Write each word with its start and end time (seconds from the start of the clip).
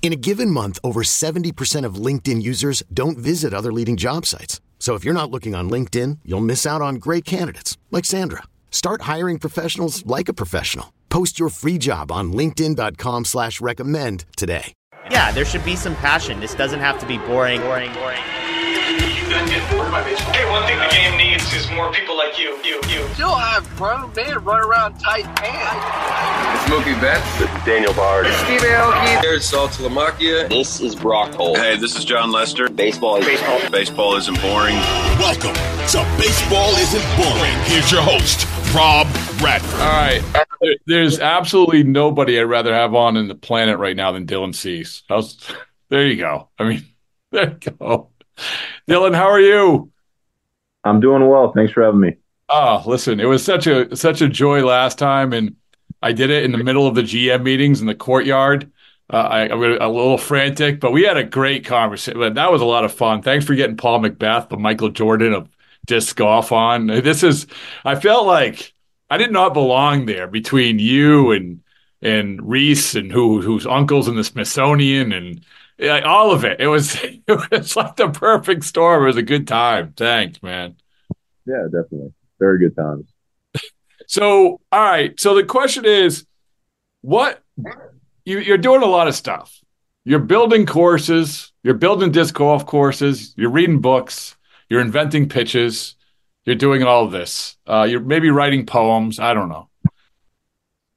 In 0.00 0.12
a 0.12 0.16
given 0.16 0.50
month, 0.50 0.78
over 0.82 1.02
70% 1.02 1.84
of 1.84 1.96
LinkedIn 1.96 2.40
users 2.40 2.82
don't 2.94 3.18
visit 3.18 3.52
other 3.52 3.72
leading 3.72 3.98
job 3.98 4.24
sites. 4.24 4.62
So 4.78 4.94
if 4.94 5.04
you're 5.04 5.12
not 5.12 5.30
looking 5.30 5.54
on 5.54 5.68
LinkedIn, 5.68 6.20
you'll 6.24 6.40
miss 6.40 6.64
out 6.64 6.80
on 6.80 6.94
great 6.94 7.26
candidates 7.26 7.76
like 7.90 8.06
Sandra. 8.06 8.44
Start 8.70 9.02
hiring 9.02 9.38
professionals 9.38 10.06
like 10.06 10.30
a 10.30 10.32
professional. 10.32 10.94
Post 11.10 11.38
your 11.38 11.50
free 11.50 11.76
job 11.76 12.10
on 12.10 12.32
linkedin.com 12.32 13.26
slash 13.26 13.60
recommend 13.60 14.24
today. 14.36 14.72
Yeah, 15.10 15.32
there 15.32 15.44
should 15.44 15.64
be 15.64 15.74
some 15.74 15.96
passion. 15.96 16.38
This 16.40 16.54
doesn't 16.54 16.80
have 16.80 16.98
to 16.98 17.06
be 17.06 17.18
boring, 17.18 17.60
boring, 17.60 17.92
boring. 17.94 18.37
Hey, 19.28 20.48
one 20.50 20.66
thing 20.66 20.78
the 20.78 20.88
game 20.90 21.18
needs 21.18 21.52
is 21.52 21.70
more 21.72 21.92
people 21.92 22.16
like 22.16 22.38
you, 22.38 22.56
you, 22.64 22.80
you. 22.88 23.00
You 23.00 23.08
still 23.08 23.34
have 23.34 23.68
grown 23.76 24.10
men 24.14 24.42
run 24.42 24.64
around 24.64 24.98
tight 24.98 25.24
pants. 25.36 26.64
It's 26.64 26.72
Mookie 26.72 26.98
Betts. 26.98 27.38
This 27.38 27.50
is 27.50 27.64
Daniel 27.64 27.92
Bard. 27.92 28.24
Steve 28.24 28.62
Aoki. 28.62 29.20
There's 29.20 29.50
Saltalamacchia. 29.50 30.48
This 30.48 30.80
is 30.80 30.94
Brock 30.94 31.34
Holt. 31.34 31.58
Hey, 31.58 31.76
this 31.76 31.94
is 31.94 32.06
Jon 32.06 32.32
Lester. 32.32 32.70
Baseball 32.70 33.16
is 33.16 33.26
baseball. 33.26 33.70
Baseball 33.70 34.16
isn't 34.16 34.40
boring. 34.40 34.76
Welcome 35.18 35.52
to 35.52 36.16
Baseball 36.18 36.70
Isn't 36.76 37.16
Boring. 37.18 37.56
Here's 37.64 37.92
your 37.92 38.00
host, 38.00 38.46
Rob 38.74 39.06
Bradford. 39.38 39.80
All 39.80 39.88
right. 39.88 40.22
There's 40.86 41.20
absolutely 41.20 41.82
nobody 41.82 42.40
I'd 42.40 42.44
rather 42.44 42.72
have 42.72 42.94
on 42.94 43.18
in 43.18 43.28
the 43.28 43.34
planet 43.34 43.78
right 43.78 43.94
now 43.96 44.10
than 44.12 44.26
Dylan 44.26 44.54
Cease. 44.54 45.02
How's, 45.06 45.38
there 45.90 46.06
you 46.06 46.16
go. 46.16 46.48
I 46.58 46.64
mean, 46.64 46.86
there 47.30 47.58
you 47.62 47.72
go. 47.78 48.08
Dylan, 48.88 49.14
how 49.14 49.28
are 49.28 49.40
you? 49.40 49.90
I'm 50.84 51.00
doing 51.00 51.26
well. 51.28 51.52
Thanks 51.52 51.72
for 51.72 51.82
having 51.82 52.00
me. 52.00 52.16
Oh, 52.48 52.82
listen, 52.86 53.20
it 53.20 53.26
was 53.26 53.44
such 53.44 53.66
a 53.66 53.94
such 53.94 54.22
a 54.22 54.28
joy 54.28 54.64
last 54.64 54.98
time, 54.98 55.32
and 55.32 55.56
I 56.02 56.12
did 56.12 56.30
it 56.30 56.44
in 56.44 56.52
the 56.52 56.58
middle 56.58 56.86
of 56.86 56.94
the 56.94 57.02
GM 57.02 57.42
meetings 57.42 57.80
in 57.80 57.86
the 57.86 57.94
courtyard. 57.94 58.72
Uh, 59.10 59.16
I, 59.16 59.54
was 59.54 59.78
a 59.80 59.88
little 59.88 60.18
frantic, 60.18 60.80
but 60.80 60.92
we 60.92 61.02
had 61.02 61.16
a 61.16 61.24
great 61.24 61.64
conversation. 61.64 62.34
That 62.34 62.52
was 62.52 62.60
a 62.60 62.66
lot 62.66 62.84
of 62.84 62.92
fun. 62.92 63.22
Thanks 63.22 63.46
for 63.46 63.54
getting 63.54 63.76
Paul 63.76 64.00
McBeth, 64.00 64.50
the 64.50 64.58
Michael 64.58 64.90
Jordan 64.90 65.32
of 65.32 65.48
disc 65.86 66.14
golf 66.16 66.52
on. 66.52 66.86
This 66.86 67.22
is, 67.22 67.46
I 67.86 67.94
felt 67.94 68.26
like 68.26 68.74
I 69.10 69.16
did 69.16 69.32
not 69.32 69.54
belong 69.54 70.06
there 70.06 70.26
between 70.26 70.78
you 70.78 71.32
and 71.32 71.60
and 72.00 72.48
Reese 72.48 72.94
and 72.94 73.10
who 73.10 73.40
whose 73.40 73.66
uncles 73.66 74.08
in 74.08 74.14
the 74.14 74.22
Smithsonian 74.22 75.12
and 75.12 75.44
like 75.78 76.04
all 76.04 76.32
of 76.32 76.44
it. 76.44 76.60
It 76.60 76.66
was 76.66 76.96
it 77.02 77.50
was 77.50 77.76
like 77.76 77.96
the 77.96 78.08
perfect 78.08 78.64
storm. 78.64 79.02
It 79.02 79.06
was 79.06 79.16
a 79.16 79.22
good 79.22 79.46
time. 79.46 79.94
Thanks, 79.96 80.42
man. 80.42 80.76
Yeah, 81.46 81.64
definitely. 81.64 82.12
Very 82.38 82.58
good 82.58 82.76
times. 82.76 83.12
so, 84.06 84.60
all 84.70 84.80
right. 84.80 85.18
So 85.18 85.34
the 85.34 85.44
question 85.44 85.84
is, 85.84 86.26
what 87.00 87.42
you, 88.24 88.38
you're 88.38 88.58
doing 88.58 88.82
a 88.82 88.86
lot 88.86 89.08
of 89.08 89.14
stuff. 89.14 89.54
You're 90.04 90.20
building 90.20 90.66
courses. 90.66 91.52
You're 91.62 91.74
building 91.74 92.12
disc 92.12 92.34
golf 92.34 92.64
courses. 92.66 93.34
You're 93.36 93.50
reading 93.50 93.80
books. 93.80 94.36
You're 94.68 94.80
inventing 94.80 95.28
pitches. 95.28 95.96
You're 96.44 96.56
doing 96.56 96.82
all 96.82 97.08
this. 97.08 97.56
Uh, 97.66 97.86
you're 97.88 98.00
maybe 98.00 98.30
writing 98.30 98.64
poems. 98.64 99.18
I 99.18 99.34
don't 99.34 99.48
know 99.48 99.68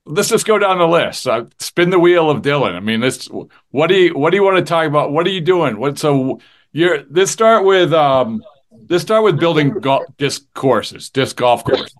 let's 0.05 0.29
just 0.29 0.45
go 0.45 0.57
down 0.57 0.77
the 0.77 0.87
list. 0.87 1.27
Uh, 1.27 1.45
spin 1.59 1.89
the 1.89 1.99
wheel 1.99 2.29
of 2.29 2.41
Dylan. 2.41 2.75
I 2.75 2.79
mean, 2.79 3.01
this. 3.01 3.27
What 3.71 3.87
do 3.87 3.95
you 3.95 4.17
What 4.17 4.31
do 4.31 4.37
you 4.37 4.43
want 4.43 4.57
to 4.57 4.63
talk 4.63 4.87
about? 4.87 5.11
What 5.11 5.25
are 5.27 5.31
you 5.31 5.41
doing? 5.41 5.77
What 5.77 5.97
so 5.99 6.39
you're? 6.71 7.03
Let's 7.09 7.31
start 7.31 7.65
with 7.65 7.93
um. 7.93 8.43
Let's 8.89 9.03
start 9.03 9.23
with 9.23 9.39
building 9.39 9.69
golf, 9.79 10.03
disc 10.17 10.43
courses, 10.53 11.09
disc 11.09 11.35
golf 11.37 11.63
courses. 11.63 11.95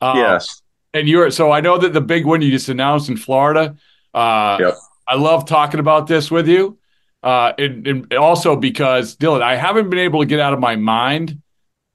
Uh, 0.00 0.14
yes. 0.16 0.62
And 0.94 1.08
you're 1.08 1.30
so 1.30 1.52
I 1.52 1.60
know 1.60 1.78
that 1.78 1.92
the 1.92 2.00
big 2.00 2.26
one 2.26 2.42
you 2.42 2.50
just 2.50 2.68
announced 2.68 3.08
in 3.08 3.16
Florida. 3.16 3.76
Uh, 4.12 4.58
yep. 4.60 4.74
I 5.06 5.14
love 5.14 5.46
talking 5.46 5.80
about 5.80 6.06
this 6.06 6.30
with 6.30 6.48
you. 6.48 6.78
Uh, 7.22 7.52
and, 7.56 7.86
and 7.86 8.12
also 8.14 8.56
because 8.56 9.16
Dylan, 9.16 9.42
I 9.42 9.54
haven't 9.54 9.90
been 9.90 10.00
able 10.00 10.20
to 10.20 10.26
get 10.26 10.40
out 10.40 10.54
of 10.54 10.58
my 10.58 10.74
mind 10.74 11.40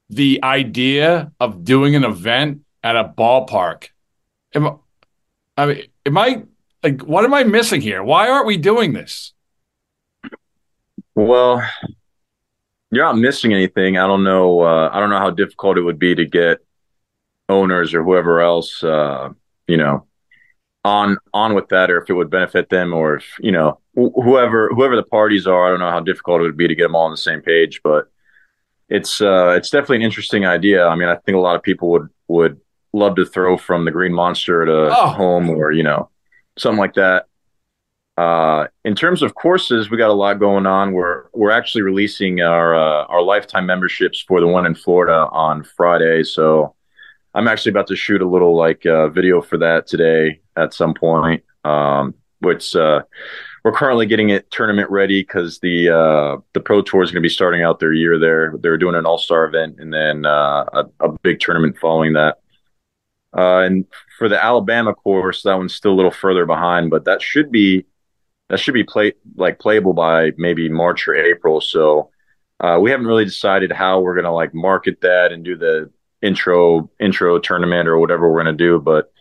the 0.10 0.40
idea 0.42 1.32
of 1.40 1.66
doing 1.66 1.96
an 1.96 2.06
event 2.06 2.62
at 2.84 2.96
a 2.96 3.04
ballpark. 3.04 3.90
Am, 4.56 4.80
I 5.58 5.66
mean, 5.66 5.84
am 6.06 6.18
I 6.18 6.44
like 6.84 7.02
what 7.02 7.26
am 7.26 7.34
I 7.34 7.44
missing 7.44 7.82
here? 7.82 8.04
Why 8.04 8.30
aren't 8.30 8.46
we 8.46 8.58
doing 8.58 8.94
this? 8.94 9.34
Well, 11.16 11.68
you're 12.92 13.04
not 13.04 13.18
missing 13.18 13.54
anything. 13.54 13.98
I 13.98 14.06
don't 14.08 14.24
know. 14.24 14.62
Uh, 14.62 14.90
I 14.94 15.00
don't 15.00 15.10
know 15.10 15.18
how 15.18 15.32
difficult 15.32 15.78
it 15.78 15.82
would 15.82 16.00
be 16.00 16.14
to 16.16 16.26
get 16.26 16.60
owners 17.50 17.94
or 17.94 18.04
whoever 18.04 18.42
else, 18.42 18.84
uh, 18.84 19.30
you 19.68 19.78
know, 19.78 20.06
on 20.86 21.18
on 21.34 21.56
with 21.56 21.70
that, 21.70 21.90
or 21.90 22.02
if 22.02 22.10
it 22.10 22.14
would 22.14 22.30
benefit 22.30 22.70
them, 22.70 22.94
or 22.94 23.16
if 23.16 23.26
you 23.40 23.52
know 23.52 23.80
wh- 23.96 24.14
whoever 24.24 24.70
whoever 24.70 24.96
the 24.96 25.04
parties 25.04 25.48
are. 25.48 25.66
I 25.68 25.70
don't 25.72 25.80
know 25.80 25.92
how 25.92 26.00
difficult 26.00 26.42
it 26.42 26.44
would 26.44 26.58
be 26.58 26.68
to 26.68 26.76
get 26.76 26.84
them 26.84 26.96
all 26.96 27.06
on 27.06 27.12
the 27.12 27.18
same 27.18 27.42
page, 27.42 27.82
but 27.84 28.10
it's 28.88 29.20
uh, 29.22 29.56
it's 29.58 29.70
definitely 29.70 29.98
an 29.98 30.02
interesting 30.04 30.46
idea. 30.46 30.86
I 30.88 30.96
mean, 30.96 31.10
I 31.10 31.16
think 31.16 31.36
a 31.36 31.42
lot 31.42 31.56
of 31.56 31.64
people 31.64 31.90
would 31.90 32.10
would 32.28 32.62
love 32.94 33.16
to 33.16 33.26
throw 33.26 33.58
from 33.58 33.86
the 33.86 33.92
Green 33.92 34.14
Monster 34.14 34.66
to 34.66 34.90
oh. 34.98 35.08
home 35.10 35.50
or 35.50 35.72
you 35.72 35.84
know 35.84 36.10
something 36.58 36.80
like 36.80 36.96
that. 36.96 37.26
Uh, 38.18 38.66
in 38.84 38.96
terms 38.96 39.22
of 39.22 39.36
courses, 39.36 39.92
we 39.92 39.98
got 39.98 40.10
a 40.10 40.14
lot 40.14 40.40
going 40.40 40.66
on. 40.66 40.94
We're 40.94 41.26
we're 41.34 41.52
actually 41.52 41.84
releasing 41.84 42.42
our 42.42 42.76
uh, 42.76 43.06
our 43.06 43.22
lifetime 43.22 43.66
memberships 43.66 44.22
for 44.22 44.40
the 44.42 44.48
one 44.48 44.66
in 44.66 44.74
Florida 44.76 45.28
on 45.32 45.64
Friday. 45.64 46.24
So 46.24 46.76
I'm 47.34 47.48
actually 47.48 47.72
about 47.72 47.88
to 47.88 47.96
shoot 47.96 48.22
a 48.22 48.28
little 48.28 48.56
like 48.56 48.86
uh, 48.86 49.10
video 49.10 49.42
for 49.42 49.58
that 49.60 49.86
today 49.86 50.42
at 50.56 50.74
some 50.74 50.94
point. 50.94 51.44
Um, 51.64 52.16
which 52.40 52.76
uh, 52.76 53.02
we're 53.64 53.72
currently 53.72 54.06
getting 54.06 54.30
it 54.30 54.50
tournament 54.52 54.90
ready 54.90 55.22
because 55.22 55.60
the 55.60 55.90
uh, 55.90 56.42
the 56.54 56.60
pro 56.60 56.82
tour 56.82 57.04
is 57.04 57.12
going 57.12 57.22
to 57.22 57.26
be 57.26 57.34
starting 57.34 57.64
out 57.64 57.80
their 57.80 57.94
year 57.94 58.20
there. 58.20 58.54
They're 58.60 58.78
doing 58.78 58.96
an 58.96 59.06
all 59.06 59.18
star 59.18 59.46
event 59.46 59.80
and 59.80 59.94
then 59.94 60.26
uh, 60.26 60.66
a, 60.74 60.86
a 61.02 61.18
big 61.20 61.40
tournament 61.40 61.78
following 61.80 62.14
that. 62.14 62.40
Uh, 63.38 63.60
and 63.60 63.86
for 64.18 64.28
the 64.28 64.44
Alabama 64.44 64.96
course, 64.96 65.44
that 65.44 65.56
one's 65.56 65.76
still 65.76 65.94
a 65.94 65.96
little 65.96 66.12
further 66.12 66.46
behind, 66.46 66.90
but 66.90 67.06
that 67.06 67.22
should 67.22 67.52
be 67.52 67.86
that 68.50 68.60
should 68.60 68.74
be 68.74 68.84
play 68.84 69.14
like 69.36 69.60
playable 69.60 69.94
by 69.94 70.32
maybe 70.38 70.70
March 70.70 71.08
or 71.08 71.16
April. 71.16 71.62
So 71.62 72.12
uh, 72.60 72.80
we 72.82 72.92
haven't 72.92 73.08
really 73.08 73.26
decided 73.26 73.72
how 73.72 74.00
we're 74.00 74.16
gonna 74.16 74.34
like 74.34 74.54
market 74.54 75.02
that 75.02 75.32
and 75.32 75.46
do 75.46 75.56
the 75.56 75.92
intro 76.22 76.90
intro 77.00 77.38
tournament 77.40 77.88
or 77.88 78.00
whatever 78.00 78.32
we're 78.32 78.40
gonna 78.44 78.54
do. 78.54 78.80
But 78.80 79.12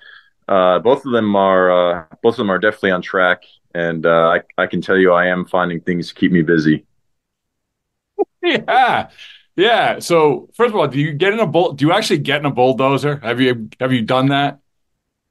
uh, 0.49 0.79
both 0.79 1.05
of 1.05 1.13
them 1.13 1.37
are 1.37 1.71
uh, 1.71 2.05
both 2.23 2.35
of 2.35 2.39
them 2.39 2.51
are 2.51 2.59
definitely 2.59 2.93
on 2.93 3.03
track, 3.03 3.43
and 3.75 4.07
uh, 4.07 4.39
I 4.59 4.63
I 4.63 4.67
can 4.67 4.81
tell 4.81 4.97
you 4.97 5.13
I 5.13 5.27
am 5.27 5.45
finding 5.45 5.81
things 5.81 6.09
to 6.09 6.15
keep 6.15 6.33
me 6.33 6.43
busy. 6.43 6.87
yeah. 8.43 9.11
Yeah. 9.57 9.99
So 10.01 10.51
first 10.55 10.71
of 10.71 10.77
all, 10.77 10.87
do 10.87 11.01
you 11.01 11.13
get 11.13 11.33
in 11.33 11.41
a 11.41 11.47
bull? 11.47 11.73
Do 11.73 11.87
you 11.87 11.93
actually 11.93 12.19
get 12.19 12.41
in 12.41 12.47
a 12.47 12.51
bulldozer? 12.51 13.17
Have 13.23 13.41
you 13.41 13.69
have 13.81 13.93
you 13.93 14.03
done 14.03 14.29
that? 14.29 14.61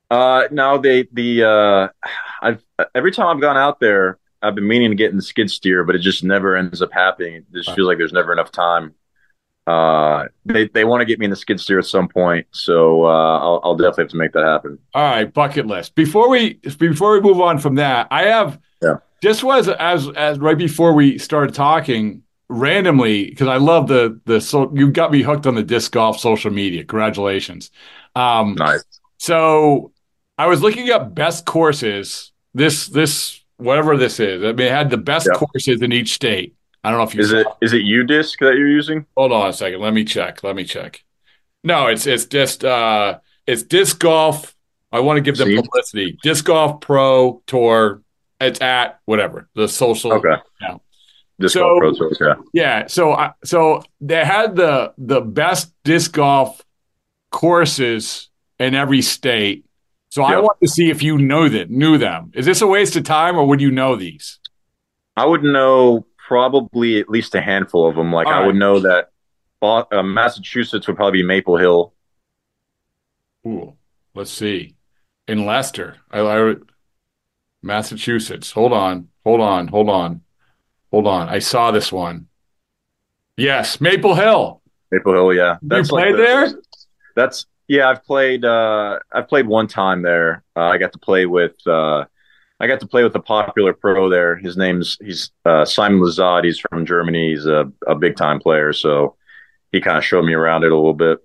Uh, 0.09 0.47
no. 0.51 0.77
They 0.79 1.07
the 1.11 1.43
uh, 1.43 2.09
I've 2.41 2.63
every 2.93 3.11
time 3.11 3.27
I've 3.27 3.41
gone 3.41 3.57
out 3.57 3.79
there, 3.79 4.17
I've 4.41 4.55
been 4.55 4.67
meaning 4.67 4.89
to 4.89 4.95
get 4.95 5.11
in 5.11 5.17
the 5.17 5.23
skid 5.23 5.49
steer, 5.49 5.83
but 5.83 5.95
it 5.95 5.99
just 5.99 6.23
never 6.23 6.55
ends 6.57 6.81
up 6.81 6.91
happening. 6.91 7.35
It 7.35 7.45
just 7.53 7.71
feels 7.75 7.87
like 7.87 7.97
there's 7.97 8.13
never 8.13 8.33
enough 8.33 8.51
time. 8.51 8.95
Uh, 9.67 10.25
they 10.45 10.67
they 10.67 10.85
want 10.85 11.01
to 11.01 11.05
get 11.05 11.17
me 11.17 11.25
in 11.25 11.31
the 11.31 11.35
skid 11.35 11.59
steer 11.59 11.79
at 11.79 11.85
some 11.85 12.07
point, 12.07 12.45
so 12.51 13.05
uh, 13.05 13.39
I'll, 13.39 13.61
I'll 13.63 13.75
definitely 13.75 14.03
have 14.03 14.11
to 14.11 14.17
make 14.17 14.31
that 14.33 14.43
happen. 14.43 14.77
All 14.93 15.03
right, 15.03 15.31
bucket 15.31 15.65
list. 15.65 15.95
Before 15.95 16.29
we 16.29 16.59
before 16.77 17.13
we 17.13 17.21
move 17.21 17.41
on 17.41 17.57
from 17.57 17.75
that, 17.75 18.07
I 18.11 18.23
have 18.23 18.59
yeah. 18.81 18.97
This 19.23 19.43
was 19.43 19.67
as 19.67 20.07
as 20.09 20.37
right 20.37 20.57
before 20.57 20.93
we 20.93 21.17
started 21.17 21.55
talking 21.55 22.21
randomly 22.49 23.29
because 23.29 23.47
I 23.47 23.57
love 23.57 23.87
the 23.87 24.19
the 24.25 24.39
so 24.41 24.71
you 24.75 24.91
got 24.91 25.11
me 25.11 25.21
hooked 25.21 25.47
on 25.47 25.55
the 25.55 25.63
disc 25.63 25.91
golf 25.91 26.19
social 26.19 26.51
media. 26.51 26.83
Congratulations. 26.83 27.71
Um, 28.15 28.55
nice. 28.55 28.83
So 29.17 29.91
I 30.37 30.47
was 30.47 30.61
looking 30.61 30.89
up 30.91 31.15
best 31.15 31.45
courses. 31.45 32.31
This 32.53 32.87
this 32.87 33.41
whatever 33.57 33.97
this 33.97 34.19
is. 34.19 34.43
I 34.43 34.47
mean, 34.47 34.67
it 34.67 34.71
had 34.71 34.89
the 34.89 34.97
best 34.97 35.27
Yep. 35.31 35.37
courses 35.39 35.81
in 35.81 35.91
each 35.91 36.13
state. 36.13 36.55
I 36.83 36.89
don't 36.91 36.99
know 36.99 37.05
if 37.05 37.15
you 37.15 37.21
Is 37.21 37.31
saw 37.31 37.37
it 37.37 37.47
is 37.61 37.73
it 37.73 37.81
UDisc 37.81 38.37
that 38.39 38.55
you're 38.57 38.69
using? 38.69 39.05
Hold 39.17 39.31
on 39.31 39.49
a 39.49 39.53
second. 39.53 39.79
Let 39.81 39.93
me 39.93 40.03
check. 40.03 40.43
Let 40.43 40.55
me 40.55 40.63
check. 40.65 41.03
No, 41.63 41.87
it's 41.87 42.05
it's 42.05 42.25
just 42.25 42.63
uh 42.63 43.19
it's 43.47 43.63
disc 43.63 43.99
golf. 43.99 44.55
I 44.91 44.99
want 44.99 45.17
to 45.17 45.21
give 45.21 45.37
them 45.37 45.47
See? 45.49 45.55
publicity. 45.55 46.17
Disc 46.21 46.45
golf 46.45 46.79
pro 46.81 47.41
tour. 47.47 48.01
It's 48.39 48.61
at 48.61 48.99
whatever 49.05 49.49
the 49.55 49.67
social. 49.67 50.13
Okay. 50.13 50.35
Yeah. 50.61 50.77
Disc 51.39 51.53
So- 51.53 51.79
Golf 51.79 51.97
Pro. 51.97 52.09
Yeah. 52.27 52.35
Yeah. 52.53 52.87
So 52.87 53.11
I 53.13 53.33
so 53.43 53.81
they 54.01 54.23
had 54.23 54.55
the 54.55 54.93
the 54.97 55.21
best 55.21 55.73
disc 55.83 56.13
golf 56.13 56.61
courses 57.31 58.29
in 58.59 58.73
every 58.75 59.01
state. 59.01 59.65
So 60.09 60.23
I 60.23 60.39
want 60.39 60.57
to 60.63 60.69
see 60.69 60.89
if 60.89 61.03
you 61.03 61.17
know 61.17 61.49
that 61.49 61.69
knew 61.69 61.97
them. 61.97 62.31
Is 62.33 62.45
this 62.45 62.61
a 62.61 62.67
waste 62.67 62.95
of 62.95 63.03
time 63.03 63.35
or 63.37 63.45
would 63.47 63.59
you 63.59 63.69
know 63.69 63.97
these? 63.97 64.39
I 65.17 65.25
would 65.25 65.43
know 65.43 66.05
probably 66.17 66.99
at 67.01 67.09
least 67.09 67.35
a 67.35 67.41
handful 67.41 67.85
of 67.89 67.95
them. 67.95 68.13
Like 68.13 68.27
All 68.27 68.33
I 68.33 68.37
right. 68.39 68.45
would 68.47 68.55
know 68.55 68.79
that 68.79 69.09
uh, 69.61 70.03
Massachusetts 70.03 70.87
would 70.87 70.95
probably 70.95 71.21
be 71.21 71.27
Maple 71.27 71.57
Hill. 71.57 71.93
Ooh, 73.45 73.73
let's 74.13 74.31
see. 74.31 74.75
In 75.27 75.45
Leicester, 75.45 75.97
I, 76.11 76.19
I 76.21 76.55
Massachusetts. 77.61 78.51
Hold 78.51 78.73
on, 78.73 79.09
hold 79.25 79.41
on, 79.41 79.67
hold 79.67 79.89
on, 79.89 80.21
hold 80.95 81.07
on. 81.07 81.27
I 81.27 81.39
saw 81.39 81.71
this 81.71 81.91
one. 81.91 82.27
Yes, 83.35 83.81
Maple 83.81 84.15
Hill. 84.15 84.61
Maple 84.91 85.11
Hill, 85.11 85.33
yeah. 85.33 85.57
you 85.61 85.67
like 85.69 85.85
played 85.87 86.13
the- 86.13 86.17
there? 86.19 86.53
That's 87.17 87.45
yeah. 87.67 87.89
I've 87.89 88.05
played. 88.05 88.45
Uh, 88.45 88.99
I've 89.11 89.27
played 89.27 89.45
one 89.45 89.67
time 89.67 90.01
there. 90.03 90.41
Uh, 90.55 90.67
I 90.67 90.77
got 90.77 90.93
to 90.93 90.99
play 90.99 91.25
with. 91.25 91.55
Uh, 91.67 92.05
I 92.61 92.67
got 92.67 92.79
to 92.79 92.87
play 92.87 93.03
with 93.03 93.13
a 93.15 93.19
popular 93.19 93.73
pro 93.73 94.07
there. 94.09 94.37
His 94.37 94.55
name's 94.55 94.97
he's 95.01 95.31
uh, 95.43 95.65
Simon 95.65 95.99
Lizotte. 95.99 96.45
He's 96.45 96.59
from 96.59 96.85
Germany. 96.85 97.31
He's 97.31 97.45
a, 97.45 97.69
a 97.85 97.95
big 97.95 98.15
time 98.15 98.39
player. 98.39 98.71
So 98.71 99.17
he 99.73 99.81
kind 99.81 99.97
of 99.97 100.05
showed 100.05 100.23
me 100.23 100.31
around 100.33 100.63
it 100.63 100.71
a 100.71 100.75
little 100.75 100.93
bit. 100.93 101.19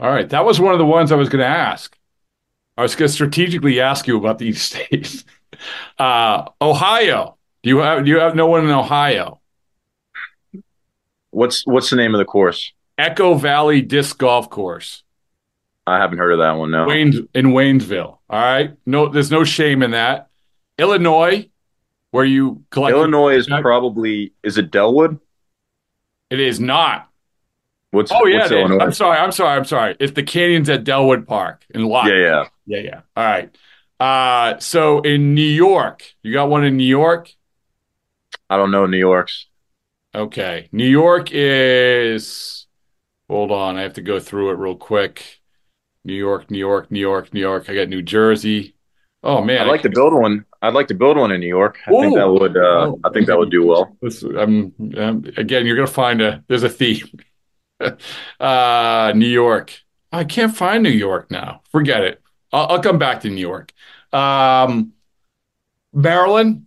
All 0.00 0.10
right, 0.10 0.28
that 0.30 0.44
was 0.44 0.58
one 0.58 0.72
of 0.72 0.78
the 0.80 0.84
ones 0.86 1.12
I 1.12 1.16
was 1.16 1.28
going 1.28 1.42
to 1.42 1.46
ask. 1.46 1.96
I 2.76 2.82
was 2.82 2.96
going 2.96 3.08
to 3.08 3.12
strategically 3.14 3.80
ask 3.80 4.08
you 4.08 4.18
about 4.18 4.38
these 4.38 4.60
states. 4.70 5.24
Uh, 6.00 6.48
Ohio. 6.60 7.36
Do 7.66 7.70
you 7.70 7.78
have 7.78 8.04
do 8.04 8.10
you 8.12 8.20
have 8.20 8.36
no 8.36 8.46
one 8.46 8.64
in 8.64 8.70
Ohio? 8.70 9.40
What's 11.30 11.66
what's 11.66 11.90
the 11.90 11.96
name 11.96 12.14
of 12.14 12.18
the 12.18 12.24
course? 12.24 12.72
Echo 12.96 13.34
Valley 13.34 13.82
Disc 13.82 14.16
Golf 14.16 14.48
Course. 14.48 15.02
I 15.84 15.98
haven't 15.98 16.18
heard 16.18 16.30
of 16.30 16.38
that 16.38 16.52
one. 16.52 16.70
No. 16.70 16.86
Waynes 16.86 17.26
in 17.34 17.46
Waynesville. 17.46 18.18
All 18.30 18.40
right. 18.40 18.76
No, 18.86 19.08
there's 19.08 19.32
no 19.32 19.42
shame 19.42 19.82
in 19.82 19.90
that. 19.90 20.28
Illinois, 20.78 21.50
where 22.12 22.24
you 22.24 22.62
collect 22.70 22.94
Illinois 22.94 23.34
is 23.34 23.48
probably 23.48 24.32
is 24.44 24.58
it 24.58 24.70
Dellwood? 24.70 25.18
It 26.30 26.38
is 26.38 26.60
not. 26.60 27.10
What's 27.90 28.12
Oh 28.12 28.26
yeah, 28.26 28.42
what's. 28.42 28.52
Illinois? 28.52 28.78
I'm 28.78 28.92
sorry. 28.92 29.18
I'm 29.18 29.32
sorry. 29.32 29.56
I'm 29.56 29.64
sorry. 29.64 29.96
It's 29.98 30.12
the 30.12 30.22
canyons 30.22 30.68
at 30.68 30.84
Dellwood 30.84 31.26
Park 31.26 31.66
in 31.70 31.84
Lott. 31.84 32.06
Yeah, 32.06 32.14
yeah. 32.14 32.44
yeah, 32.66 32.78
yeah. 32.78 33.00
All 33.16 33.24
right. 33.24 33.56
Uh, 33.98 34.60
so 34.60 35.00
in 35.00 35.34
New 35.34 35.42
York, 35.42 36.04
you 36.22 36.32
got 36.32 36.48
one 36.48 36.64
in 36.64 36.76
New 36.76 36.84
York. 36.84 37.32
I 38.48 38.56
don't 38.56 38.70
know 38.70 38.86
New 38.86 38.98
York's. 38.98 39.46
Okay, 40.14 40.68
New 40.72 40.86
York 40.86 41.28
is. 41.32 42.66
Hold 43.28 43.50
on, 43.50 43.76
I 43.76 43.82
have 43.82 43.94
to 43.94 44.02
go 44.02 44.20
through 44.20 44.50
it 44.50 44.54
real 44.58 44.76
quick. 44.76 45.40
New 46.04 46.14
York, 46.14 46.50
New 46.50 46.58
York, 46.58 46.90
New 46.90 47.00
York, 47.00 47.34
New 47.34 47.40
York. 47.40 47.68
I 47.68 47.74
got 47.74 47.88
New 47.88 48.02
Jersey. 48.02 48.76
Oh 49.22 49.42
man, 49.42 49.62
I'd 49.62 49.68
like 49.68 49.82
to 49.82 49.90
build 49.90 50.14
one. 50.14 50.44
I'd 50.62 50.74
like 50.74 50.86
to 50.88 50.94
build 50.94 51.16
one 51.16 51.32
in 51.32 51.40
New 51.40 51.48
York. 51.48 51.78
I 51.86 51.90
think 51.90 52.14
that 52.14 52.28
would. 52.28 52.56
Uh, 52.56 52.62
Oh. 52.62 53.00
I 53.04 53.10
think 53.10 53.26
that 53.26 53.38
would 53.38 53.50
do 53.50 53.66
well. 53.66 53.96
Um, 54.38 54.72
um, 54.96 55.24
again, 55.36 55.66
you're 55.66 55.76
gonna 55.76 55.86
find 55.88 56.20
a 56.22 56.44
there's 56.48 56.62
a 56.62 56.68
theme. 56.68 57.06
uh, 58.40 59.12
New 59.14 59.26
York. 59.26 59.82
I 60.12 60.24
can't 60.24 60.56
find 60.56 60.82
New 60.82 60.90
York 60.90 61.30
now. 61.30 61.62
Forget 61.72 62.04
it. 62.04 62.22
I'll, 62.52 62.66
I'll 62.68 62.82
come 62.82 62.98
back 62.98 63.20
to 63.22 63.28
New 63.30 63.40
York. 63.40 63.72
Um, 64.12 64.92
Maryland. 65.92 66.66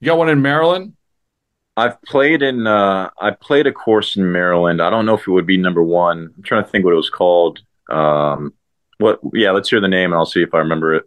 You 0.00 0.06
got 0.06 0.18
one 0.18 0.28
in 0.28 0.42
Maryland? 0.42 0.94
I've 1.76 2.00
played 2.02 2.42
in. 2.42 2.66
Uh, 2.66 3.10
I 3.20 3.30
played 3.30 3.66
a 3.66 3.72
course 3.72 4.16
in 4.16 4.30
Maryland. 4.32 4.82
I 4.82 4.90
don't 4.90 5.06
know 5.06 5.14
if 5.14 5.26
it 5.26 5.30
would 5.30 5.46
be 5.46 5.56
number 5.58 5.82
one. 5.82 6.32
I'm 6.36 6.42
trying 6.42 6.64
to 6.64 6.70
think 6.70 6.84
what 6.84 6.92
it 6.92 6.96
was 6.96 7.10
called. 7.10 7.60
Um, 7.88 8.52
what? 8.98 9.20
Yeah, 9.32 9.52
let's 9.52 9.70
hear 9.70 9.80
the 9.80 9.88
name 9.88 10.10
and 10.12 10.14
I'll 10.18 10.26
see 10.26 10.42
if 10.42 10.54
I 10.54 10.58
remember 10.58 10.94
it. 10.96 11.04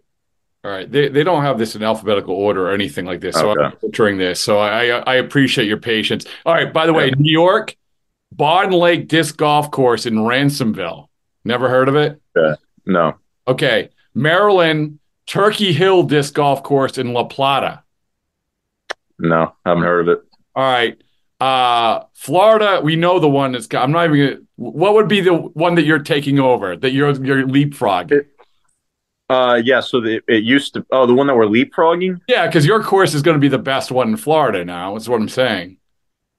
All 0.63 0.71
right. 0.71 0.89
They 0.89 1.09
they 1.09 1.23
don't 1.23 1.41
have 1.43 1.57
this 1.57 1.75
in 1.75 1.83
alphabetical 1.83 2.35
order 2.35 2.69
or 2.69 2.71
anything 2.73 3.05
like 3.05 3.19
this. 3.19 3.35
So 3.35 3.51
I'm 3.51 3.57
Okay. 3.59 3.77
butchering 3.81 4.17
this. 4.17 4.39
So 4.39 4.59
I 4.59 4.85
I 4.99 5.15
appreciate 5.15 5.67
your 5.67 5.77
patience. 5.77 6.25
All 6.45 6.53
right. 6.53 6.71
By 6.71 6.85
the 6.85 6.93
way, 6.93 7.11
New 7.17 7.31
York, 7.31 7.75
Barn 8.31 8.71
Lake 8.71 9.07
Disc 9.07 9.35
Golf 9.37 9.71
Course 9.71 10.05
in 10.05 10.15
Ransomville. 10.15 11.07
Never 11.43 11.67
heard 11.67 11.89
of 11.89 11.95
it? 11.95 12.21
No. 12.85 13.15
Okay. 13.47 13.89
Maryland, 14.13 14.99
Turkey 15.25 15.73
Hill 15.73 16.03
Disc 16.03 16.33
Golf 16.35 16.61
Course 16.63 16.97
in 16.97 17.11
La 17.13 17.23
Plata. 17.23 17.81
No, 19.21 19.55
haven't 19.65 19.83
heard 19.83 20.07
of 20.07 20.17
it. 20.17 20.23
All 20.55 20.63
right. 20.63 21.01
Uh, 21.39 22.03
Florida, 22.13 22.81
we 22.83 22.95
know 22.95 23.19
the 23.19 23.29
one 23.29 23.51
that's 23.53 23.67
got, 23.67 23.83
I'm 23.83 23.91
not 23.91 24.05
even 24.05 24.17
gonna, 24.19 24.41
what 24.57 24.93
would 24.93 25.07
be 25.07 25.21
the 25.21 25.33
one 25.33 25.75
that 25.75 25.83
you're 25.83 25.99
taking 25.99 26.39
over, 26.39 26.75
that 26.75 26.91
you're, 26.91 27.11
you're 27.23 27.47
leapfrog? 27.47 28.13
Uh, 29.29 29.61
yeah. 29.63 29.79
So 29.79 30.01
the, 30.01 30.21
it 30.27 30.43
used 30.43 30.73
to. 30.73 30.85
Oh, 30.91 31.05
the 31.05 31.13
one 31.13 31.27
that 31.27 31.35
we're 31.35 31.45
leapfrogging. 31.45 32.19
Yeah, 32.27 32.47
because 32.47 32.65
your 32.65 32.83
course 32.83 33.13
is 33.13 33.21
going 33.21 33.35
to 33.35 33.39
be 33.39 33.47
the 33.47 33.57
best 33.57 33.91
one 33.91 34.09
in 34.09 34.17
Florida 34.17 34.65
now. 34.65 34.93
That's 34.93 35.07
what 35.07 35.21
I'm 35.21 35.29
saying. 35.29 35.77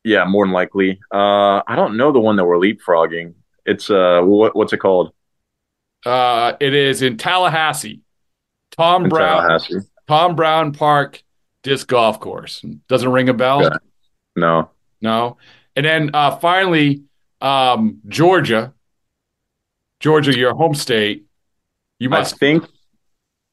Yeah, 0.05 0.25
more 0.25 0.45
than 0.45 0.53
likely. 0.53 1.01
Uh, 1.13 1.63
I 1.67 1.75
don't 1.75 1.97
know 1.97 2.13
the 2.13 2.21
one 2.21 2.37
that 2.37 2.45
we're 2.45 2.59
leapfrogging. 2.59 3.35
It's 3.65 3.89
uh, 3.89 4.21
what, 4.23 4.55
what's 4.55 4.73
it 4.73 4.79
called? 4.79 5.13
Uh, 6.05 6.55
it 6.61 6.75
is 6.75 7.01
in 7.03 7.17
Tallahassee. 7.17 8.01
Tom 8.73 9.05
In 9.05 9.11
Brown, 9.11 9.43
Tallahassee. 9.43 9.89
Tom 10.09 10.35
Brown 10.35 10.73
Park 10.73 11.23
Disc 11.63 11.87
Golf 11.87 12.21
Course. 12.21 12.65
Doesn't 12.89 13.11
ring 13.11 13.29
a 13.29 13.35
bell? 13.35 13.67
Okay. 13.67 13.77
No. 14.37 14.71
No. 15.01 15.37
And 15.77 15.87
then 15.87 16.11
uh, 16.15 16.37
finally, 16.37 17.03
um, 17.41 18.01
Georgia. 18.09 18.73
Georgia, 20.01 20.37
your 20.37 20.55
home 20.55 20.75
state. 20.75 21.27
You 21.99 22.09
I 22.09 22.19
must. 22.19 22.39
think. 22.39 22.67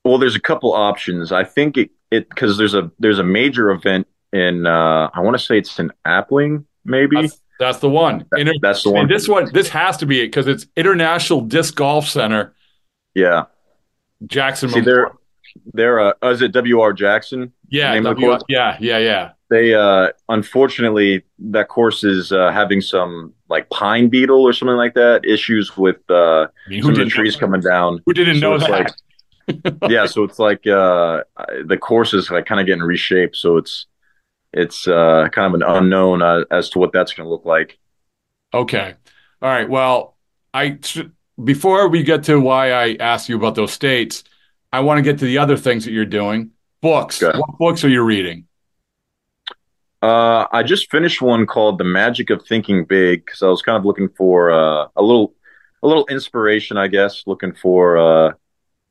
Well, 0.03 0.17
there's 0.17 0.35
a 0.35 0.39
couple 0.39 0.73
options. 0.73 1.31
I 1.31 1.43
think 1.43 1.77
it 1.77 1.91
it 2.09 2.29
because 2.29 2.57
there's 2.57 2.73
a 2.73 2.91
there's 2.99 3.19
a 3.19 3.23
major 3.23 3.69
event 3.69 4.07
in. 4.33 4.65
Uh, 4.65 5.09
I 5.13 5.19
want 5.19 5.37
to 5.37 5.43
say 5.43 5.59
it's 5.59 5.77
in 5.77 5.91
Appling, 6.07 6.65
maybe. 6.83 7.21
That's, 7.21 7.41
that's 7.59 7.77
the 7.79 7.89
one. 7.89 8.25
Inter- 8.35 8.53
That's 8.61 8.83
the 8.83 8.91
one. 8.91 9.01
And 9.01 9.11
this 9.11 9.27
one, 9.27 9.51
this 9.53 9.69
has 9.69 9.97
to 9.97 10.05
be 10.05 10.21
it 10.21 10.27
because 10.27 10.47
it's 10.47 10.65
International 10.75 11.41
Disc 11.41 11.75
Golf 11.75 12.07
Center, 12.07 12.55
yeah. 13.13 13.43
Jackson. 14.25 14.69
See, 14.69 14.79
Memorial. 14.79 15.18
They're 15.73 15.99
uh, 15.99 16.13
oh, 16.21 16.31
is 16.31 16.41
it 16.41 16.51
W.R. 16.51 16.93
Jackson? 16.93 17.51
yeah, 17.69 17.93
name 17.93 18.05
of 18.05 18.15
the 18.17 18.21
W- 18.21 18.39
yeah, 18.49 18.77
yeah, 18.79 18.97
yeah. 18.97 19.31
They 19.49 19.73
uh, 19.73 20.09
unfortunately 20.29 21.23
that 21.39 21.67
course 21.69 22.03
is 22.03 22.31
uh, 22.31 22.51
having 22.51 22.81
some 22.81 23.33
like 23.49 23.69
pine 23.69 24.09
beetle 24.09 24.41
or 24.43 24.53
something 24.53 24.77
like 24.77 24.93
that 24.93 25.25
issues 25.25 25.75
with 25.77 25.97
uh, 26.09 26.47
I 26.65 26.69
mean, 26.69 26.81
some 26.83 26.91
of 26.91 26.97
the 26.97 27.05
trees 27.05 27.35
coming 27.35 27.61
down. 27.61 28.01
who 28.05 28.13
didn't 28.13 28.35
So 28.35 28.41
know 28.41 28.55
it's 28.55 28.67
that? 28.67 28.71
like- 28.71 28.93
yeah, 29.89 30.05
so 30.05 30.23
it's 30.23 30.37
like 30.37 30.67
uh, 30.67 31.23
the 31.65 31.77
course 31.81 32.13
is 32.13 32.29
like 32.29 32.45
kind 32.45 32.61
of 32.61 32.67
getting 32.67 32.83
reshaped, 32.83 33.35
so 33.35 33.57
it's 33.57 33.87
it's 34.53 34.87
uh, 34.87 35.27
kind 35.31 35.47
of 35.47 35.59
an 35.59 35.63
unknown 35.67 36.21
uh, 36.21 36.43
as 36.51 36.69
to 36.71 36.79
what 36.79 36.91
that's 36.91 37.13
going 37.13 37.25
to 37.25 37.29
look 37.31 37.45
like. 37.45 37.79
Okay. 38.53 38.93
All 39.41 39.49
right. 39.49 39.67
Well, 39.69 40.17
I 40.53 40.77
before 41.43 41.87
we 41.87 42.03
get 42.03 42.23
to 42.25 42.39
why 42.39 42.71
I 42.71 42.95
asked 42.99 43.27
you 43.29 43.37
about 43.37 43.55
those 43.55 43.71
states, 43.71 44.23
I 44.71 44.81
want 44.81 44.99
to 44.99 45.01
get 45.01 45.19
to 45.19 45.25
the 45.25 45.37
other 45.37 45.57
things 45.57 45.85
that 45.85 45.91
you're 45.91 46.05
doing. 46.05 46.51
Books. 46.81 47.21
Okay. 47.21 47.37
What 47.37 47.57
books 47.57 47.83
are 47.83 47.89
you 47.89 48.03
reading? 48.03 48.45
Uh, 50.01 50.45
I 50.51 50.63
just 50.63 50.89
finished 50.89 51.21
one 51.21 51.45
called 51.45 51.77
"The 51.77 51.83
Magic 51.83 52.29
of 52.29 52.45
Thinking 52.45 52.85
Big" 52.85 53.25
because 53.25 53.41
I 53.41 53.47
was 53.47 53.61
kind 53.61 53.77
of 53.77 53.85
looking 53.85 54.09
for 54.09 54.51
uh, 54.51 54.87
a 54.95 55.01
little 55.01 55.33
a 55.83 55.87
little 55.87 56.05
inspiration, 56.07 56.77
I 56.77 56.87
guess. 56.87 57.23
Looking 57.25 57.53
for 57.53 57.97
uh, 57.97 58.27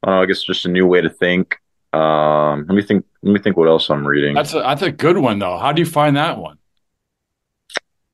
I 0.03 0.07
don't 0.07 0.17
know, 0.17 0.23
I 0.23 0.27
guess 0.27 0.43
just 0.43 0.67
a 0.67 0.69
new 0.69 0.87
way 0.87 1.01
to 1.01 1.09
think. 1.09 1.57
Um, 1.93 2.67
let 2.69 2.75
me 2.75 2.83
think. 2.83 3.07
Let 3.23 3.33
me 3.33 3.41
think 3.41 3.57
what 3.57 3.69
else 3.69 3.89
I'm 3.89 4.07
reading. 4.07 4.35
That's 4.35 4.53
a, 4.53 4.59
that's 4.59 4.83
a 4.83 4.93
good 4.93 5.17
one 5.17 5.39
though. 5.39 5.57
How 5.57 5.73
do 5.73 5.81
you 5.81 5.87
find 5.87 6.17
that 6.17 6.39
one? 6.39 6.59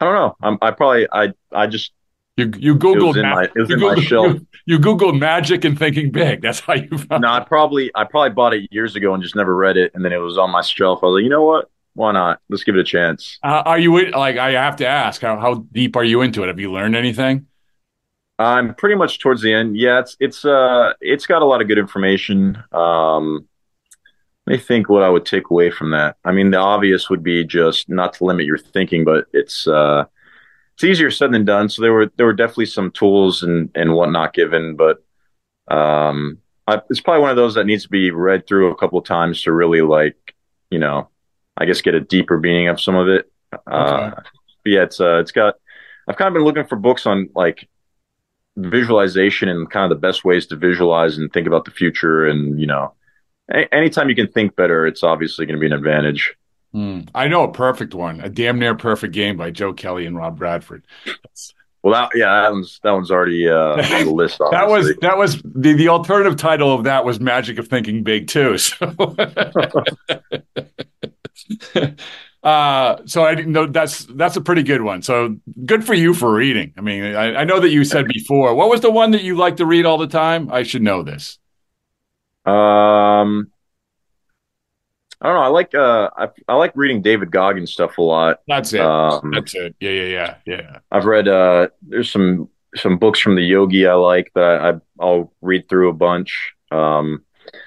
I 0.01 0.05
don't 0.05 0.15
know. 0.15 0.37
I'm, 0.43 0.59
I 0.63 0.71
probably 0.71 1.09
I 1.11 1.33
I 1.53 1.67
just 1.67 1.93
You 2.37 2.51
you 2.59 2.75
it 2.75 2.81
googled 2.81 3.07
was 3.09 3.17
in 3.17 3.23
ma- 3.23 3.35
my 3.35 3.45
it 3.45 3.55
was 3.55 3.69
you 3.71 3.77
in 3.77 3.81
my 3.83 3.95
Googled- 3.95 4.03
shelf. 4.03 4.37
You, 4.67 4.77
you 4.77 4.79
googled 4.79 5.19
magic 5.19 5.65
and 5.65 5.79
thinking 5.79 6.11
big. 6.11 6.41
That's 6.41 6.61
how 6.61 6.73
you 6.75 6.97
found. 6.97 7.21
No, 7.23 7.29
I 7.29 7.41
probably 7.41 7.91
I 7.95 8.05
probably 8.05 8.31
bought 8.31 8.55
it 8.55 8.67
years 8.73 8.97
ago 8.97 9.13
and 9.13 9.23
just 9.23 9.37
never 9.37 9.55
read 9.55 9.77
it, 9.77 9.93
and 9.95 10.03
then 10.05 10.13
it 10.13 10.17
was 10.17 10.39
on 10.39 10.51
my 10.51 10.63
shelf. 10.63 11.01
I 11.03 11.07
was 11.07 11.15
like, 11.17 11.23
you 11.25 11.29
know 11.29 11.43
what? 11.45 11.71
Why 11.93 12.13
not? 12.13 12.41
Let's 12.49 12.65
give 12.65 12.75
it 12.75 12.81
a 12.81 12.85
chance. 12.85 13.39
Uh, 13.43 13.63
are 13.67 13.79
you 13.79 14.11
like 14.13 14.37
I 14.39 14.53
have 14.53 14.77
to 14.77 14.87
ask 14.87 15.21
how 15.21 15.39
how 15.39 15.67
deep 15.71 15.97
are 15.97 16.03
you 16.05 16.23
into 16.23 16.43
it? 16.43 16.47
Have 16.49 16.59
you 16.59 16.73
learned 16.73 16.97
anything? 16.97 17.47
I'm 18.39 18.75
pretty 18.75 18.97
much 18.97 19.21
towards 19.21 19.43
the 19.43 19.53
end. 19.53 19.77
Yeah, 19.77 20.01
it's 20.01 20.17
it's 20.19 20.45
uh 20.45 20.95
it's 21.01 21.27
got 21.27 21.43
a 21.43 21.45
lot 21.45 21.61
of 21.61 21.69
good 21.69 21.79
information. 21.79 22.57
Um, 22.73 23.47
let 24.47 24.55
me 24.55 24.59
think 24.59 24.89
what 24.89 25.03
I 25.03 25.09
would 25.09 25.25
take 25.27 25.51
away 25.51 25.71
from 25.71 25.91
that. 25.93 26.17
I 26.25 26.33
mean, 26.33 26.51
the 26.51 26.59
obvious 26.59 27.09
would 27.11 27.23
be 27.23 27.45
just 27.45 27.89
not 27.89 28.15
to 28.15 28.25
limit 28.25 28.47
your 28.47 28.59
thinking, 28.59 29.05
but 29.05 29.27
it's 29.33 29.67
uh 29.69 30.05
it's 30.75 30.85
easier 30.85 31.11
said 31.11 31.33
than 31.33 31.45
done. 31.45 31.69
So 31.69 31.83
there 31.83 31.93
were 31.93 32.11
there 32.17 32.27
were 32.27 32.33
definitely 32.33 32.67
some 32.67 32.91
tools 32.91 33.43
and 33.43 33.71
and 33.75 33.95
whatnot 33.95 34.35
given, 34.35 34.77
but 34.77 35.05
um, 35.69 36.39
I, 36.67 36.81
it's 36.91 37.01
probably 37.01 37.23
one 37.23 37.31
of 37.31 37.37
those 37.37 37.55
that 37.55 37.67
needs 37.67 37.85
to 37.85 37.89
be 37.89 38.11
read 38.11 38.47
through 38.47 38.71
a 38.71 38.77
couple 38.77 38.99
of 38.99 39.05
times 39.05 39.43
to 39.43 39.53
really 39.53 39.81
like 39.81 40.35
you 40.75 40.81
know, 40.81 41.09
I 41.57 41.67
guess 41.67 41.81
get 41.81 41.95
a 41.95 42.01
deeper 42.01 42.39
meaning 42.39 42.69
of 42.69 42.81
some 42.81 42.97
of 42.97 43.09
it. 43.09 43.31
Uh, 43.67 44.11
yeah, 44.65 44.83
it's 44.83 45.01
uh, 45.01 45.19
it's 45.21 45.31
got. 45.33 45.55
I've 46.09 46.17
kind 46.17 46.29
of 46.29 46.35
been 46.35 46.43
looking 46.43 46.67
for 46.67 46.77
books 46.77 47.07
on 47.07 47.31
like 47.35 47.69
visualization 48.57 49.49
and 49.49 49.71
kind 49.71 49.91
of 49.91 49.97
the 49.97 50.07
best 50.07 50.25
ways 50.25 50.47
to 50.47 50.57
visualize 50.57 51.17
and 51.17 51.33
think 51.33 51.47
about 51.47 51.65
the 51.65 51.71
future. 51.71 52.27
And 52.27 52.61
you 52.61 52.67
know, 52.67 52.95
anytime 53.73 54.09
you 54.09 54.17
can 54.17 54.29
think 54.29 54.57
better, 54.57 54.87
it's 54.87 55.05
obviously 55.05 55.47
going 55.47 55.57
to 55.57 55.61
be 55.61 55.67
an 55.67 55.73
advantage. 55.73 56.35
Mm, 56.75 57.09
I 57.15 57.29
know 57.29 57.45
a 57.45 57.53
perfect 57.53 57.95
one, 57.95 58.21
a 58.21 58.29
damn 58.29 58.59
near 58.59 58.75
perfect 58.75 59.15
game 59.15 59.37
by 59.37 59.51
Joe 59.51 59.73
Kelly 59.73 60.07
and 60.07 60.17
Rob 60.17 60.37
Bradford. 60.39 60.85
Well, 61.83 61.93
that, 61.93 62.11
yeah, 62.19 62.43
that 62.43 62.53
one's 62.53 62.81
that 62.83 62.91
one's 62.93 63.11
already 63.11 63.49
uh, 63.49 63.77
on 63.77 64.05
the 64.07 64.11
list. 64.15 64.41
That 64.51 64.69
was 64.69 64.97
that 65.03 65.17
was 65.17 65.41
the 65.45 65.75
the 65.75 65.89
alternative 65.89 66.37
title 66.37 66.75
of 66.75 66.85
that 66.85 67.05
was 67.05 67.21
Magic 67.21 67.59
of 67.59 67.69
Thinking 67.69 68.03
Big 68.03 68.27
too. 68.27 68.57
So. 71.77 71.87
Uh, 72.45 73.01
so 73.07 73.25
I 73.25 73.35
didn't 73.35 73.53
know 73.53 73.67
that's 73.67 74.05
that's 74.05 74.37
a 74.37 74.41
pretty 74.43 74.63
good 74.63 74.83
one. 74.83 75.01
So 75.01 75.35
good 75.65 75.83
for 75.83 75.95
you 75.95 76.13
for 76.13 76.31
reading. 76.31 76.75
I 76.77 76.83
mean, 76.83 77.03
I, 77.03 77.37
I, 77.37 77.45
know 77.45 77.59
that 77.59 77.71
you 77.71 77.85
said 77.85 78.07
before. 78.07 78.55
What 78.55 78.69
was 78.69 78.83
the 78.83 78.91
one 78.91 79.13
that 79.13 79.23
you 79.23 79.35
like 79.35 79.57
to 79.57 79.67
read 79.67 79.87
all 79.87 79.97
the 79.97 80.07
time? 80.07 80.53
I 80.53 80.63
should 80.63 80.83
know 80.83 81.03
this. 81.03 81.39
Um, 82.45 83.51
I 85.21 85.29
don't 85.29 85.37
know. 85.37 85.43
I 85.43 85.47
like 85.49 85.75
uh, 85.75 86.11
I, 86.17 86.29
I 86.49 86.55
like 86.55 86.73
reading 86.75 87.03
David 87.03 87.31
Goggins 87.31 87.73
stuff 87.73 87.99
a 87.99 88.03
lot. 88.03 88.41
That's 88.47 88.73
it. 88.73 88.81
Um, 88.81 89.31
that's 89.33 89.55
it. 89.55 89.75
Yeah, 89.81 89.91
yeah, 89.91 90.05
yeah, 90.05 90.37
yeah. 90.47 90.79
I've 90.91 91.07
read 91.07 91.29
uh, 91.29 91.69
there's 91.83 92.11
some 92.11 92.49
some 92.77 92.99
books 92.99 93.21
from 93.21 93.37
the 93.37 93.43
yogi 93.43 93.87
I 93.87 93.95
like 93.95 94.33
that 94.35 94.61
I, 94.61 95.03
I'll 95.03 95.33
read 95.41 95.69
through 95.69 95.89
a 95.89 95.95
bunch. 95.95 96.53
Um, 96.71 97.25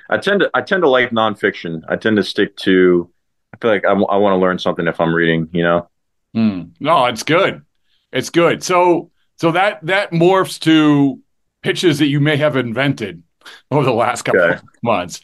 I 0.10 0.18
tend 0.18 0.42
to 0.42 0.52
I 0.54 0.62
tend 0.62 0.84
to 0.84 0.90
like 0.90 1.12
nonfiction. 1.12 1.82
I 1.88 1.96
tend 1.96 2.18
to 2.18 2.24
stick 2.24 2.56
to 2.58 3.10
I 3.54 3.58
feel 3.58 3.72
like 3.72 3.86
I, 3.86 3.90
w- 3.90 4.08
I 4.08 4.18
want 4.18 4.34
to 4.34 4.38
learn 4.38 4.60
something 4.60 4.88
if 4.88 5.00
I'm 5.00 5.14
reading, 5.14 5.50
you 5.52 5.64
know? 5.64 5.90
Mm. 6.36 6.72
No, 6.80 7.06
it's 7.06 7.24
good. 7.24 7.64
It's 8.12 8.30
good. 8.30 8.64
So, 8.64 9.12
so 9.38 9.52
that, 9.52 9.86
that 9.86 10.12
morphs 10.12 10.60
to 10.62 11.22
pitches 11.62 12.00
that 12.00 12.08
you 12.08 12.20
may 12.20 12.38
have 12.38 12.56
invented 12.56 13.24
over 13.72 13.84
the 13.84 13.94
last 13.94 14.24
couple 14.24 14.42
okay. 14.42 14.54
of 14.56 14.64
months. 14.84 15.22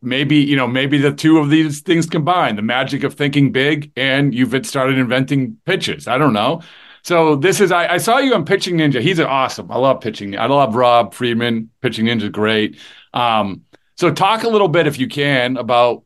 Maybe, 0.00 0.36
you 0.36 0.56
know, 0.56 0.68
maybe 0.68 0.98
the 0.98 1.12
two 1.12 1.38
of 1.38 1.50
these 1.50 1.80
things 1.80 2.06
combined, 2.06 2.56
the 2.56 2.62
magic 2.62 3.02
of 3.02 3.14
thinking 3.14 3.50
big 3.50 3.90
and 3.96 4.34
you've 4.34 4.66
started 4.66 4.96
inventing 4.96 5.58
pitches. 5.64 6.06
I 6.06 6.18
don't 6.18 6.32
know. 6.32 6.62
So 7.02 7.36
this 7.36 7.60
is 7.60 7.72
I, 7.72 7.94
I, 7.94 7.98
saw 7.98 8.18
you 8.18 8.34
on 8.34 8.44
Pitching 8.44 8.76
Ninja. 8.76 9.00
He's 9.00 9.18
awesome. 9.18 9.70
I 9.70 9.78
love 9.78 10.00
pitching. 10.00 10.38
I 10.38 10.46
love 10.46 10.74
Rob 10.74 11.14
Friedman. 11.14 11.70
Pitching 11.80 12.06
Ninja 12.06 12.30
great. 12.30 12.78
Um, 13.14 13.62
so 13.96 14.12
talk 14.12 14.42
a 14.42 14.48
little 14.48 14.68
bit 14.68 14.86
if 14.86 14.98
you 14.98 15.08
can 15.08 15.56
about 15.56 16.04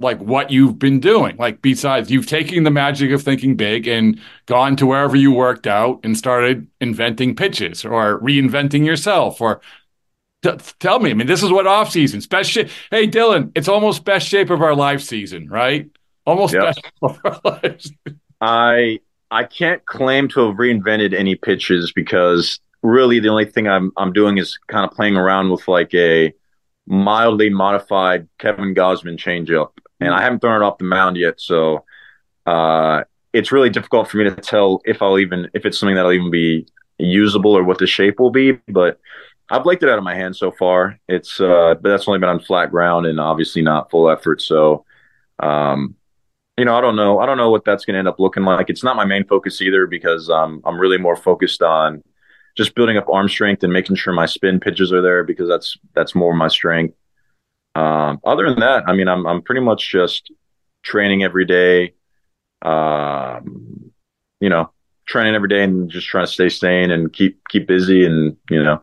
like 0.00 0.18
what 0.18 0.50
you've 0.50 0.78
been 0.78 0.98
doing. 0.98 1.36
Like 1.36 1.62
besides 1.62 2.10
you've 2.10 2.26
taken 2.26 2.64
the 2.64 2.70
magic 2.70 3.12
of 3.12 3.22
thinking 3.22 3.54
big 3.54 3.86
and 3.86 4.18
gone 4.46 4.76
to 4.76 4.86
wherever 4.86 5.14
you 5.14 5.30
worked 5.30 5.66
out 5.66 6.00
and 6.02 6.16
started 6.16 6.66
inventing 6.80 7.36
pitches 7.36 7.84
or 7.84 8.18
reinventing 8.20 8.86
yourself 8.86 9.40
or 9.40 9.60
t- 10.42 10.56
tell 10.78 11.00
me. 11.00 11.10
I 11.10 11.14
mean, 11.14 11.26
this 11.26 11.42
is 11.42 11.50
what 11.50 11.66
off 11.66 11.90
season 11.90 12.20
best 12.28 12.50
shape. 12.50 12.68
Hey, 12.90 13.06
Dylan, 13.06 13.52
it's 13.54 13.68
almost 13.68 14.04
best 14.04 14.26
shape 14.26 14.50
of 14.50 14.62
our 14.62 14.74
life 14.74 15.02
season, 15.02 15.48
right? 15.48 15.88
Almost 16.26 16.54
yep. 16.54 16.62
best 16.62 16.82
of 17.02 17.18
our 17.24 17.40
lives. 17.44 17.92
I 18.40 19.00
I 19.30 19.44
can't 19.44 19.84
claim 19.86 20.28
to 20.28 20.48
have 20.48 20.56
reinvented 20.56 21.14
any 21.14 21.34
pitches 21.34 21.92
because 21.92 22.60
really 22.82 23.20
the 23.20 23.28
only 23.28 23.44
thing 23.44 23.68
I'm 23.68 23.92
I'm 23.96 24.12
doing 24.12 24.38
is 24.38 24.58
kind 24.68 24.84
of 24.84 24.96
playing 24.96 25.16
around 25.16 25.50
with 25.50 25.66
like 25.68 25.94
a 25.94 26.32
mildly 26.86 27.50
modified 27.50 28.28
Kevin 28.38 28.74
Gausman 28.74 29.16
changeup 29.16 29.70
and 30.00 30.14
I 30.14 30.22
haven't 30.22 30.40
thrown 30.40 30.60
it 30.60 30.64
off 30.64 30.78
the 30.78 30.84
mound 30.84 31.16
yet. 31.16 31.40
So 31.40 31.84
uh, 32.46 33.04
it's 33.32 33.52
really 33.52 33.70
difficult 33.70 34.08
for 34.08 34.16
me 34.16 34.24
to 34.24 34.34
tell 34.34 34.80
if 34.84 35.02
I'll 35.02 35.18
even 35.18 35.48
if 35.54 35.64
it's 35.66 35.78
something 35.78 35.94
that'll 35.94 36.12
even 36.12 36.30
be 36.30 36.66
usable 36.98 37.56
or 37.56 37.62
what 37.62 37.78
the 37.78 37.86
shape 37.86 38.18
will 38.18 38.30
be. 38.30 38.52
But 38.68 38.98
I've 39.50 39.66
liked 39.66 39.82
it 39.82 39.88
out 39.88 39.98
of 39.98 40.04
my 40.04 40.14
hand 40.14 40.36
so 40.36 40.50
far. 40.52 40.98
It's 41.08 41.40
uh, 41.40 41.74
but 41.80 41.88
that's 41.88 42.06
only 42.06 42.20
been 42.20 42.28
on 42.28 42.40
flat 42.40 42.70
ground 42.70 43.06
and 43.06 43.18
obviously 43.18 43.62
not 43.62 43.90
full 43.90 44.08
effort. 44.08 44.40
So 44.42 44.84
um, 45.40 45.96
you 46.56 46.64
know, 46.66 46.76
I 46.76 46.80
don't 46.82 46.96
know. 46.96 47.20
I 47.20 47.26
don't 47.26 47.38
know 47.38 47.50
what 47.50 47.64
that's 47.64 47.84
going 47.84 47.94
to 47.94 47.98
end 47.98 48.08
up 48.08 48.20
looking 48.20 48.44
like. 48.44 48.68
It's 48.68 48.84
not 48.84 48.94
my 48.96 49.06
main 49.06 49.26
focus 49.26 49.62
either 49.62 49.86
because 49.86 50.28
um, 50.28 50.60
I'm 50.64 50.78
really 50.78 50.98
more 50.98 51.16
focused 51.16 51.62
on 51.62 52.02
just 52.56 52.74
building 52.74 52.98
up 52.98 53.08
arm 53.08 53.28
strength 53.28 53.62
and 53.64 53.72
making 53.72 53.96
sure 53.96 54.12
my 54.12 54.26
spin 54.26 54.60
pitches 54.60 54.92
are 54.92 55.00
there 55.00 55.24
because 55.24 55.48
that's 55.48 55.78
that's 55.94 56.14
more 56.14 56.34
my 56.34 56.48
strength. 56.48 56.94
Um, 57.74 58.20
other 58.24 58.48
than 58.48 58.60
that, 58.60 58.84
I 58.86 58.92
mean, 58.92 59.08
I'm 59.08 59.26
I'm 59.26 59.40
pretty 59.40 59.62
much 59.62 59.90
just 59.90 60.30
training 60.82 61.22
every 61.22 61.46
day. 61.46 61.94
Um, 62.62 63.90
you 64.40 64.50
know, 64.50 64.70
training 65.06 65.34
every 65.34 65.48
day 65.48 65.64
and 65.64 65.90
just 65.90 66.08
trying 66.08 66.26
to 66.26 66.32
stay 66.32 66.50
sane 66.50 66.90
and 66.90 67.10
keep 67.10 67.40
keep 67.48 67.66
busy 67.66 68.04
and 68.04 68.36
you 68.50 68.62
know, 68.62 68.82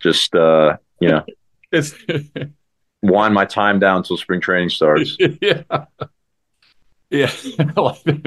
just 0.00 0.34
uh, 0.34 0.76
you 1.00 1.08
know, 1.10 1.24
it's 1.72 1.94
wind 3.02 3.34
my 3.34 3.44
time 3.44 3.78
down 3.78 3.98
until 3.98 4.16
spring 4.16 4.40
training 4.40 4.70
starts. 4.70 5.16
yeah. 5.40 5.62
Yeah, 7.10 7.32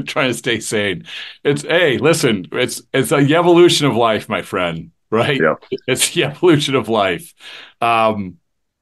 trying 0.06 0.30
to 0.30 0.34
stay 0.34 0.60
sane. 0.60 1.06
It's 1.46 1.62
hey, 1.62 2.00
listen, 2.00 2.48
it's 2.51 2.82
it's 2.94 3.12
the 3.12 3.36
evolution 3.36 3.88
of 3.88 3.96
life, 3.96 4.27
my 4.27 4.42
friend. 4.42 4.92
Right? 5.10 5.39
Yeah. 5.39 5.56
It's 5.88 6.13
the 6.13 6.25
evolution 6.25 6.75
of 6.75 6.89
life. 6.89 7.34
Um, 7.80 8.39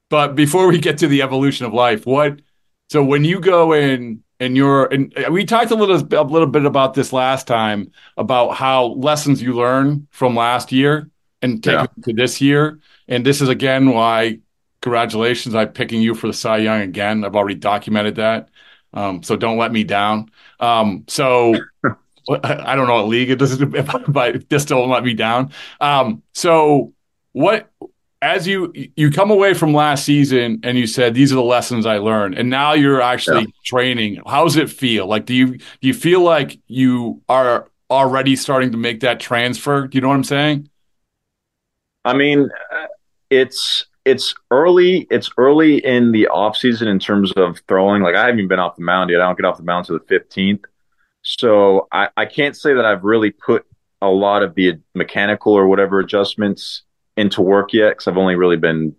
but 0.09 0.33
before 0.33 0.67
we 0.67 0.79
get 0.79 0.97
to 0.99 1.07
the 1.07 1.21
evolution 1.21 1.67
of 1.67 1.73
life, 1.73 2.07
what? 2.07 2.41
So 2.89 3.03
when 3.03 3.23
you 3.23 3.39
go 3.39 3.73
in 3.73 4.23
and 4.39 4.57
you're 4.57 4.85
and 4.87 5.13
we 5.29 5.45
talked 5.45 5.69
a 5.69 5.75
little 5.75 5.97
a 5.97 6.25
little 6.25 6.47
bit 6.47 6.65
about 6.65 6.95
this 6.95 7.13
last 7.13 7.45
time 7.45 7.91
about 8.17 8.55
how 8.55 8.85
lessons 8.87 9.39
you 9.39 9.53
learn 9.53 10.07
from 10.09 10.35
last 10.35 10.71
year 10.71 11.10
and 11.41 11.63
take 11.63 11.73
yeah. 11.73 11.83
it 11.83 12.03
to 12.03 12.13
this 12.13 12.41
year. 12.41 12.79
And 13.07 13.25
this 13.25 13.41
is 13.41 13.49
again 13.49 13.89
why 13.91 14.39
congratulations, 14.81 15.55
I'm 15.55 15.69
picking 15.69 16.01
you 16.01 16.15
for 16.15 16.27
the 16.27 16.33
Cy 16.33 16.57
Young 16.57 16.81
again. 16.81 17.23
I've 17.23 17.35
already 17.35 17.55
documented 17.55 18.15
that. 18.15 18.49
Um, 18.93 19.23
so 19.23 19.35
don't 19.35 19.57
let 19.57 19.71
me 19.71 19.83
down. 19.83 20.31
Um, 20.59 21.05
so 21.07 21.55
I 22.29 22.75
don't 22.75 22.87
know 22.87 22.95
what 22.95 23.07
league 23.07 23.29
it 23.29 23.37
does, 23.37 23.57
but 24.07 24.49
this 24.49 24.65
don't 24.65 24.89
let 24.89 25.03
me 25.03 25.13
down. 25.13 25.51
Um, 25.79 26.23
so 26.33 26.93
what 27.31 27.71
as 28.21 28.45
you 28.45 28.71
you 28.95 29.09
come 29.09 29.31
away 29.31 29.53
from 29.53 29.73
last 29.73 30.05
season 30.05 30.59
and 30.63 30.77
you 30.77 30.85
said 30.85 31.13
these 31.13 31.31
are 31.31 31.35
the 31.35 31.41
lessons 31.41 31.85
I 31.85 31.97
learned, 31.97 32.37
and 32.37 32.49
now 32.49 32.73
you're 32.73 33.01
actually 33.01 33.41
yeah. 33.41 33.51
training. 33.65 34.21
How 34.27 34.43
does 34.43 34.57
it 34.57 34.69
feel? 34.69 35.07
Like, 35.07 35.25
do 35.25 35.33
you 35.33 35.57
do 35.57 35.87
you 35.87 35.93
feel 35.93 36.21
like 36.21 36.59
you 36.67 37.21
are 37.29 37.69
already 37.89 38.35
starting 38.35 38.71
to 38.71 38.77
make 38.77 38.99
that 39.01 39.19
transfer? 39.19 39.87
Do 39.87 39.97
you 39.97 40.01
know 40.01 40.09
what 40.09 40.15
I'm 40.15 40.23
saying? 40.23 40.69
I 42.05 42.13
mean, 42.13 42.49
it's 43.29 43.85
it's 44.05 44.33
early. 44.49 45.07
It's 45.11 45.29
early 45.37 45.83
in 45.85 46.11
the 46.11 46.27
off 46.27 46.57
season 46.57 46.87
in 46.87 46.99
terms 46.99 47.31
of 47.33 47.61
throwing. 47.67 48.01
Like 48.01 48.15
I 48.15 48.21
haven't 48.21 48.39
even 48.39 48.47
been 48.47 48.59
off 48.59 48.75
the 48.75 48.83
mound 48.83 49.09
yet. 49.09 49.21
I 49.21 49.25
don't 49.25 49.37
get 49.37 49.45
off 49.45 49.57
the 49.57 49.63
mound 49.63 49.85
to 49.87 49.93
the 49.93 49.99
15th, 49.99 50.65
so 51.21 51.87
I, 51.91 52.09
I 52.17 52.25
can't 52.25 52.55
say 52.55 52.73
that 52.73 52.85
I've 52.85 53.03
really 53.03 53.31
put 53.31 53.65
a 54.01 54.09
lot 54.09 54.41
of 54.43 54.55
the 54.55 54.79
mechanical 54.95 55.53
or 55.53 55.67
whatever 55.67 55.99
adjustments 55.99 56.83
into 57.15 57.41
work 57.41 57.73
yet 57.73 57.91
because 57.91 58.07
I've 58.07 58.17
only 58.17 58.35
really 58.35 58.57
been 58.57 58.95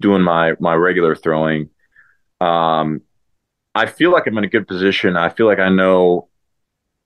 doing 0.00 0.22
my 0.22 0.54
my 0.58 0.74
regular 0.74 1.14
throwing. 1.14 1.70
Um, 2.40 3.02
I 3.74 3.86
feel 3.86 4.10
like 4.10 4.26
I'm 4.26 4.38
in 4.38 4.44
a 4.44 4.48
good 4.48 4.66
position. 4.66 5.16
I 5.16 5.28
feel 5.28 5.46
like 5.46 5.58
I 5.58 5.68
know 5.68 6.28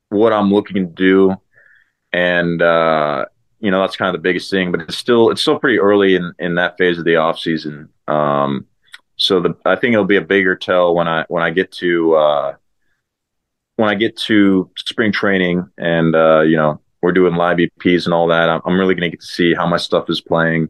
what 0.08 0.32
I'm 0.32 0.52
looking 0.52 0.76
to 0.76 0.92
do, 0.92 1.34
and 2.12 2.62
uh, 2.62 3.26
you 3.60 3.70
know 3.70 3.80
that's 3.80 3.96
kind 3.96 4.14
of 4.14 4.20
the 4.20 4.26
biggest 4.26 4.50
thing. 4.50 4.72
But 4.72 4.82
it's 4.82 4.96
still 4.96 5.30
it's 5.30 5.40
still 5.40 5.58
pretty 5.58 5.78
early 5.78 6.16
in 6.16 6.32
in 6.38 6.56
that 6.56 6.76
phase 6.78 6.98
of 6.98 7.04
the 7.04 7.16
off 7.16 7.38
season. 7.38 7.88
Um, 8.08 8.66
so 9.16 9.40
the 9.40 9.54
I 9.64 9.76
think 9.76 9.92
it'll 9.92 10.04
be 10.04 10.16
a 10.16 10.22
bigger 10.22 10.56
tell 10.56 10.94
when 10.94 11.06
I 11.06 11.24
when 11.28 11.42
I 11.42 11.50
get 11.50 11.70
to 11.72 12.14
uh, 12.14 12.54
when 13.76 13.88
I 13.88 13.94
get 13.94 14.16
to 14.18 14.70
spring 14.76 15.12
training 15.12 15.70
and 15.78 16.14
uh, 16.14 16.40
you 16.40 16.56
know 16.56 16.80
we're 17.02 17.12
doing 17.12 17.34
live 17.34 17.58
BPs 17.58 18.04
and 18.04 18.14
all 18.14 18.26
that. 18.28 18.48
I'm, 18.48 18.60
I'm 18.64 18.78
really 18.78 18.94
going 18.94 19.10
to 19.10 19.16
get 19.16 19.20
to 19.20 19.26
see 19.26 19.54
how 19.54 19.66
my 19.66 19.78
stuff 19.78 20.10
is 20.10 20.20
playing. 20.20 20.68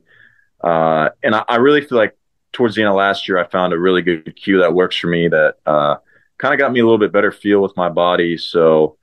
Uh, 0.62 1.08
and 1.22 1.34
I, 1.34 1.44
I, 1.48 1.56
really 1.56 1.80
feel 1.80 1.98
like 1.98 2.16
towards 2.52 2.76
the 2.76 2.82
end 2.82 2.90
of 2.90 2.94
last 2.94 3.26
year, 3.26 3.38
I 3.38 3.48
found 3.48 3.72
a 3.72 3.78
really 3.78 4.02
good 4.02 4.36
cue 4.36 4.60
that 4.60 4.74
works 4.74 4.96
for 4.96 5.08
me 5.08 5.26
that 5.26 5.56
uh, 5.66 5.96
kind 6.38 6.54
of 6.54 6.60
got 6.60 6.72
me 6.72 6.80
a 6.80 6.84
little 6.84 6.98
bit 6.98 7.12
better 7.12 7.32
feel 7.32 7.60
with 7.62 7.76
my 7.76 7.88
body. 7.88 8.36
So 8.36 8.96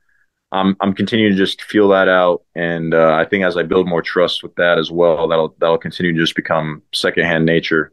I'm 0.50 0.76
I'm 0.80 0.94
continuing 0.94 1.32
to 1.32 1.38
just 1.38 1.62
feel 1.62 1.88
that 1.88 2.08
out, 2.08 2.42
and 2.54 2.94
uh, 2.94 3.14
I 3.14 3.24
think 3.26 3.44
as 3.44 3.56
I 3.56 3.62
build 3.62 3.86
more 3.86 4.02
trust 4.02 4.42
with 4.42 4.54
that 4.54 4.78
as 4.78 4.90
well, 4.90 5.28
that'll 5.28 5.54
that'll 5.58 5.78
continue 5.78 6.12
to 6.12 6.18
just 6.18 6.34
become 6.34 6.82
secondhand 6.94 7.44
nature. 7.44 7.92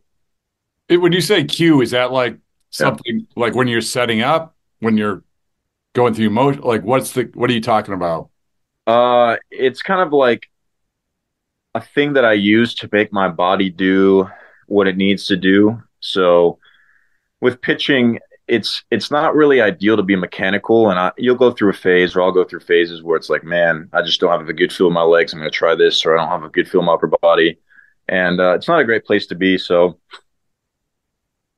It, 0.88 0.98
when 0.98 1.12
you 1.12 1.22
say 1.22 1.44
cue, 1.44 1.82
is 1.82 1.92
that 1.92 2.12
like 2.12 2.38
something 2.70 3.20
yeah. 3.20 3.26
like 3.36 3.56
when 3.56 3.68
you're 3.68 3.82
setting 3.82 4.22
up, 4.22 4.56
when 4.80 4.98
you're 4.98 5.24
going 5.94 6.14
through 6.14 6.30
motion? 6.30 6.62
Like, 6.62 6.84
what's 6.84 7.12
the 7.12 7.30
what 7.34 7.50
are 7.50 7.54
you 7.54 7.62
talking 7.62 7.94
about? 7.94 8.30
Uh, 8.88 9.36
it's 9.52 9.82
kind 9.82 10.02
of 10.02 10.14
like 10.14 10.48
a 11.74 11.82
thing 11.82 12.14
that 12.14 12.24
I 12.24 12.34
use 12.34 12.74
to 12.76 12.90
make 12.92 13.12
my 13.12 13.28
body 13.28 13.70
do 13.70 14.30
what 14.68 14.88
it 14.88 14.96
needs 14.96 15.26
to 15.26 15.36
do. 15.36 15.82
So 16.00 16.60
with 17.42 17.62
pitching, 17.62 18.20
it's 18.48 18.84
it's 18.92 19.10
not 19.10 19.36
really 19.36 19.62
ideal 19.62 19.98
to 19.98 20.04
be 20.04 20.16
mechanical 20.16 20.90
and 20.90 21.00
I, 21.00 21.12
you'll 21.18 21.36
go 21.36 21.52
through 21.52 21.72
a 21.72 21.74
phase 21.74 22.16
or 22.16 22.22
I'll 22.22 22.32
go 22.32 22.44
through 22.44 22.60
phases 22.60 23.02
where 23.02 23.18
it's 23.18 23.30
like, 23.30 23.44
man, 23.44 23.90
I 23.92 24.02
just 24.04 24.20
don't 24.20 24.30
have 24.30 24.48
a 24.48 24.54
good 24.54 24.72
feel 24.72 24.88
in 24.88 24.94
my 24.94 25.02
legs. 25.02 25.34
I'm 25.34 25.40
going 25.40 25.52
to 25.52 25.58
try 25.58 25.74
this, 25.76 26.06
or 26.06 26.16
I 26.16 26.22
don't 26.22 26.30
have 26.30 26.44
a 26.44 26.50
good 26.50 26.70
feel 26.70 26.82
in 26.82 26.86
my 26.86 26.94
upper 26.94 27.12
body, 27.22 27.60
and 28.08 28.40
uh, 28.40 28.54
it's 28.54 28.68
not 28.68 28.80
a 28.80 28.86
great 28.86 29.06
place 29.06 29.26
to 29.28 29.36
be. 29.36 29.58
So 29.58 30.00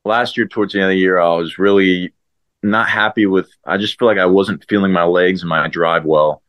last 0.06 0.38
year, 0.38 0.48
towards 0.48 0.74
the 0.74 0.80
end 0.80 0.86
of 0.86 0.90
the 0.92 1.00
year, 1.00 1.20
I 1.20 1.36
was 1.36 1.58
really 1.60 2.14
not 2.64 2.90
happy 2.90 3.26
with. 3.26 3.50
I 3.66 3.78
just 3.78 4.00
feel 4.00 4.08
like 4.08 4.18
I 4.18 4.26
wasn't 4.26 4.66
feeling 4.70 4.94
my 4.94 5.04
legs 5.04 5.42
and 5.42 5.50
my 5.50 5.68
drive 5.68 6.06
well, 6.06 6.42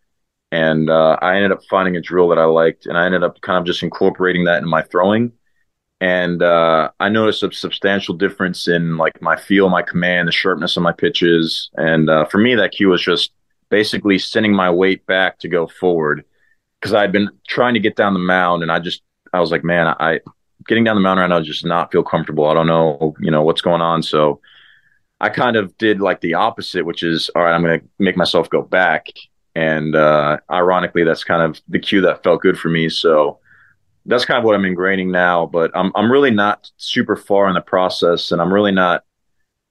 and 0.52 0.88
uh, 0.88 1.18
I 1.21 1.37
ended 1.37 1.52
up 1.52 1.64
finding 1.68 1.97
a 1.97 2.00
drill 2.00 2.28
that 2.28 2.38
I 2.38 2.45
liked, 2.45 2.87
and 2.87 2.97
I 2.97 3.07
ended 3.07 3.25
up 3.25 3.40
kind 3.40 3.59
of 3.59 3.66
just 3.66 3.83
incorporating 3.83 4.45
that 4.45 4.62
in 4.62 4.68
my 4.68 4.83
throwing 4.83 5.33
and 6.00 6.43
uh, 6.43 6.90
I 7.00 7.09
noticed 7.09 7.43
a 7.43 7.52
substantial 7.52 8.14
difference 8.14 8.69
in 8.69 8.97
like 8.97 9.21
my 9.21 9.37
feel, 9.37 9.69
my 9.69 9.83
command, 9.83 10.28
the 10.28 10.33
sharpness 10.33 10.76
of 10.76 10.83
my 10.83 10.93
pitches, 10.93 11.71
and 11.76 12.09
uh, 12.09 12.25
for 12.26 12.38
me, 12.38 12.55
that 12.55 12.73
cue 12.73 12.88
was 12.88 13.02
just 13.02 13.33
basically 13.69 14.19
sending 14.19 14.55
my 14.55 14.71
weight 14.71 15.05
back 15.07 15.38
to 15.40 15.49
go 15.49 15.67
forward 15.67 16.25
because 16.81 16.95
I'd 16.95 17.12
been 17.12 17.31
trying 17.49 17.75
to 17.75 17.81
get 17.81 17.97
down 17.97 18.12
the 18.14 18.21
mound, 18.21 18.62
and 18.62 18.71
I 18.71 18.78
just 18.78 19.02
I 19.33 19.40
was 19.40 19.50
like, 19.50 19.64
man, 19.64 19.88
I 19.99 20.21
getting 20.67 20.85
down 20.85 20.97
the 20.97 21.02
mound 21.02 21.19
right 21.19 21.26
now 21.28 21.40
just 21.40 21.64
not 21.64 21.90
feel 21.90 22.02
comfortable. 22.02 22.47
I 22.47 22.55
don't 22.55 22.67
know, 22.67 23.14
you 23.21 23.31
know, 23.31 23.43
what's 23.43 23.62
going 23.62 23.83
on, 23.83 24.02
so. 24.02 24.40
I 25.21 25.31
kind 25.31 25.57
of 25.57 25.76
did 25.78 26.00
like 26.00 26.21
the 26.21 26.35
opposite, 26.35 26.87
which 26.87 27.02
is 27.02 27.28
all 27.35 27.43
right. 27.43 27.52
I'm 27.52 27.64
going 27.64 27.81
to 27.81 27.87
make 27.99 28.17
myself 28.17 28.49
go 28.50 28.62
back, 28.62 29.09
and 29.57 29.97
uh, 29.97 30.38
ironically, 30.49 31.02
that's 31.02 31.25
kind 31.25 31.43
of 31.43 31.61
the 31.67 31.81
cue 31.81 32.00
that 32.02 32.23
felt 32.23 32.40
good 32.40 32.57
for 32.57 32.69
me. 32.69 32.88
So 32.88 33.40
that's 34.09 34.25
kind 34.25 34.38
of 34.38 34.45
what 34.45 34.55
I'm 34.55 34.62
ingraining 34.62 35.11
now. 35.11 35.47
But 35.47 35.71
I'm 35.75 35.93
I'm 35.95 36.11
really 36.11 36.31
not 36.31 36.71
super 36.77 37.17
far 37.17 37.47
in 37.49 37.55
the 37.55 37.61
process, 37.61 38.33
and 38.33 38.41
I'm 38.41 38.53
really 38.53 38.73
not 38.73 39.05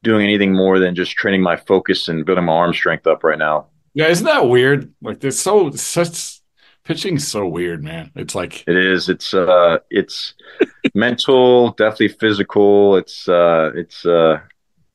doing 0.03 0.23
anything 0.23 0.53
more 0.53 0.79
than 0.79 0.95
just 0.95 1.11
training 1.11 1.41
my 1.41 1.57
focus 1.57 2.07
and 2.07 2.25
building 2.25 2.45
my 2.45 2.53
arm 2.53 2.73
strength 2.73 3.07
up 3.07 3.23
right 3.23 3.39
now. 3.39 3.67
Yeah, 3.93 4.07
isn't 4.07 4.25
that 4.25 4.47
weird? 4.47 4.93
Like 5.01 5.23
it's 5.23 5.39
so 5.39 5.71
such 5.71 6.39
pitching 6.83 7.19
so 7.19 7.47
weird, 7.47 7.83
man. 7.83 8.11
It's 8.15 8.35
like 8.35 8.63
it 8.67 8.77
is. 8.77 9.09
It's 9.09 9.33
uh 9.33 9.79
it's 9.89 10.35
mental, 10.95 11.71
definitely 11.71 12.09
physical. 12.09 12.95
It's 12.95 13.27
uh 13.27 13.71
it's 13.75 14.05
uh 14.05 14.39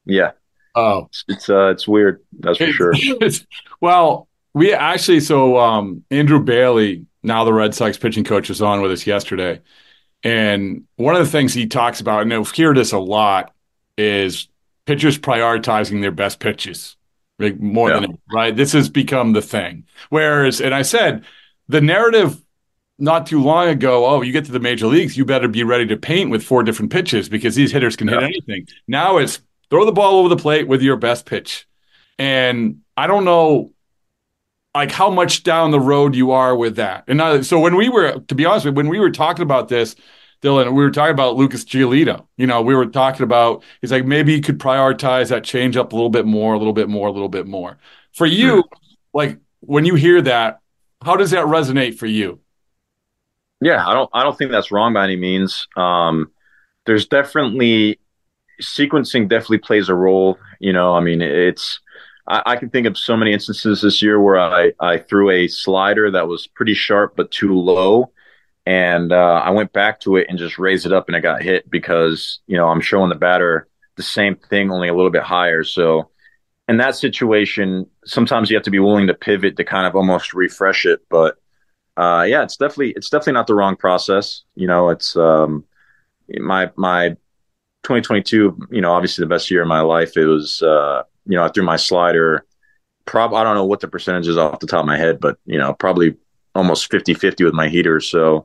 yeah. 0.06 0.32
Oh, 0.74 1.06
it's, 1.06 1.24
it's 1.28 1.48
uh 1.50 1.68
it's 1.68 1.86
weird. 1.86 2.20
That's 2.38 2.58
for 2.58 2.72
sure. 2.72 2.94
well, 3.80 4.28
we 4.54 4.72
actually 4.72 5.20
so 5.20 5.58
um 5.58 6.04
Andrew 6.10 6.40
Bailey 6.40 7.06
now 7.22 7.44
the 7.44 7.52
Red 7.52 7.74
Sox 7.74 7.96
pitching 7.96 8.24
coach 8.24 8.48
was 8.48 8.62
on 8.62 8.80
with 8.80 8.92
us 8.92 9.06
yesterday. 9.06 9.60
And 10.24 10.84
one 10.96 11.16
of 11.16 11.24
the 11.24 11.30
things 11.30 11.52
he 11.52 11.66
talks 11.66 12.00
about, 12.00 12.22
and 12.22 12.32
I've 12.32 12.56
heard 12.56 12.76
this 12.76 12.92
a 12.92 12.98
lot, 12.98 13.52
is 13.98 14.48
pitchers 14.86 15.18
prioritizing 15.18 16.00
their 16.00 16.12
best 16.12 16.40
pitches 16.40 16.96
like 17.38 17.60
more 17.60 17.90
yeah. 17.90 18.00
than 18.00 18.18
right. 18.32 18.54
This 18.54 18.72
has 18.72 18.88
become 18.88 19.32
the 19.32 19.42
thing. 19.42 19.84
Whereas, 20.10 20.60
and 20.60 20.74
I 20.74 20.82
said 20.82 21.24
the 21.68 21.80
narrative 21.80 22.42
not 22.98 23.26
too 23.26 23.42
long 23.42 23.68
ago, 23.68 24.06
oh, 24.06 24.22
you 24.22 24.32
get 24.32 24.44
to 24.46 24.52
the 24.52 24.60
major 24.60 24.86
leagues, 24.86 25.16
you 25.16 25.24
better 25.24 25.48
be 25.48 25.64
ready 25.64 25.86
to 25.86 25.96
paint 25.96 26.30
with 26.30 26.42
four 26.42 26.62
different 26.62 26.92
pitches 26.92 27.28
because 27.28 27.54
these 27.54 27.72
hitters 27.72 27.96
can 27.96 28.08
yeah. 28.08 28.20
hit 28.20 28.22
anything. 28.24 28.68
Now 28.86 29.18
it's 29.18 29.40
throw 29.70 29.84
the 29.84 29.92
ball 29.92 30.20
over 30.20 30.28
the 30.28 30.36
plate 30.36 30.68
with 30.68 30.82
your 30.82 30.96
best 30.96 31.26
pitch. 31.26 31.66
And 32.18 32.80
I 32.96 33.06
don't 33.06 33.24
know 33.24 33.72
like 34.74 34.90
how 34.90 35.10
much 35.10 35.42
down 35.42 35.70
the 35.70 35.80
road 35.80 36.14
you 36.14 36.30
are 36.30 36.56
with 36.56 36.76
that. 36.76 37.04
And 37.06 37.44
so 37.44 37.60
when 37.60 37.76
we 37.76 37.88
were, 37.88 38.20
to 38.20 38.34
be 38.34 38.44
honest 38.44 38.64
with 38.64 38.72
you, 38.72 38.76
when 38.76 38.88
we 38.88 38.98
were 38.98 39.10
talking 39.10 39.42
about 39.42 39.68
this, 39.68 39.94
Dylan, 40.42 40.72
we 40.72 40.82
were 40.82 40.90
talking 40.90 41.12
about 41.12 41.36
Lucas 41.36 41.64
Giolito. 41.64 42.26
You 42.36 42.48
know, 42.48 42.62
we 42.62 42.74
were 42.74 42.86
talking 42.86 43.22
about 43.22 43.62
he's 43.80 43.92
like 43.92 44.04
maybe 44.04 44.34
he 44.34 44.40
could 44.40 44.58
prioritize 44.58 45.28
that 45.28 45.44
change 45.44 45.76
up 45.76 45.92
a 45.92 45.94
little 45.94 46.10
bit 46.10 46.26
more, 46.26 46.54
a 46.54 46.58
little 46.58 46.72
bit 46.72 46.88
more, 46.88 47.06
a 47.06 47.12
little 47.12 47.28
bit 47.28 47.46
more. 47.46 47.78
For 48.12 48.26
you, 48.26 48.64
like 49.14 49.38
when 49.60 49.84
you 49.84 49.94
hear 49.94 50.20
that, 50.22 50.60
how 51.04 51.16
does 51.16 51.30
that 51.30 51.46
resonate 51.46 51.96
for 51.96 52.06
you? 52.06 52.40
Yeah, 53.60 53.86
I 53.86 53.94
don't 53.94 54.10
I 54.12 54.24
don't 54.24 54.36
think 54.36 54.50
that's 54.50 54.72
wrong 54.72 54.94
by 54.94 55.04
any 55.04 55.16
means. 55.16 55.68
Um, 55.76 56.32
there's 56.86 57.06
definitely 57.06 58.00
sequencing 58.60 59.28
definitely 59.28 59.58
plays 59.58 59.88
a 59.88 59.94
role. 59.94 60.38
You 60.58 60.72
know, 60.72 60.94
I 60.94 61.00
mean, 61.00 61.22
it's 61.22 61.78
I, 62.26 62.42
I, 62.46 62.56
can 62.56 62.70
think 62.70 62.86
of 62.86 62.96
so 62.96 63.16
many 63.16 63.32
instances 63.32 63.82
this 63.82 64.02
year 64.02 64.20
where 64.20 64.38
I, 64.38 64.72
I 64.78 64.98
threw 64.98 65.30
a 65.30 65.48
slider 65.48 66.10
that 66.10 66.28
was 66.28 66.46
pretty 66.46 66.74
sharp 66.74 67.14
but 67.16 67.30
too 67.30 67.54
low. 67.54 68.12
And 68.64 69.12
uh, 69.12 69.42
I 69.44 69.50
went 69.50 69.72
back 69.72 70.00
to 70.00 70.16
it 70.16 70.26
and 70.28 70.38
just 70.38 70.58
raised 70.58 70.86
it 70.86 70.92
up 70.92 71.08
and 71.08 71.16
it 71.16 71.20
got 71.20 71.42
hit 71.42 71.68
because, 71.68 72.40
you 72.46 72.56
know, 72.56 72.68
I'm 72.68 72.80
showing 72.80 73.08
the 73.08 73.16
batter 73.16 73.68
the 73.96 74.02
same 74.02 74.36
thing, 74.36 74.70
only 74.70 74.88
a 74.88 74.94
little 74.94 75.10
bit 75.10 75.24
higher. 75.24 75.64
So 75.64 76.10
in 76.68 76.76
that 76.76 76.94
situation, 76.94 77.86
sometimes 78.04 78.50
you 78.50 78.56
have 78.56 78.64
to 78.64 78.70
be 78.70 78.78
willing 78.78 79.08
to 79.08 79.14
pivot 79.14 79.56
to 79.56 79.64
kind 79.64 79.86
of 79.86 79.96
almost 79.96 80.32
refresh 80.32 80.86
it. 80.86 81.00
But 81.10 81.36
uh, 81.96 82.24
yeah, 82.28 82.42
it's 82.42 82.56
definitely 82.56 82.92
it's 82.92 83.10
definitely 83.10 83.34
not 83.34 83.46
the 83.46 83.54
wrong 83.54 83.76
process. 83.76 84.42
You 84.54 84.66
know, 84.66 84.90
it's 84.90 85.16
um, 85.16 85.64
my 86.28 86.70
my 86.76 87.10
2022. 87.82 88.68
You 88.70 88.80
know, 88.80 88.92
obviously 88.92 89.22
the 89.22 89.28
best 89.28 89.50
year 89.50 89.62
of 89.62 89.68
my 89.68 89.80
life. 89.80 90.16
It 90.16 90.26
was 90.26 90.62
uh, 90.62 91.02
you 91.26 91.36
know, 91.36 91.44
I 91.44 91.48
threw 91.48 91.64
my 91.64 91.76
slider. 91.76 92.44
Prob 93.04 93.34
I 93.34 93.42
don't 93.42 93.56
know 93.56 93.64
what 93.64 93.80
the 93.80 93.88
percentage 93.88 94.28
is 94.28 94.38
off 94.38 94.60
the 94.60 94.66
top 94.66 94.80
of 94.80 94.86
my 94.86 94.96
head, 94.96 95.20
but 95.20 95.38
you 95.44 95.58
know, 95.58 95.74
probably 95.74 96.16
almost 96.54 96.90
50-50 96.90 97.44
with 97.44 97.54
my 97.54 97.68
heater. 97.68 98.00
So 98.00 98.44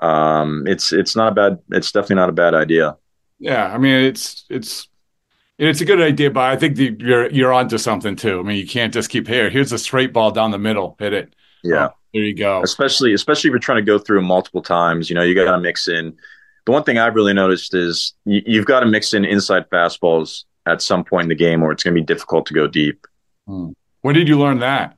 um, 0.00 0.66
it's 0.66 0.92
it's 0.92 1.16
not 1.16 1.32
a 1.32 1.34
bad. 1.34 1.58
It's 1.70 1.92
definitely 1.92 2.16
not 2.16 2.28
a 2.28 2.32
bad 2.32 2.54
idea. 2.54 2.96
Yeah, 3.38 3.72
I 3.72 3.78
mean, 3.78 4.04
it's 4.04 4.44
it's 4.48 4.88
it's 5.58 5.80
a 5.80 5.84
good 5.84 6.00
idea, 6.00 6.30
but 6.30 6.44
I 6.44 6.56
think 6.56 6.76
the, 6.76 6.96
you're 6.98 7.30
you're 7.30 7.52
onto 7.52 7.78
something 7.78 8.14
too. 8.16 8.38
I 8.38 8.42
mean, 8.42 8.56
you 8.56 8.66
can't 8.66 8.94
just 8.94 9.10
keep 9.10 9.26
here. 9.26 9.50
Here's 9.50 9.72
a 9.72 9.78
straight 9.78 10.12
ball 10.12 10.30
down 10.30 10.50
the 10.50 10.58
middle, 10.58 10.96
hit 10.98 11.12
it. 11.12 11.34
Yeah, 11.64 11.88
oh, 11.88 11.96
there 12.14 12.22
you 12.22 12.34
go. 12.34 12.62
Especially 12.62 13.12
especially 13.12 13.48
if 13.48 13.52
you're 13.52 13.58
trying 13.58 13.84
to 13.84 13.90
go 13.90 13.98
through 13.98 14.22
multiple 14.22 14.62
times. 14.62 15.10
You 15.10 15.14
know, 15.14 15.22
you 15.22 15.34
got 15.34 15.50
to 15.50 15.60
mix 15.60 15.88
in. 15.88 16.16
The 16.64 16.72
one 16.72 16.84
thing 16.84 16.98
I've 16.98 17.14
really 17.14 17.32
noticed 17.32 17.74
is 17.74 18.14
you, 18.24 18.42
you've 18.46 18.66
got 18.66 18.80
to 18.80 18.86
mix 18.86 19.14
in 19.14 19.24
inside 19.24 19.68
fastballs 19.70 20.44
at 20.68 20.82
some 20.82 21.04
point 21.04 21.24
in 21.24 21.28
the 21.28 21.34
game 21.34 21.60
where 21.60 21.72
it's 21.72 21.82
going 21.82 21.94
to 21.94 22.00
be 22.00 22.04
difficult 22.04 22.46
to 22.46 22.54
go 22.54 22.66
deep. 22.66 23.06
Hmm. 23.46 23.70
When 24.02 24.14
did 24.14 24.28
you 24.28 24.38
learn 24.38 24.60
that? 24.60 24.97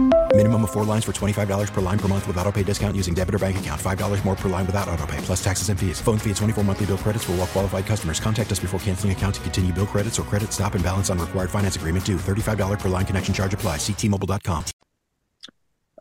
Minimum 0.33 0.63
of 0.63 0.71
four 0.71 0.85
lines 0.85 1.03
for 1.03 1.11
$25 1.11 1.73
per 1.73 1.81
line 1.81 1.99
per 1.99 2.07
month 2.07 2.25
with 2.25 2.37
auto 2.37 2.51
pay 2.53 2.63
discount 2.63 2.95
using 2.95 3.13
debit 3.13 3.35
or 3.35 3.39
bank 3.39 3.59
account. 3.59 3.79
$5 3.79 4.25
more 4.25 4.35
per 4.35 4.47
line 4.47 4.65
without 4.65 4.87
auto 4.87 5.05
pay, 5.05 5.17
plus 5.17 5.43
taxes 5.43 5.67
and 5.67 5.77
fees. 5.77 5.99
Phone 5.99 6.17
fee 6.17 6.29
at 6.29 6.37
24 6.37 6.63
monthly 6.63 6.85
bill 6.85 6.97
credits 6.97 7.25
for 7.25 7.33
all 7.33 7.39
well 7.39 7.47
qualified 7.47 7.85
customers. 7.85 8.21
Contact 8.21 8.49
us 8.49 8.59
before 8.59 8.79
canceling 8.79 9.11
account 9.11 9.35
to 9.35 9.41
continue 9.41 9.73
bill 9.73 9.85
credits 9.85 10.17
or 10.17 10.23
credit 10.23 10.53
stop 10.53 10.73
and 10.73 10.83
balance 10.85 11.09
on 11.09 11.19
required 11.19 11.49
finance 11.49 11.75
agreement 11.75 12.05
due. 12.05 12.15
$35 12.15 12.79
per 12.79 12.87
line 12.87 13.05
connection 13.05 13.33
charge 13.33 13.53
apply. 13.53 13.75
Ctmobile.com. 13.75 14.63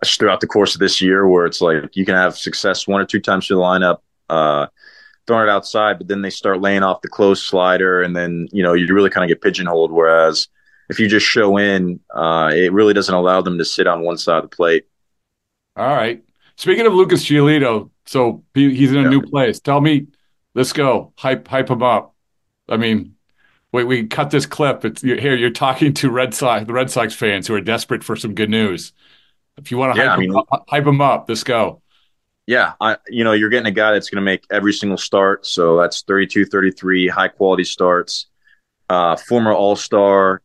Throughout 0.07 0.40
the 0.40 0.47
course 0.47 0.77
of 0.77 0.79
this 0.79 1.01
year, 1.01 1.27
where 1.27 1.45
it's 1.45 1.61
like 1.61 1.95
you 1.95 2.07
can 2.07 2.14
have 2.14 2.38
success 2.38 2.87
one 2.87 3.01
or 3.01 3.07
two 3.07 3.21
times 3.21 3.49
through 3.49 3.57
the 3.57 3.62
lineup, 3.62 3.99
uh, 4.29 4.69
throwing 5.27 5.49
it 5.49 5.51
outside, 5.51 5.99
but 5.99 6.07
then 6.07 6.23
they 6.23 6.31
start 6.31 6.61
laying 6.61 6.85
off 6.85 7.03
the 7.03 7.09
close 7.09 7.43
slider, 7.43 8.01
and 8.01 8.14
then 8.14 8.47
you 8.53 8.62
know 8.62 8.75
you 8.75 8.87
really 8.95 9.11
kind 9.11 9.25
of 9.25 9.29
get 9.29 9.43
pigeonholed. 9.43 9.90
Whereas 9.90 10.47
if 10.90 10.98
you 10.98 11.09
just 11.09 11.24
show 11.24 11.57
in, 11.57 12.00
uh, 12.12 12.50
it 12.53 12.72
really 12.72 12.92
doesn't 12.92 13.14
allow 13.14 13.40
them 13.40 13.59
to 13.59 13.64
sit 13.64 13.87
on 13.87 14.03
one 14.03 14.18
side 14.18 14.42
of 14.42 14.50
the 14.50 14.55
plate. 14.55 14.87
All 15.76 15.87
right. 15.87 16.22
Speaking 16.57 16.85
of 16.85 16.92
Lucas 16.92 17.24
Giolito, 17.24 17.90
so 18.07 18.44
he, 18.55 18.74
he's 18.74 18.90
in 18.90 18.98
a 18.98 19.03
yeah. 19.03 19.09
new 19.09 19.22
place. 19.22 19.61
Tell 19.61 19.81
me, 19.81 20.09
let's 20.55 20.72
go 20.72 21.12
hype 21.16 21.46
hype 21.46 21.70
him 21.70 21.83
up. 21.83 22.14
I 22.68 22.76
mean, 22.76 23.14
we 23.72 23.85
we 23.85 24.07
cut 24.07 24.31
this 24.31 24.46
clip. 24.46 24.85
It's 24.85 25.00
here. 25.00 25.37
You're 25.37 25.50
talking 25.50 25.94
to 25.94 26.11
Red 26.11 26.35
Sox, 26.35 26.66
the 26.66 26.72
Red 26.72 26.90
Sox 26.90 27.14
fans 27.14 27.46
who 27.46 27.55
are 27.55 27.61
desperate 27.61 28.03
for 28.03 28.16
some 28.16 28.35
good 28.35 28.50
news. 28.50 28.92
If 29.57 29.70
you 29.70 29.79
want 29.79 29.94
to 29.94 30.00
yeah, 30.00 30.09
hype, 30.09 30.18
I 30.18 30.20
mean, 30.20 30.35
him, 30.35 30.42
hype 30.68 30.87
him 30.87 31.00
up, 31.00 31.26
let's 31.29 31.44
go. 31.44 31.83
Yeah, 32.46 32.72
I, 32.81 32.96
you 33.09 33.22
know, 33.22 33.33
you're 33.33 33.48
getting 33.48 33.66
a 33.66 33.72
guy 33.72 33.92
that's 33.92 34.11
going 34.11 34.20
to 34.20 34.24
make 34.24 34.44
every 34.50 34.72
single 34.72 34.98
start. 34.98 35.46
So 35.46 35.79
that's 35.79 36.03
32, 36.03 36.46
33, 36.46 37.07
high 37.07 37.29
quality 37.29 37.62
starts. 37.62 38.26
Uh, 38.88 39.14
former 39.14 39.53
All 39.53 39.76
Star, 39.76 40.42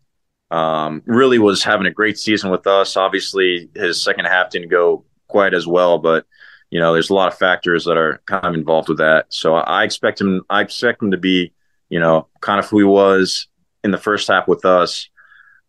um, 0.52 1.02
really 1.06 1.40
was 1.40 1.64
having 1.64 1.88
a 1.88 1.92
great 1.92 2.18
season 2.18 2.52
with 2.52 2.68
us. 2.68 2.98
Obviously, 2.98 3.70
his 3.76 4.02
second 4.02 4.26
half 4.26 4.50
didn't 4.50 4.70
go 4.70 5.06
quite 5.28 5.54
as 5.54 5.68
well, 5.68 5.98
but 5.98 6.26
you 6.70 6.80
know, 6.80 6.94
there's 6.94 7.10
a 7.10 7.14
lot 7.14 7.32
of 7.32 7.38
factors 7.38 7.86
that 7.86 7.98
are 7.98 8.22
kind 8.26 8.46
of 8.46 8.54
involved 8.54 8.90
with 8.90 8.98
that. 8.98 9.28
So 9.30 9.56
I 9.56 9.84
expect 9.84 10.20
him. 10.20 10.44
I 10.50 10.62
expect 10.62 11.02
him 11.02 11.12
to 11.12 11.18
be, 11.18 11.54
you 11.90 12.00
know, 12.00 12.28
kind 12.42 12.60
of 12.60 12.70
who 12.70 12.80
he 12.80 12.84
was 12.84 13.48
in 13.84 13.92
the 13.92 13.98
first 13.98 14.28
half 14.28 14.48
with 14.48 14.66
us. 14.66 15.10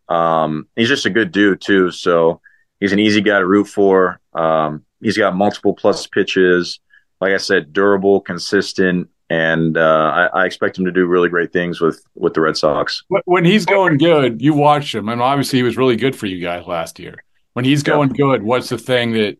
Um, 0.09 0.67
he's 0.75 0.87
just 0.87 1.05
a 1.05 1.11
good 1.11 1.31
dude 1.31 1.61
too. 1.61 1.91
So 1.91 2.41
he's 2.79 2.93
an 2.93 2.99
easy 2.99 3.21
guy 3.21 3.39
to 3.39 3.45
root 3.45 3.67
for. 3.67 4.19
Um, 4.33 4.85
he's 5.01 5.17
got 5.17 5.35
multiple 5.35 5.73
plus 5.73 6.07
pitches. 6.07 6.79
Like 7.21 7.33
I 7.33 7.37
said, 7.37 7.73
durable, 7.73 8.21
consistent, 8.21 9.09
and 9.29 9.77
uh, 9.77 10.29
I, 10.33 10.41
I, 10.41 10.45
expect 10.45 10.77
him 10.77 10.85
to 10.85 10.91
do 10.91 11.05
really 11.05 11.29
great 11.29 11.51
things 11.51 11.81
with 11.81 12.01
with 12.15 12.33
the 12.33 12.41
Red 12.41 12.55
Sox. 12.55 13.03
When 13.25 13.43
he's 13.43 13.65
going 13.65 13.97
good, 13.97 14.41
you 14.41 14.53
watch 14.53 14.95
him, 14.95 15.09
and 15.09 15.21
obviously 15.21 15.59
he 15.59 15.63
was 15.63 15.77
really 15.77 15.97
good 15.97 16.15
for 16.15 16.27
you 16.27 16.39
guys 16.41 16.65
last 16.65 16.99
year. 16.99 17.23
When 17.53 17.65
he's 17.65 17.83
going 17.83 18.09
yeah. 18.11 18.17
good, 18.17 18.43
what's 18.43 18.69
the 18.69 18.77
thing 18.77 19.13
that 19.13 19.37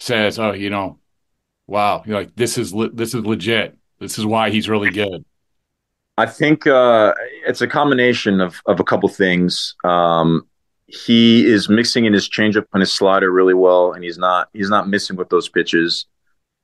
says, 0.00 0.38
"Oh, 0.38 0.52
you 0.52 0.70
know, 0.70 0.98
wow, 1.66 2.02
you're 2.04 2.18
like 2.18 2.36
this 2.36 2.58
is 2.58 2.74
le- 2.74 2.90
this 2.90 3.14
is 3.14 3.24
legit. 3.24 3.76
This 3.98 4.18
is 4.18 4.26
why 4.26 4.50
he's 4.50 4.68
really 4.68 4.90
good." 4.90 5.24
I 6.16 6.26
think 6.26 6.66
uh, 6.66 7.14
it's 7.46 7.62
a 7.62 7.66
combination 7.66 8.40
of 8.40 8.60
of 8.66 8.78
a 8.78 8.84
couple 8.84 9.08
things. 9.08 9.74
Um, 9.84 10.46
he 10.86 11.46
is 11.46 11.68
mixing 11.68 12.04
in 12.04 12.12
his 12.12 12.28
changeup 12.28 12.66
and 12.72 12.80
his 12.80 12.92
slider 12.92 13.30
really 13.30 13.54
well, 13.54 13.92
and 13.92 14.04
he's 14.04 14.18
not 14.18 14.48
he's 14.52 14.70
not 14.70 14.88
missing 14.88 15.16
with 15.16 15.30
those 15.30 15.48
pitches. 15.48 16.06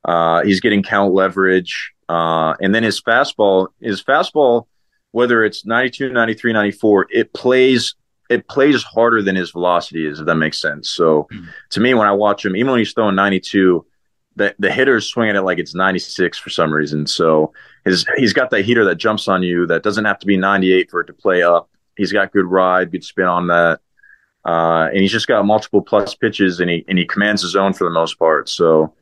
Uh, 0.05 0.43
he's 0.43 0.61
getting 0.61 0.83
count 0.83 1.13
leverage. 1.13 1.91
Uh, 2.11 2.55
and 2.59 2.75
then 2.75 2.83
his 2.83 3.01
fastball, 3.01 3.69
his 3.79 4.03
fastball, 4.03 4.67
whether 5.11 5.45
it's 5.45 5.65
92, 5.65 6.11
93, 6.11 6.51
94, 6.51 7.07
it 7.09 7.33
plays 7.33 7.95
it 8.29 8.47
plays 8.49 8.83
harder 8.83 9.21
than 9.21 9.35
his 9.35 9.51
velocity 9.51 10.05
is, 10.05 10.19
if 10.19 10.25
that 10.25 10.35
makes 10.35 10.59
sense. 10.59 10.89
So 10.89 11.27
to 11.69 11.79
me, 11.79 11.93
when 11.93 12.07
I 12.07 12.11
watch 12.11 12.45
him, 12.45 12.55
even 12.55 12.71
when 12.71 12.79
he's 12.79 12.93
throwing 12.93 13.15
92, 13.15 13.85
the, 14.37 14.55
the 14.59 14.71
hitter's 14.71 15.07
swinging 15.07 15.35
it 15.35 15.41
like 15.41 15.57
it's 15.57 15.75
96 15.75 16.37
for 16.37 16.49
some 16.49 16.73
reason. 16.73 17.07
So 17.07 17.53
his 17.85 18.05
he's 18.17 18.33
got 18.33 18.49
that 18.49 18.65
heater 18.65 18.83
that 18.85 18.95
jumps 18.95 19.29
on 19.29 19.41
you 19.41 19.65
that 19.67 19.83
doesn't 19.83 20.05
have 20.05 20.19
to 20.19 20.25
be 20.25 20.35
98 20.35 20.91
for 20.91 20.99
it 21.01 21.07
to 21.07 21.13
play 21.13 21.43
up. 21.43 21.69
He's 21.95 22.11
got 22.11 22.33
good 22.33 22.45
ride, 22.45 22.91
good 22.91 23.05
spin 23.05 23.25
on 23.25 23.47
that. 23.47 23.79
Uh, 24.43 24.89
and 24.91 24.97
he's 24.97 25.11
just 25.11 25.27
got 25.27 25.45
multiple 25.45 25.81
plus 25.81 26.13
pitches 26.13 26.59
and 26.59 26.69
he 26.69 26.83
and 26.89 26.97
he 26.97 27.05
commands 27.05 27.41
his 27.41 27.51
zone 27.51 27.71
for 27.71 27.85
the 27.85 27.89
most 27.89 28.19
part. 28.19 28.49
So 28.49 28.93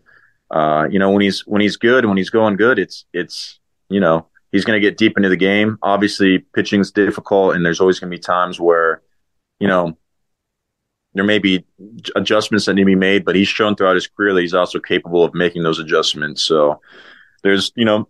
uh, 0.52 0.88
you 0.90 1.00
know, 1.00 1.12
when 1.12 1.22
he's 1.22 1.46
when 1.46 1.62
he's 1.62 1.78
good, 1.78 2.06
when 2.06 2.18
he's 2.18 2.30
going 2.30 2.56
good, 2.56 2.80
it's 2.80 3.06
it's 3.14 3.60
you 3.90 4.00
know 4.00 4.28
he's 4.52 4.66
going 4.66 4.80
to 4.80 4.86
get 4.86 4.98
deep 4.98 5.18
into 5.18 5.30
the 5.30 5.38
game. 5.38 5.78
Obviously, 5.82 6.40
pitching's 6.40 6.92
difficult, 6.92 7.56
and 7.56 7.66
there's 7.66 7.80
always 7.80 8.00
going 8.00 8.10
to 8.12 8.18
be 8.18 8.22
times 8.22 8.60
where 8.60 9.02
you 9.60 9.68
know 9.68 9.98
there 11.14 11.24
may 11.24 11.40
be 11.40 11.66
adjustments 12.16 12.66
that 12.66 12.74
need 12.74 12.84
to 12.84 12.86
be 12.86 12.96
made. 12.96 13.26
But 13.26 13.36
he's 13.36 13.48
shown 13.48 13.76
throughout 13.76 13.96
his 13.96 14.08
career 14.08 14.34
that 14.34 14.42
he's 14.42 14.54
also 14.54 14.80
capable 14.80 15.24
of 15.24 15.34
making 15.34 15.64
those 15.64 15.80
adjustments. 15.80 16.44
So 16.44 16.82
there's 17.44 17.72
you 17.76 17.86
know 17.86 18.10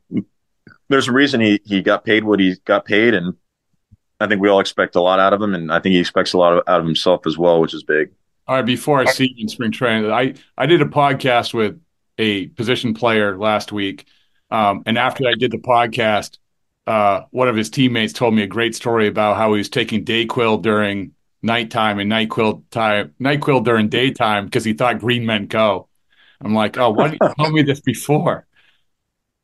there's 0.87 1.07
a 1.07 1.13
reason 1.13 1.41
he 1.41 1.59
he 1.65 1.81
got 1.81 2.05
paid 2.05 2.23
what 2.23 2.39
he 2.39 2.55
got 2.63 2.85
paid, 2.85 3.13
and 3.13 3.35
I 4.21 4.27
think 4.27 4.41
we 4.41 4.49
all 4.49 4.61
expect 4.61 4.95
a 4.95 5.01
lot 5.01 5.19
out 5.19 5.33
of 5.33 5.41
him, 5.41 5.53
and 5.55 5.71
I 5.73 5.79
think 5.79 5.93
he 5.93 5.99
expects 5.99 6.31
a 6.33 6.37
lot 6.37 6.53
of, 6.53 6.63
out 6.67 6.79
of 6.79 6.85
himself 6.85 7.27
as 7.27 7.37
well, 7.37 7.59
which 7.59 7.73
is 7.73 7.83
big. 7.83 8.11
All 8.47 8.55
right, 8.55 8.65
before 8.65 8.99
I 8.99 9.05
see 9.05 9.33
you 9.35 9.43
in 9.43 9.47
spring 9.49 9.71
training, 9.71 10.11
I 10.11 10.33
I 10.57 10.65
did 10.65 10.81
a 10.81 10.85
podcast 10.85 11.53
with 11.53 11.79
a 12.19 12.47
position 12.47 12.93
player 12.93 13.37
last 13.37 13.71
week. 13.71 14.05
Um, 14.51 14.83
and 14.85 14.97
after 14.97 15.27
I 15.27 15.33
did 15.33 15.51
the 15.51 15.57
podcast, 15.57 16.37
uh, 16.85 17.21
one 17.31 17.47
of 17.47 17.55
his 17.55 17.69
teammates 17.69 18.13
told 18.13 18.35
me 18.35 18.43
a 18.43 18.47
great 18.47 18.75
story 18.75 19.07
about 19.07 19.37
how 19.37 19.53
he 19.53 19.57
was 19.57 19.69
taking 19.69 20.05
Dayquil 20.05 20.61
during 20.61 21.13
nighttime 21.41 21.99
and 21.99 22.11
Nyquil 22.11 22.63
time, 22.71 23.13
Nyquil 23.19 23.63
during 23.63 23.89
daytime 23.89 24.45
because 24.45 24.65
he 24.65 24.73
thought 24.73 24.99
green 24.99 25.25
men 25.25 25.47
go. 25.47 25.87
I'm 26.41 26.53
like, 26.53 26.77
oh, 26.77 26.91
why 26.91 27.09
didn't 27.09 27.21
you 27.21 27.33
tell 27.43 27.51
me 27.51 27.63
this 27.63 27.81
before? 27.81 28.45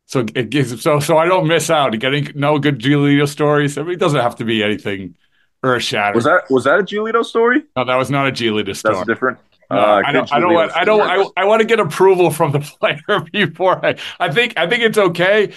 So 0.08 0.26
it 0.36 0.50
gives 0.50 0.82
so 0.82 1.00
so 1.00 1.18
I 1.18 1.26
don't 1.26 1.48
miss 1.48 1.70
out. 1.70 1.98
Getting 2.00 2.30
no 2.36 2.60
good 2.60 2.80
Giolito 2.80 3.28
stories. 3.28 3.78
I 3.78 3.82
mean, 3.82 3.94
it 3.94 4.00
doesn't 4.00 4.20
have 4.20 4.36
to 4.38 4.46
be 4.46 4.64
anything 4.64 5.16
earth 5.64 5.84
shattering. 5.84 6.16
Was 6.16 6.24
that 6.26 6.44
was 6.50 6.64
that 6.66 6.80
a 6.80 6.84
Giolito 6.84 7.26
story? 7.26 7.64
No, 7.76 7.86
that 7.86 7.96
was 7.96 8.12
not 8.12 8.28
a 8.28 8.32
Giolito 8.32 8.76
story. 8.76 8.96
That's 8.96 9.08
different. 9.08 9.40
No, 9.76 9.82
uh, 9.82 10.02
I 10.06 10.12
don't. 10.12 10.34
I 10.34 10.40
don't 10.40 10.54
want. 10.54 10.76
I 10.76 10.84
don't. 10.84 11.02
I, 11.02 11.42
I 11.42 11.46
want 11.46 11.62
to 11.62 11.68
get 11.68 11.80
approval 11.80 12.32
from 12.32 12.52
the 12.52 12.60
player 12.80 13.22
before 13.32 13.86
I. 13.86 13.98
I 14.20 14.32
think. 14.32 14.54
I 14.58 14.68
think 14.68 14.84
it's 14.84 14.98
okay, 14.98 15.54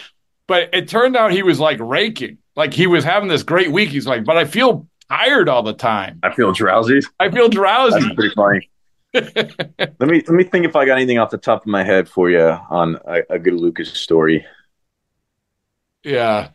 but 0.46 0.70
it 0.72 0.88
turned 0.88 1.16
out 1.16 1.32
he 1.32 1.42
was 1.42 1.60
like 1.60 1.78
raking. 1.80 2.38
Like 2.56 2.74
he 2.74 2.86
was 2.86 3.04
having 3.04 3.28
this 3.28 3.42
great 3.42 3.70
week. 3.70 3.90
He's 3.90 4.06
like, 4.06 4.24
but 4.24 4.36
I 4.36 4.44
feel 4.44 4.88
tired 5.08 5.48
all 5.48 5.62
the 5.62 5.72
time. 5.72 6.18
I 6.22 6.34
feel 6.34 6.52
drowsy. 6.52 7.00
I 7.20 7.30
feel 7.30 7.48
drowsy. 7.48 8.00
That's 8.00 8.14
pretty 8.14 8.34
funny. 8.34 8.70
let 9.14 10.00
me 10.00 10.22
let 10.26 10.30
me 10.30 10.44
think 10.44 10.66
if 10.66 10.76
I 10.76 10.84
got 10.84 10.96
anything 10.96 11.18
off 11.18 11.30
the 11.30 11.38
top 11.38 11.62
of 11.62 11.68
my 11.68 11.82
head 11.82 12.08
for 12.08 12.28
you 12.28 12.40
on 12.40 12.98
a, 13.06 13.22
a 13.30 13.38
good 13.38 13.54
Lucas 13.54 13.92
story. 13.92 14.44
Yeah. 16.04 16.50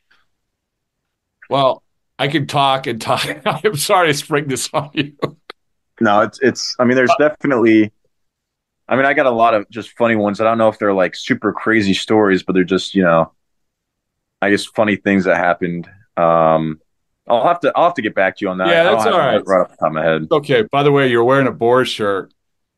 Well, 1.50 1.84
I 2.20 2.28
can 2.28 2.48
talk 2.48 2.88
and 2.88 3.02
talk. 3.02 3.26
I'm 3.46 3.76
sorry 3.76 4.08
to 4.08 4.14
spring 4.14 4.48
this 4.48 4.70
on 4.74 4.92
you. 4.94 5.14
No, 6.04 6.22
it's 6.22 6.40
it's. 6.42 6.76
I 6.80 6.86
mean, 6.86 6.96
there's 6.96 7.14
definitely. 7.20 7.92
I 8.88 8.96
mean, 8.98 9.06
I 9.06 9.14
got 9.14 9.26
a 9.26 9.32
lot 9.32 9.54
of 9.54 9.70
just 9.70 9.92
funny 9.98 10.16
ones. 10.16 10.42
I 10.42 10.44
don't 10.44 10.58
know 10.58 10.68
if 10.68 10.78
they're 10.78 10.94
like 10.94 11.16
super 11.16 11.54
crazy 11.54 11.94
stories, 11.94 12.44
but 12.44 12.54
they're 12.54 12.64
just 12.64 12.94
you 12.94 13.04
know, 13.04 13.32
I 14.42 14.50
guess 14.50 14.66
funny 14.66 14.98
things 14.98 15.24
that 15.26 15.38
happened. 15.38 15.90
Um, 16.18 16.82
I'll 17.28 17.46
have 17.48 17.62
to 17.62 17.72
I'll 17.76 17.86
have 17.86 17.94
to 17.96 18.02
get 18.02 18.16
back 18.16 18.38
to 18.38 18.46
you 18.46 18.50
on 18.50 18.58
that. 18.58 18.68
Yeah, 18.68 18.84
that's 18.84 19.06
all 19.06 19.18
right. 19.18 19.42
Right 19.46 19.62
off 19.62 19.72
the 19.72 19.78
top 19.78 19.88
of 19.88 19.94
my 19.94 20.04
head. 20.04 20.28
Okay. 20.30 20.64
By 20.72 20.84
the 20.84 20.92
way, 20.92 21.10
you're 21.10 21.24
wearing 21.24 21.48
a 21.48 21.54
Boras 21.54 21.88
shirt, 21.88 22.34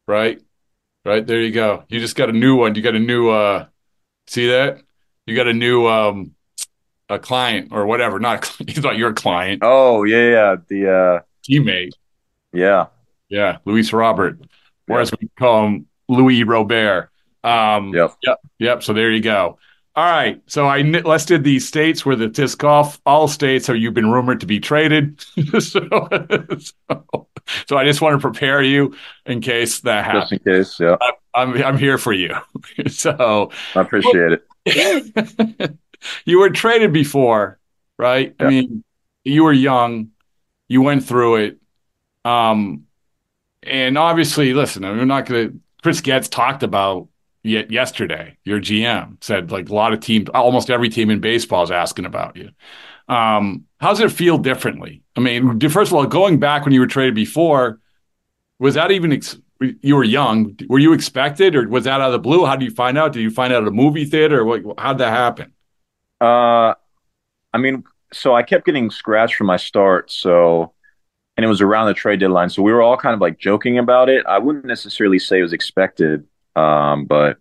right? 0.08 0.40
Right 1.04 1.26
there 1.26 1.42
you 1.42 1.52
go. 1.52 1.84
You 1.90 2.00
just 2.00 2.16
got 2.16 2.30
a 2.30 2.34
new 2.34 2.56
one. 2.56 2.76
You 2.76 2.82
got 2.82 2.96
a 2.96 3.00
new. 3.00 3.30
uh 3.30 3.66
See 4.28 4.48
that? 4.50 4.82
You 5.26 5.36
got 5.36 5.48
a 5.48 5.54
new 5.54 5.88
um 5.88 6.36
a 7.10 7.20
client 7.20 7.70
or 7.72 7.86
whatever. 7.86 8.20
Not 8.20 8.46
he's 8.68 8.84
not 8.84 8.98
your 8.98 9.14
client. 9.14 9.62
Oh 9.64 10.04
yeah, 10.04 10.30
yeah. 10.30 10.56
The 10.68 10.92
uh 10.92 11.20
teammate. 11.48 11.92
Yeah. 12.54 12.88
Yeah, 13.36 13.58
Luis 13.66 13.92
Robert, 13.92 14.40
or 14.88 15.02
as 15.02 15.12
we 15.12 15.30
call 15.38 15.66
him, 15.66 15.88
Louis 16.08 16.46
Robert. 16.46 17.10
Um, 17.44 17.94
yep. 17.94 18.16
Yep. 18.24 18.40
Yep. 18.60 18.84
So 18.84 18.94
there 18.94 19.12
you 19.12 19.20
go. 19.20 19.60
All 19.94 20.06
right. 20.06 20.42
So 20.48 20.68
I 20.68 20.84
listed 20.84 21.44
the 21.44 21.60
states 21.60 22.06
where 22.06 22.16
the 22.16 22.28
disc 22.28 22.58
golf, 22.58 23.02
all 23.06 23.28
states 23.28 23.70
are 23.70 23.76
you've 23.76 23.94
been 23.94 24.10
rumored 24.10 24.40
to 24.40 24.46
be 24.46 24.62
traded. 24.62 25.20
so, 25.60 25.60
so, 25.60 27.28
so, 27.68 27.78
I 27.78 27.84
just 27.84 28.00
want 28.00 28.14
to 28.14 28.22
prepare 28.22 28.62
you 28.62 28.96
in 29.26 29.42
case 29.42 29.82
that 29.82 30.06
happens. 30.06 30.30
Just 30.30 30.32
in 30.32 30.54
case, 30.54 30.80
yeah. 30.80 30.96
I, 31.02 31.12
I'm, 31.34 31.62
I'm 31.62 31.78
here 31.78 31.98
for 31.98 32.14
you. 32.14 32.34
so 32.88 33.52
I 33.76 33.82
appreciate 33.82 34.40
it. 34.66 35.78
you 36.26 36.40
were 36.40 36.52
traded 36.52 36.94
before, 36.94 37.60
right? 37.98 38.34
Yeah. 38.40 38.46
I 38.46 38.50
mean, 38.50 38.84
you 39.26 39.44
were 39.44 39.52
young, 39.52 40.12
you 40.70 40.82
went 40.82 41.04
through 41.04 41.36
it. 41.36 41.58
Um, 42.24 42.85
and 43.66 43.98
obviously, 43.98 44.54
listen, 44.54 44.84
I'm 44.84 45.08
not 45.08 45.26
going 45.26 45.50
to, 45.50 45.60
Chris 45.82 46.02
Getz 46.02 46.28
talked 46.28 46.64
about 46.64 47.08
yet 47.44 47.72
yesterday, 47.72 48.38
your 48.44 48.60
GM 48.60 49.24
said 49.24 49.52
like 49.52 49.70
a 49.70 49.74
lot 49.74 49.94
of 49.94 50.00
teams, 50.00 50.30
almost 50.34 50.70
every 50.70 50.90
team 50.90 51.10
in 51.10 51.20
baseball 51.20 51.64
is 51.64 51.72
asking 51.72 52.06
about 52.06 52.36
you. 52.36 52.50
Um, 53.08 53.66
how's 53.80 54.00
it 54.00 54.12
feel 54.12 54.38
differently? 54.38 55.04
I 55.16 55.20
mean, 55.20 55.60
first 55.70 55.92
of 55.92 55.98
all, 55.98 56.06
going 56.08 56.40
back 56.40 56.66
when 56.66 56.74
you 56.74 56.80
were 56.80 56.88
traded 56.88 57.16
before, 57.16 57.80
was 58.60 58.74
that 58.74 58.92
even 58.92 59.14
ex- 59.14 59.38
you 59.60 59.96
were 59.96 60.04
young? 60.04 60.58
Were 60.68 60.80
you 60.80 60.94
expected, 60.94 61.56
or 61.56 61.68
was 61.68 61.84
that 61.84 62.02
out 62.02 62.08
of 62.08 62.14
the 62.14 62.20
blue? 62.20 62.46
How 62.46 62.56
did 62.56 62.66
you 62.66 62.74
find 62.74 62.98
out? 62.98 63.14
Did 63.14 63.22
you 63.22 63.30
find 63.30 63.54
out 63.54 63.62
at 63.62 63.68
a 63.68 63.72
movie 63.72 64.06
theater, 64.06 64.44
what, 64.44 64.64
how'd 64.78 64.98
that 64.98 65.12
happen? 65.12 65.54
Uh, 66.20 66.74
I 67.54 67.58
mean, 67.58 67.84
so 68.12 68.36
I 68.36 68.44
kept 68.44 68.66
getting 68.66 68.90
scratched 68.90 69.36
from 69.36 69.48
my 69.48 69.58
start, 69.58 70.12
so 70.12 70.74
and 71.38 71.44
it 71.44 71.48
was 71.50 71.62
around 71.62 71.88
the 71.88 71.94
trade 71.94 72.20
deadline, 72.20 72.50
so 72.50 72.62
we 72.62 72.72
were 72.72 72.82
all 72.82 72.98
kind 72.98 73.14
of 73.14 73.22
like 73.22 73.38
joking 73.38 73.78
about 73.78 74.10
it. 74.10 74.26
I 74.26 74.40
wouldn't 74.40 74.66
necessarily 74.66 75.20
say 75.20 75.40
it 75.40 75.44
was 75.44 75.54
expected. 75.54 76.26
Um, 76.56 77.06
but 77.06 77.38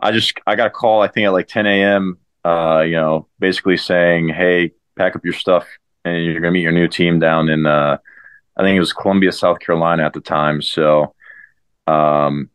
I 0.00 0.12
just 0.12 0.34
I 0.46 0.56
got 0.56 0.66
a 0.66 0.70
call 0.70 1.00
I 1.02 1.08
think 1.08 1.26
at 1.26 1.32
like 1.32 1.48
10 1.48 1.66
a.m. 1.66 2.18
Uh, 2.44 2.82
you 2.86 2.92
know, 2.92 3.26
basically 3.38 3.76
saying, 3.76 4.28
"Hey, 4.28 4.72
pack 4.96 5.16
up 5.16 5.24
your 5.24 5.34
stuff 5.34 5.66
and 6.04 6.24
you're 6.24 6.40
gonna 6.40 6.52
meet 6.52 6.62
your 6.62 6.72
new 6.72 6.88
team 6.88 7.18
down 7.18 7.48
in 7.48 7.66
uh, 7.66 7.98
I 8.56 8.62
think 8.62 8.76
it 8.76 8.80
was 8.80 8.92
Columbia, 8.92 9.32
South 9.32 9.60
Carolina 9.60 10.04
at 10.04 10.12
the 10.12 10.20
time." 10.20 10.62
So, 10.62 11.14
um, 11.86 12.50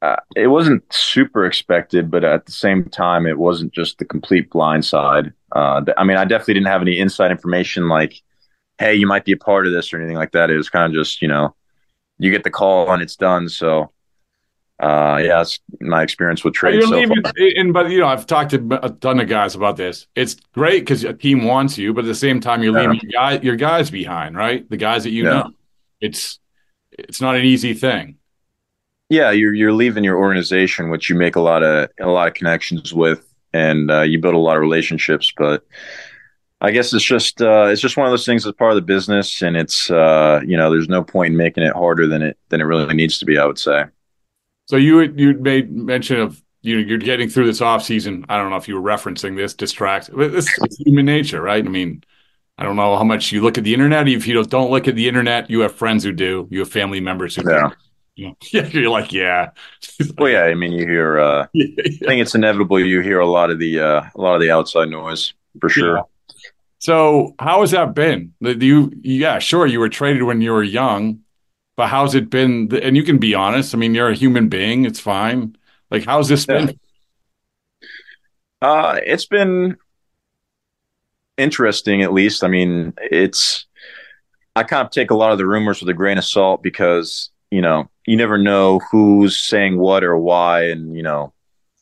uh, 0.00 0.16
it 0.36 0.46
wasn't 0.46 0.84
super 0.92 1.44
expected, 1.44 2.10
but 2.10 2.22
at 2.24 2.46
the 2.46 2.52
same 2.52 2.84
time, 2.88 3.26
it 3.26 3.38
wasn't 3.38 3.72
just 3.72 3.98
the 3.98 4.04
complete 4.04 4.48
blindside. 4.50 5.32
Uh, 5.54 5.82
I 5.96 6.04
mean, 6.04 6.16
I 6.16 6.24
definitely 6.24 6.54
didn't 6.54 6.68
have 6.68 6.82
any 6.82 6.98
inside 6.98 7.32
information 7.32 7.88
like, 7.88 8.22
"Hey, 8.78 8.94
you 8.94 9.06
might 9.06 9.24
be 9.24 9.32
a 9.32 9.36
part 9.36 9.66
of 9.66 9.72
this" 9.72 9.92
or 9.92 9.98
anything 9.98 10.16
like 10.16 10.32
that. 10.32 10.50
It 10.50 10.56
was 10.56 10.70
kind 10.70 10.92
of 10.92 10.98
just, 10.98 11.22
you 11.22 11.28
know, 11.28 11.54
you 12.18 12.30
get 12.30 12.44
the 12.44 12.50
call 12.50 12.90
and 12.90 13.02
it's 13.02 13.16
done. 13.16 13.48
So 13.48 13.92
uh, 14.80 15.20
yeah, 15.24 15.40
it's 15.40 15.58
my 15.80 16.02
experience 16.02 16.44
with 16.44 16.54
trade. 16.54 16.80
So 16.82 16.90
leaving, 16.90 17.22
and 17.56 17.72
but 17.72 17.90
you 17.90 17.98
know, 17.98 18.06
I've 18.06 18.26
talked 18.26 18.50
to 18.50 18.78
a 18.84 18.90
ton 18.90 19.18
of 19.18 19.28
guys 19.28 19.56
about 19.56 19.76
this. 19.76 20.06
It's 20.14 20.36
great 20.52 20.80
because 20.80 21.02
a 21.02 21.12
team 21.12 21.44
wants 21.44 21.76
you, 21.76 21.92
but 21.92 22.04
at 22.04 22.06
the 22.06 22.14
same 22.14 22.38
time, 22.40 22.62
you're 22.62 22.72
yeah. 22.72 22.88
leaving 22.88 23.00
your, 23.02 23.12
guy, 23.12 23.38
your 23.40 23.56
guys 23.56 23.90
behind, 23.90 24.36
right? 24.36 24.68
The 24.70 24.76
guys 24.76 25.02
that 25.02 25.10
you 25.10 25.24
yeah. 25.24 25.30
know. 25.30 25.50
It's 26.00 26.38
it's 26.92 27.20
not 27.20 27.34
an 27.34 27.44
easy 27.44 27.74
thing. 27.74 28.18
Yeah, 29.08 29.32
you're 29.32 29.52
you're 29.52 29.72
leaving 29.72 30.04
your 30.04 30.16
organization, 30.16 30.90
which 30.90 31.10
you 31.10 31.16
make 31.16 31.34
a 31.34 31.40
lot 31.40 31.64
of 31.64 31.90
a 31.98 32.06
lot 32.06 32.28
of 32.28 32.34
connections 32.34 32.94
with, 32.94 33.26
and 33.52 33.90
uh, 33.90 34.02
you 34.02 34.20
build 34.20 34.34
a 34.34 34.38
lot 34.38 34.56
of 34.56 34.60
relationships. 34.60 35.32
But 35.36 35.66
I 36.60 36.72
guess 36.72 36.92
it's 36.92 37.04
just 37.04 37.40
uh, 37.40 37.66
it's 37.66 37.80
just 37.80 37.96
one 37.96 38.06
of 38.06 38.12
those 38.12 38.26
things 38.26 38.44
that's 38.44 38.56
part 38.56 38.72
of 38.72 38.76
the 38.76 38.82
business, 38.82 39.42
and 39.42 39.56
it's 39.56 39.90
uh, 39.90 40.40
you 40.44 40.56
know, 40.56 40.70
there's 40.70 40.88
no 40.88 41.04
point 41.04 41.32
in 41.32 41.36
making 41.36 41.62
it 41.62 41.72
harder 41.72 42.06
than 42.06 42.22
it 42.22 42.38
than 42.48 42.60
it 42.60 42.64
really 42.64 42.94
needs 42.94 43.18
to 43.18 43.24
be. 43.24 43.38
I 43.38 43.46
would 43.46 43.58
say. 43.58 43.84
So 44.66 44.76
you 44.76 45.00
you 45.00 45.34
made 45.34 45.70
mention 45.70 46.20
of 46.20 46.42
you 46.62 46.76
know, 46.76 46.86
you're 46.86 46.98
getting 46.98 47.28
through 47.28 47.46
this 47.46 47.60
off 47.60 47.84
season. 47.84 48.24
I 48.28 48.36
don't 48.36 48.50
know 48.50 48.56
if 48.56 48.68
you 48.68 48.80
were 48.80 48.90
referencing 48.90 49.36
this 49.36 49.54
distract. 49.54 50.10
It's, 50.12 50.48
it's 50.62 50.76
human 50.78 51.06
nature, 51.06 51.40
right? 51.40 51.64
I 51.64 51.68
mean, 51.68 52.02
I 52.58 52.64
don't 52.64 52.76
know 52.76 52.96
how 52.96 53.04
much 53.04 53.30
you 53.30 53.40
look 53.40 53.56
at 53.56 53.64
the 53.64 53.72
internet. 53.72 54.08
If 54.08 54.26
you 54.26 54.42
don't, 54.42 54.70
look 54.70 54.88
at 54.88 54.96
the 54.96 55.06
internet, 55.06 55.48
you 55.48 55.60
have 55.60 55.74
friends 55.74 56.02
who 56.02 56.12
do. 56.12 56.48
You 56.50 56.60
have 56.60 56.70
family 56.70 57.00
members 57.00 57.36
who 57.36 57.48
yeah. 57.48 57.68
do. 57.68 57.74
You 58.16 58.26
know, 58.28 58.36
yeah, 58.52 58.66
you're 58.66 58.90
like, 58.90 59.12
yeah. 59.12 59.50
well, 60.18 60.28
yeah. 60.28 60.42
I 60.42 60.54
mean, 60.54 60.72
you 60.72 60.86
hear. 60.86 61.20
Uh, 61.20 61.46
yeah, 61.52 61.66
yeah. 61.76 61.84
I 62.02 62.06
think 62.06 62.22
it's 62.22 62.34
inevitable. 62.34 62.80
You 62.80 63.00
hear 63.00 63.20
a 63.20 63.26
lot 63.26 63.50
of 63.50 63.60
the 63.60 63.78
uh, 63.78 64.02
a 64.12 64.20
lot 64.20 64.34
of 64.34 64.40
the 64.40 64.50
outside 64.50 64.88
noise 64.88 65.34
for 65.60 65.68
sure. 65.68 66.04
So, 66.78 67.34
how 67.38 67.60
has 67.62 67.72
that 67.72 67.94
been? 67.94 68.32
You, 68.40 68.92
yeah, 69.02 69.38
sure, 69.38 69.66
you 69.66 69.80
were 69.80 69.88
traded 69.88 70.22
when 70.22 70.40
you 70.40 70.52
were 70.52 70.62
young 70.62 71.20
but 71.78 71.86
how's 71.86 72.16
it 72.16 72.28
been? 72.28 72.68
And 72.82 72.96
you 72.96 73.04
can 73.04 73.18
be 73.18 73.36
honest. 73.36 73.72
I 73.72 73.78
mean, 73.78 73.94
you're 73.94 74.08
a 74.08 74.14
human 74.14 74.48
being. 74.48 74.84
It's 74.84 74.98
fine. 74.98 75.56
Like, 75.92 76.04
how's 76.04 76.28
this 76.28 76.44
yeah. 76.48 76.66
been? 76.66 76.80
Uh, 78.60 78.98
it's 79.06 79.26
been 79.26 79.76
interesting, 81.36 82.02
at 82.02 82.12
least. 82.12 82.42
I 82.42 82.48
mean, 82.48 82.94
it's, 82.98 83.64
I 84.56 84.64
kind 84.64 84.84
of 84.84 84.90
take 84.90 85.12
a 85.12 85.14
lot 85.14 85.30
of 85.30 85.38
the 85.38 85.46
rumors 85.46 85.80
with 85.80 85.88
a 85.88 85.94
grain 85.94 86.18
of 86.18 86.24
salt 86.24 86.64
because, 86.64 87.30
you 87.52 87.62
know, 87.62 87.88
you 88.06 88.16
never 88.16 88.38
know 88.38 88.80
who's 88.90 89.38
saying 89.38 89.78
what 89.78 90.02
or 90.02 90.18
why. 90.18 90.64
And, 90.64 90.96
you 90.96 91.04
know, 91.04 91.32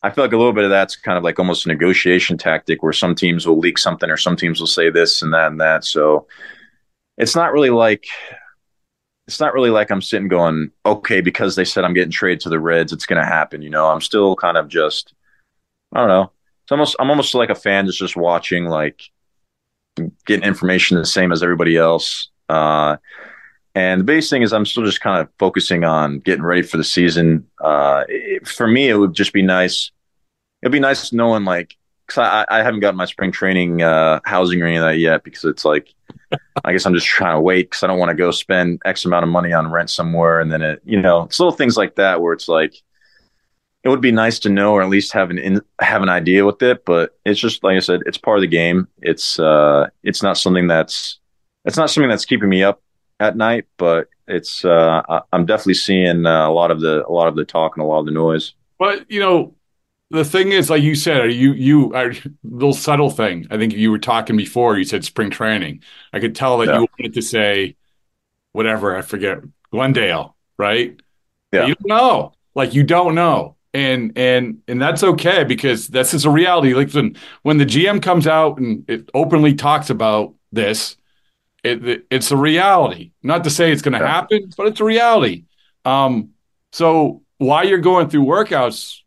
I 0.06 0.10
feel 0.10 0.22
like 0.22 0.32
a 0.32 0.36
little 0.36 0.52
bit 0.52 0.62
of 0.62 0.70
that's 0.70 0.94
kind 0.94 1.18
of 1.18 1.24
like 1.24 1.40
almost 1.40 1.66
a 1.66 1.68
negotiation 1.68 2.38
tactic 2.38 2.80
where 2.80 2.92
some 2.92 3.16
teams 3.16 3.44
will 3.44 3.58
leak 3.58 3.76
something 3.76 4.08
or 4.08 4.16
some 4.16 4.36
teams 4.36 4.60
will 4.60 4.68
say 4.68 4.88
this 4.88 5.20
and 5.20 5.34
that 5.34 5.50
and 5.50 5.60
that. 5.60 5.84
So 5.84 6.28
it's 7.18 7.34
not 7.34 7.52
really 7.52 7.70
like, 7.70 8.06
it's 9.26 9.40
not 9.40 9.52
really 9.52 9.70
like 9.70 9.90
I'm 9.90 10.00
sitting 10.00 10.28
going, 10.28 10.70
okay, 10.84 11.20
because 11.20 11.56
they 11.56 11.64
said 11.64 11.82
I'm 11.82 11.92
getting 11.92 12.12
traded 12.12 12.38
to 12.42 12.50
the 12.50 12.60
Reds, 12.60 12.92
it's 12.92 13.04
going 13.06 13.20
to 13.20 13.26
happen. 13.26 13.62
You 13.62 13.70
know, 13.70 13.88
I'm 13.88 14.00
still 14.00 14.36
kind 14.36 14.56
of 14.56 14.68
just, 14.68 15.12
I 15.92 15.98
don't 15.98 16.08
know. 16.08 16.30
It's 16.62 16.70
almost, 16.70 16.94
I'm 17.00 17.10
almost 17.10 17.34
like 17.34 17.50
a 17.50 17.56
fan 17.56 17.86
that's 17.86 17.98
just 17.98 18.16
watching, 18.16 18.66
like 18.66 19.02
getting 20.24 20.46
information 20.46 20.98
the 20.98 21.04
same 21.04 21.32
as 21.32 21.42
everybody 21.42 21.76
else. 21.76 22.28
Uh, 22.48 22.96
and 23.74 24.02
the 24.02 24.04
biggest 24.04 24.30
thing 24.30 24.42
is 24.42 24.52
I'm 24.52 24.66
still 24.66 24.84
just 24.84 25.00
kind 25.00 25.20
of 25.20 25.28
focusing 25.40 25.82
on 25.82 26.20
getting 26.20 26.44
ready 26.44 26.62
for 26.62 26.76
the 26.76 26.84
season. 26.84 27.48
Uh, 27.60 28.04
it, 28.08 28.46
for 28.46 28.68
me, 28.68 28.88
it 28.88 28.94
would 28.94 29.12
just 29.12 29.32
be 29.32 29.42
nice. 29.42 29.90
It'd 30.62 30.72
be 30.72 30.80
nice 30.80 31.12
knowing 31.12 31.44
like, 31.44 31.76
cause 32.06 32.18
I, 32.18 32.44
I 32.48 32.62
haven't 32.62 32.80
gotten 32.80 32.96
my 32.96 33.04
spring 33.04 33.32
training, 33.32 33.82
uh, 33.82 34.20
housing 34.24 34.62
or 34.62 34.66
any 34.66 34.76
of 34.76 34.84
that 34.84 34.98
yet 34.98 35.24
because 35.24 35.44
it's 35.44 35.64
like, 35.64 35.94
I 36.64 36.72
guess 36.72 36.86
I'm 36.86 36.94
just 36.94 37.06
trying 37.06 37.36
to 37.36 37.40
wait 37.40 37.70
because 37.70 37.82
I 37.82 37.86
don't 37.86 37.98
want 37.98 38.10
to 38.10 38.16
go 38.16 38.30
spend 38.30 38.80
X 38.84 39.04
amount 39.04 39.24
of 39.24 39.28
money 39.28 39.52
on 39.52 39.70
rent 39.70 39.90
somewhere. 39.90 40.40
And 40.40 40.50
then 40.50 40.62
it, 40.62 40.80
you 40.84 41.00
know, 41.00 41.22
it's 41.22 41.38
little 41.38 41.52
things 41.52 41.76
like 41.76 41.96
that 41.96 42.20
where 42.20 42.32
it's 42.32 42.48
like, 42.48 42.82
it 43.86 43.88
would 43.88 44.00
be 44.00 44.10
nice 44.10 44.40
to 44.40 44.48
know 44.48 44.72
or 44.72 44.82
at 44.82 44.88
least 44.88 45.12
have 45.12 45.30
an 45.30 45.38
in, 45.38 45.62
have 45.80 46.02
an 46.02 46.08
idea 46.08 46.44
with 46.44 46.60
it. 46.60 46.84
But 46.84 47.16
it's 47.24 47.38
just 47.38 47.62
like 47.62 47.76
I 47.76 47.78
said, 47.78 48.00
it's 48.04 48.18
part 48.18 48.36
of 48.36 48.40
the 48.40 48.48
game. 48.48 48.88
It's 49.00 49.38
uh, 49.38 49.88
it's 50.02 50.24
not 50.24 50.36
something 50.36 50.66
that's 50.66 51.20
it's 51.64 51.76
not 51.76 51.88
something 51.88 52.10
that's 52.10 52.24
keeping 52.24 52.48
me 52.48 52.64
up 52.64 52.82
at 53.20 53.36
night. 53.36 53.66
But 53.76 54.08
it's 54.26 54.64
uh, 54.64 55.20
I'm 55.32 55.46
definitely 55.46 55.74
seeing 55.74 56.26
uh, 56.26 56.48
a 56.48 56.50
lot 56.50 56.72
of 56.72 56.80
the 56.80 57.06
a 57.06 57.12
lot 57.12 57.28
of 57.28 57.36
the 57.36 57.44
talk 57.44 57.76
and 57.76 57.84
a 57.84 57.86
lot 57.86 58.00
of 58.00 58.06
the 58.06 58.10
noise. 58.10 58.54
But 58.76 59.08
you 59.08 59.20
know, 59.20 59.54
the 60.10 60.24
thing 60.24 60.52
is, 60.52 60.70
like 60.70 60.82
you 60.82 60.94
said, 60.94 61.32
you 61.32 61.52
you 61.52 61.94
are 61.94 62.12
little 62.44 62.72
subtle 62.72 63.10
thing. 63.10 63.46
I 63.50 63.58
think 63.58 63.72
you 63.72 63.90
were 63.90 63.98
talking 63.98 64.36
before. 64.36 64.78
You 64.78 64.84
said 64.84 65.04
spring 65.04 65.30
training. 65.30 65.82
I 66.12 66.20
could 66.20 66.34
tell 66.34 66.58
that 66.58 66.68
yeah. 66.68 66.80
you 66.80 66.88
wanted 66.98 67.14
to 67.14 67.22
say 67.22 67.76
whatever. 68.52 68.96
I 68.96 69.02
forget 69.02 69.38
Glendale, 69.72 70.36
right? 70.58 70.98
Yeah. 71.52 71.66
You 71.66 71.74
don't 71.74 71.88
know. 71.88 72.32
Like 72.54 72.72
you 72.74 72.84
don't 72.84 73.14
know, 73.14 73.56
and 73.74 74.16
and 74.16 74.62
and 74.68 74.80
that's 74.80 75.02
okay 75.02 75.42
because 75.44 75.88
this 75.88 76.14
is 76.14 76.24
a 76.24 76.30
reality. 76.30 76.72
Like 76.72 76.92
when 76.92 77.16
when 77.42 77.58
the 77.58 77.66
GM 77.66 78.00
comes 78.00 78.26
out 78.26 78.58
and 78.58 78.88
it 78.88 79.10
openly 79.12 79.54
talks 79.54 79.90
about 79.90 80.34
this, 80.52 80.96
it, 81.64 81.86
it 81.86 82.06
it's 82.10 82.30
a 82.30 82.36
reality. 82.36 83.10
Not 83.24 83.42
to 83.44 83.50
say 83.50 83.72
it's 83.72 83.82
going 83.82 83.94
to 83.94 83.98
yeah. 83.98 84.06
happen, 84.06 84.52
but 84.56 84.68
it's 84.68 84.80
a 84.80 84.84
reality. 84.84 85.44
Um, 85.84 86.30
so 86.72 87.22
while 87.38 87.66
you're 87.66 87.78
going 87.78 88.08
through 88.08 88.24
workouts 88.24 89.00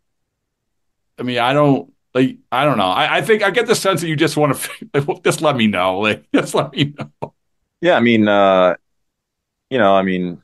I 1.20 1.24
mean, 1.24 1.40
I 1.40 1.54
don't 1.54 1.94
like. 2.14 2.38
I 2.52 2.66
don't 2.66 2.78
know. 2.78 2.88
I, 2.88 3.18
I 3.18 3.22
think 3.22 3.44
I 3.44 3.52
get 3.52 3.68
the 3.68 3.76
sense 3.76 4.02
that 4.02 4.08
you 4.08 4.16
just 4.16 4.38
want 4.38 4.56
to 4.56 5.22
just 5.24 5.42
let 5.42 5.56
me 5.56 5.68
know. 5.68 6.00
Like, 6.00 6.26
just 6.34 6.56
let 6.56 6.72
me 6.72 6.94
know. 6.98 7.34
Yeah, 7.82 7.96
I 7.96 8.00
mean, 8.00 8.28
uh, 8.28 8.76
you 9.70 9.78
know, 9.78 9.96
I 9.96 10.02
mean, 10.02 10.42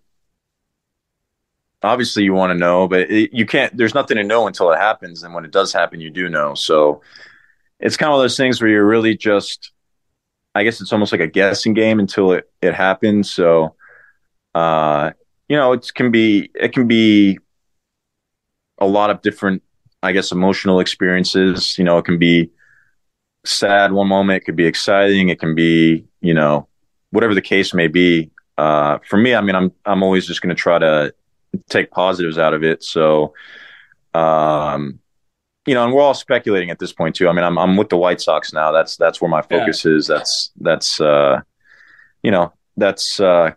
obviously 1.84 2.24
you 2.24 2.34
want 2.34 2.52
to 2.52 2.58
know, 2.58 2.88
but 2.88 3.10
it, 3.12 3.34
you 3.34 3.46
can't. 3.46 3.76
There's 3.78 3.94
nothing 3.94 4.18
to 4.18 4.24
know 4.24 4.48
until 4.48 4.72
it 4.72 4.78
happens, 4.78 5.24
and 5.24 5.34
when 5.34 5.46
it 5.46 5.52
does 5.52 5.72
happen, 5.72 6.02
you 6.02 6.10
do 6.10 6.30
know. 6.30 6.54
So 6.56 7.02
it's 7.80 7.98
kind 7.98 8.12
of 8.12 8.20
those 8.20 8.38
things 8.38 8.62
where 8.62 8.70
you're 8.70 8.86
really 8.86 9.16
just. 9.16 9.72
I 10.54 10.64
guess 10.64 10.80
it's 10.80 10.94
almost 10.94 11.12
like 11.12 11.20
a 11.22 11.28
guessing 11.28 11.74
game 11.74 12.00
until 12.00 12.32
it 12.32 12.50
it 12.62 12.74
happens. 12.74 13.32
So, 13.32 13.76
uh, 14.54 15.12
you 15.50 15.58
know, 15.58 15.74
it 15.74 15.92
can 15.94 16.12
be 16.12 16.50
it 16.56 16.74
can 16.74 16.88
be 16.88 17.40
a 18.78 18.88
lot 18.88 19.10
of 19.10 19.22
different 19.22 19.64
I 20.06 20.12
guess, 20.14 20.32
emotional 20.32 20.80
experiences. 20.80 21.78
You 21.78 21.84
know, 21.84 21.98
it 21.98 22.06
can 22.06 22.18
be 22.18 22.50
sad 23.44 23.92
one 23.92 24.08
moment, 24.08 24.42
it 24.42 24.46
could 24.46 24.56
be 24.56 24.66
exciting, 24.66 25.30
it 25.30 25.40
can 25.40 25.56
be, 25.56 26.06
you 26.22 26.34
know, 26.34 26.68
whatever 27.12 27.36
the 27.36 27.42
case 27.42 27.74
may 27.74 27.88
be. 27.88 28.32
Uh, 28.58 29.00
for 29.10 29.18
me, 29.18 29.36
I 29.36 29.42
mean, 29.42 29.56
I'm 29.56 29.72
I'm 29.86 30.04
always 30.04 30.26
just 30.26 30.42
going 30.42 30.56
to 30.56 30.62
try 30.62 30.80
to 30.80 31.14
take 31.70 31.92
positives 31.92 32.38
out 32.38 32.54
of 32.54 32.64
it. 32.64 32.84
So, 32.84 33.34
Um, 34.16 35.00
you 35.66 35.74
know, 35.74 35.84
and 35.84 35.94
we're 35.94 36.02
all 36.02 36.14
speculating 36.14 36.70
at 36.70 36.80
this 36.80 36.94
point 36.94 37.16
too. 37.16 37.28
I 37.28 37.34
mean, 37.34 37.44
I'm 37.44 37.58
I'm 37.58 37.76
with 37.76 37.90
the 37.90 37.98
White 37.98 38.22
Sox 38.22 38.54
now. 38.54 38.72
That's 38.72 38.96
that's 38.98 39.20
where 39.20 39.30
my 39.30 39.42
focus 39.42 39.84
yeah. 39.84 39.92
is. 39.92 40.08
That's 40.08 40.52
that's 40.62 41.02
uh, 41.02 41.42
you 42.24 42.32
know, 42.32 42.54
that's 42.78 43.20
uh, 43.20 43.52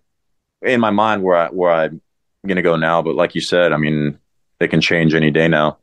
in 0.62 0.80
my 0.80 0.90
mind 0.90 1.22
where 1.22 1.36
I 1.36 1.48
where 1.48 1.70
I'm 1.70 2.00
gonna 2.46 2.62
go 2.62 2.76
now. 2.76 3.02
But 3.02 3.14
like 3.14 3.34
you 3.34 3.40
said, 3.40 3.72
I 3.72 3.76
mean, 3.76 4.18
they 4.58 4.68
can 4.68 4.80
change 4.80 5.14
any 5.14 5.30
day 5.30 5.48
now. 5.48 5.78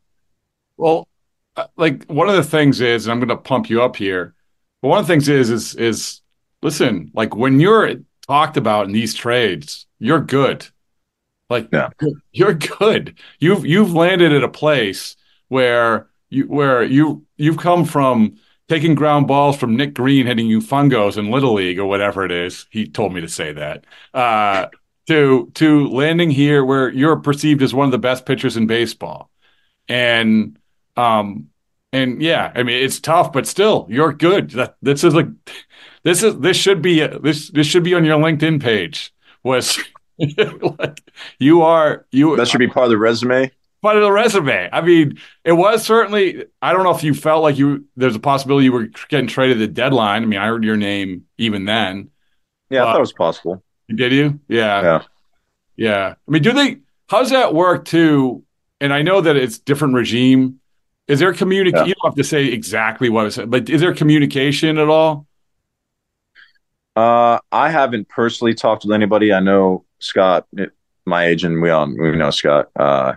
Well, 0.76 1.08
uh, 1.56 1.66
like 1.76 2.04
one 2.06 2.28
of 2.28 2.36
the 2.36 2.42
things 2.42 2.80
is, 2.80 3.06
and 3.06 3.12
I'm 3.12 3.20
gonna 3.20 3.40
pump 3.40 3.70
you 3.70 3.82
up 3.82 3.96
here. 3.96 4.34
But 4.82 4.88
one 4.88 4.98
of 4.98 5.06
the 5.06 5.12
things 5.12 5.28
is 5.28 5.50
is 5.50 5.74
is 5.74 6.20
listen, 6.62 7.10
like 7.14 7.34
when 7.34 7.60
you're 7.60 7.94
talked 8.26 8.56
about 8.56 8.86
in 8.86 8.92
these 8.92 9.14
trades, 9.14 9.86
you're 9.98 10.20
good. 10.20 10.66
Like 11.48 11.68
yeah. 11.72 11.90
you're 12.32 12.54
good. 12.54 13.18
You've 13.38 13.64
you've 13.64 13.92
landed 13.92 14.32
at 14.32 14.44
a 14.44 14.48
place 14.48 15.16
where 15.48 16.08
you 16.30 16.44
where 16.44 16.82
you 16.82 17.24
you've 17.36 17.58
come 17.58 17.84
from 17.84 18.36
taking 18.68 18.94
ground 18.94 19.28
balls 19.28 19.56
from 19.56 19.76
Nick 19.76 19.94
Green 19.94 20.26
hitting 20.26 20.46
you 20.46 20.60
fungos 20.60 21.16
in 21.16 21.30
Little 21.30 21.54
League 21.54 21.78
or 21.78 21.86
whatever 21.86 22.24
it 22.24 22.32
is. 22.32 22.66
He 22.70 22.86
told 22.86 23.14
me 23.14 23.20
to 23.20 23.28
say 23.28 23.52
that. 23.52 23.84
Uh, 24.12 24.66
to 25.06 25.50
to 25.54 25.86
landing 25.88 26.30
here 26.30 26.64
where 26.64 26.90
you're 26.90 27.16
perceived 27.16 27.62
as 27.62 27.72
one 27.72 27.86
of 27.86 27.92
the 27.92 27.98
best 27.98 28.26
pitchers 28.26 28.56
in 28.56 28.66
baseball. 28.66 29.30
And 29.88 30.58
um 30.96 31.48
and 31.92 32.20
yeah, 32.20 32.52
I 32.54 32.62
mean 32.62 32.82
it's 32.82 33.00
tough, 33.00 33.32
but 33.32 33.46
still 33.46 33.86
you're 33.88 34.12
good. 34.12 34.50
That 34.50 34.76
this 34.82 35.04
is 35.04 35.14
like 35.14 35.28
this 36.02 36.22
is 36.22 36.38
this 36.38 36.56
should 36.56 36.82
be 36.82 37.06
this 37.06 37.50
this 37.50 37.66
should 37.66 37.84
be 37.84 37.94
on 37.94 38.04
your 38.04 38.18
LinkedIn 38.18 38.62
page. 38.62 39.12
Was 39.42 39.78
like 40.18 41.02
you 41.38 41.62
are 41.62 42.06
you 42.10 42.36
that 42.36 42.48
should 42.48 42.58
be 42.58 42.68
part 42.68 42.84
of 42.84 42.90
the 42.90 42.98
resume 42.98 43.50
part 43.86 43.96
of 43.96 44.02
the 44.02 44.10
resume. 44.10 44.68
I 44.72 44.80
mean, 44.80 45.18
it 45.44 45.52
was 45.52 45.84
certainly. 45.84 46.44
I 46.60 46.72
don't 46.72 46.82
know 46.82 46.94
if 46.94 47.04
you 47.04 47.14
felt 47.14 47.42
like 47.42 47.56
you 47.56 47.84
there's 47.96 48.16
a 48.16 48.20
possibility 48.20 48.64
you 48.64 48.72
were 48.72 48.88
getting 49.08 49.28
traded 49.28 49.58
the 49.58 49.68
deadline. 49.68 50.22
I 50.22 50.26
mean, 50.26 50.40
I 50.40 50.46
heard 50.46 50.64
your 50.64 50.76
name 50.76 51.26
even 51.38 51.66
then. 51.66 52.10
Yeah, 52.68 52.82
uh, 52.82 52.86
I 52.86 52.92
thought 52.92 52.96
it 52.96 53.00
was 53.00 53.12
possible. 53.12 53.62
Did 53.88 54.12
you? 54.12 54.40
Yeah. 54.48 54.82
Yeah. 54.82 55.02
Yeah. 55.76 56.14
I 56.26 56.30
mean, 56.30 56.42
do 56.42 56.52
they? 56.52 56.78
How 57.08 57.20
does 57.20 57.30
that 57.30 57.54
work 57.54 57.84
too? 57.84 58.42
And 58.80 58.92
I 58.92 59.02
know 59.02 59.20
that 59.20 59.36
it's 59.36 59.58
different 59.58 59.94
regime. 59.94 60.60
Is 61.08 61.20
there 61.20 61.32
communication? 61.32 61.86
Yeah. 61.86 61.88
You 61.88 61.94
don't 61.94 62.10
have 62.10 62.16
to 62.16 62.24
say 62.24 62.46
exactly 62.46 63.08
what 63.08 63.20
I 63.20 63.24
was, 63.24 63.38
but 63.46 63.70
is 63.70 63.80
there 63.80 63.94
communication 63.94 64.78
at 64.78 64.88
all? 64.88 65.26
Uh, 66.96 67.38
I 67.52 67.70
haven't 67.70 68.08
personally 68.08 68.54
talked 68.54 68.84
with 68.84 68.92
anybody. 68.92 69.32
I 69.32 69.40
know 69.40 69.84
Scott, 69.98 70.46
my 71.04 71.26
agent. 71.26 71.60
We 71.62 71.70
all 71.70 71.86
we 71.86 72.16
know 72.16 72.30
Scott. 72.30 72.70
Uh, 72.74 73.14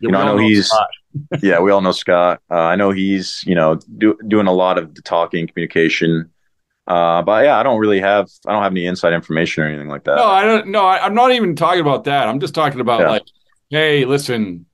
you 0.00 0.10
know, 0.10 0.20
I 0.20 0.24
know, 0.24 0.36
know 0.36 0.38
he's 0.38 0.72
yeah, 1.42 1.60
we 1.60 1.70
all 1.70 1.80
know 1.80 1.92
Scott. 1.92 2.40
Uh, 2.50 2.54
I 2.54 2.76
know 2.76 2.90
he's 2.90 3.42
you 3.46 3.54
know 3.54 3.80
do, 3.98 4.16
doing 4.26 4.46
a 4.46 4.52
lot 4.52 4.78
of 4.78 4.94
the 4.94 5.02
talking, 5.02 5.46
communication. 5.46 6.30
Uh, 6.86 7.20
but 7.22 7.44
yeah, 7.44 7.58
I 7.58 7.64
don't 7.64 7.80
really 7.80 8.00
have 8.00 8.30
I 8.46 8.52
don't 8.52 8.62
have 8.62 8.72
any 8.72 8.86
inside 8.86 9.12
information 9.12 9.64
or 9.64 9.66
anything 9.66 9.88
like 9.88 10.04
that. 10.04 10.16
No, 10.16 10.24
I 10.24 10.44
don't. 10.44 10.68
No, 10.68 10.86
I, 10.86 11.04
am 11.04 11.14
not 11.14 11.32
even 11.32 11.56
talking 11.56 11.80
about 11.80 12.04
that. 12.04 12.28
I'm 12.28 12.40
just 12.40 12.54
talking 12.54 12.80
about 12.80 13.00
yeah. 13.00 13.10
like, 13.10 13.22
hey, 13.70 14.04
listen, 14.04 14.66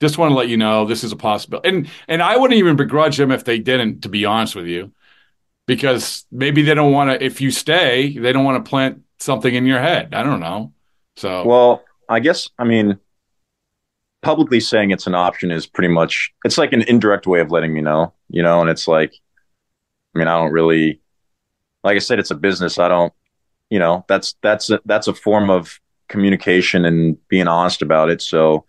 just 0.00 0.18
want 0.18 0.30
to 0.30 0.36
let 0.36 0.48
you 0.48 0.56
know 0.56 0.84
this 0.84 1.04
is 1.04 1.12
a 1.12 1.16
possibility, 1.16 1.68
and 1.68 1.90
and 2.06 2.22
I 2.22 2.36
wouldn't 2.36 2.58
even 2.58 2.76
begrudge 2.76 3.16
them 3.16 3.30
if 3.30 3.44
they 3.44 3.58
didn't. 3.58 4.02
To 4.02 4.08
be 4.08 4.24
honest 4.24 4.54
with 4.54 4.66
you, 4.66 4.92
because 5.66 6.24
maybe 6.30 6.62
they 6.62 6.74
don't 6.74 6.92
want 6.92 7.10
to. 7.10 7.24
If 7.24 7.40
you 7.40 7.50
stay, 7.50 8.16
they 8.16 8.32
don't 8.32 8.44
want 8.44 8.64
to 8.64 8.68
plant 8.68 9.02
something 9.18 9.54
in 9.54 9.66
your 9.66 9.80
head. 9.80 10.14
I 10.14 10.22
don't 10.22 10.40
know. 10.40 10.72
So 11.16 11.44
well, 11.44 11.84
I 12.08 12.20
guess 12.20 12.48
I 12.58 12.64
mean 12.64 12.98
publicly 14.22 14.58
saying 14.60 14.90
it's 14.90 15.06
an 15.06 15.14
option 15.14 15.50
is 15.50 15.66
pretty 15.66 15.88
much 15.88 16.32
it's 16.44 16.58
like 16.58 16.72
an 16.72 16.82
indirect 16.82 17.26
way 17.26 17.40
of 17.40 17.50
letting 17.50 17.72
me 17.72 17.80
know, 17.80 18.12
you 18.28 18.42
know, 18.42 18.60
and 18.60 18.70
it's 18.70 18.88
like 18.88 19.12
I 20.14 20.18
mean, 20.18 20.28
I 20.28 20.38
don't 20.38 20.52
really 20.52 21.00
like 21.84 21.96
I 21.96 22.00
said 22.00 22.18
it's 22.18 22.30
a 22.30 22.36
business. 22.36 22.78
I 22.78 22.88
don't 22.88 23.12
you 23.70 23.78
know, 23.78 24.04
that's 24.08 24.34
that's 24.42 24.70
a, 24.70 24.80
that's 24.84 25.08
a 25.08 25.14
form 25.14 25.50
of 25.50 25.80
communication 26.08 26.84
and 26.84 27.18
being 27.28 27.48
honest 27.48 27.82
about 27.82 28.10
it. 28.10 28.22
So 28.22 28.64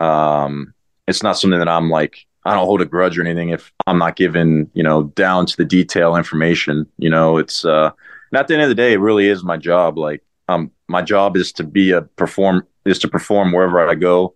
um 0.00 0.74
it's 1.06 1.22
not 1.22 1.38
something 1.38 1.58
that 1.58 1.68
I'm 1.68 1.90
like 1.90 2.26
I 2.44 2.54
don't 2.54 2.64
hold 2.64 2.80
a 2.80 2.86
grudge 2.86 3.18
or 3.18 3.22
anything 3.22 3.50
if 3.50 3.70
I'm 3.86 3.98
not 3.98 4.16
given, 4.16 4.70
you 4.72 4.82
know, 4.82 5.04
down 5.04 5.44
to 5.44 5.56
the 5.58 5.64
detail 5.64 6.16
information. 6.16 6.86
You 6.96 7.10
know, 7.10 7.36
it's 7.36 7.64
uh 7.64 7.90
at 8.32 8.48
the 8.48 8.54
end 8.54 8.62
of 8.62 8.68
the 8.68 8.74
day, 8.74 8.92
it 8.92 8.98
really 8.98 9.28
is 9.28 9.44
my 9.44 9.56
job. 9.56 9.98
Like 9.98 10.22
um 10.48 10.70
my 10.88 11.02
job 11.02 11.36
is 11.36 11.52
to 11.52 11.64
be 11.64 11.92
a 11.92 12.02
perform 12.02 12.66
is 12.84 12.98
to 13.00 13.08
perform 13.08 13.52
wherever 13.52 13.88
I 13.88 13.94
go 13.94 14.34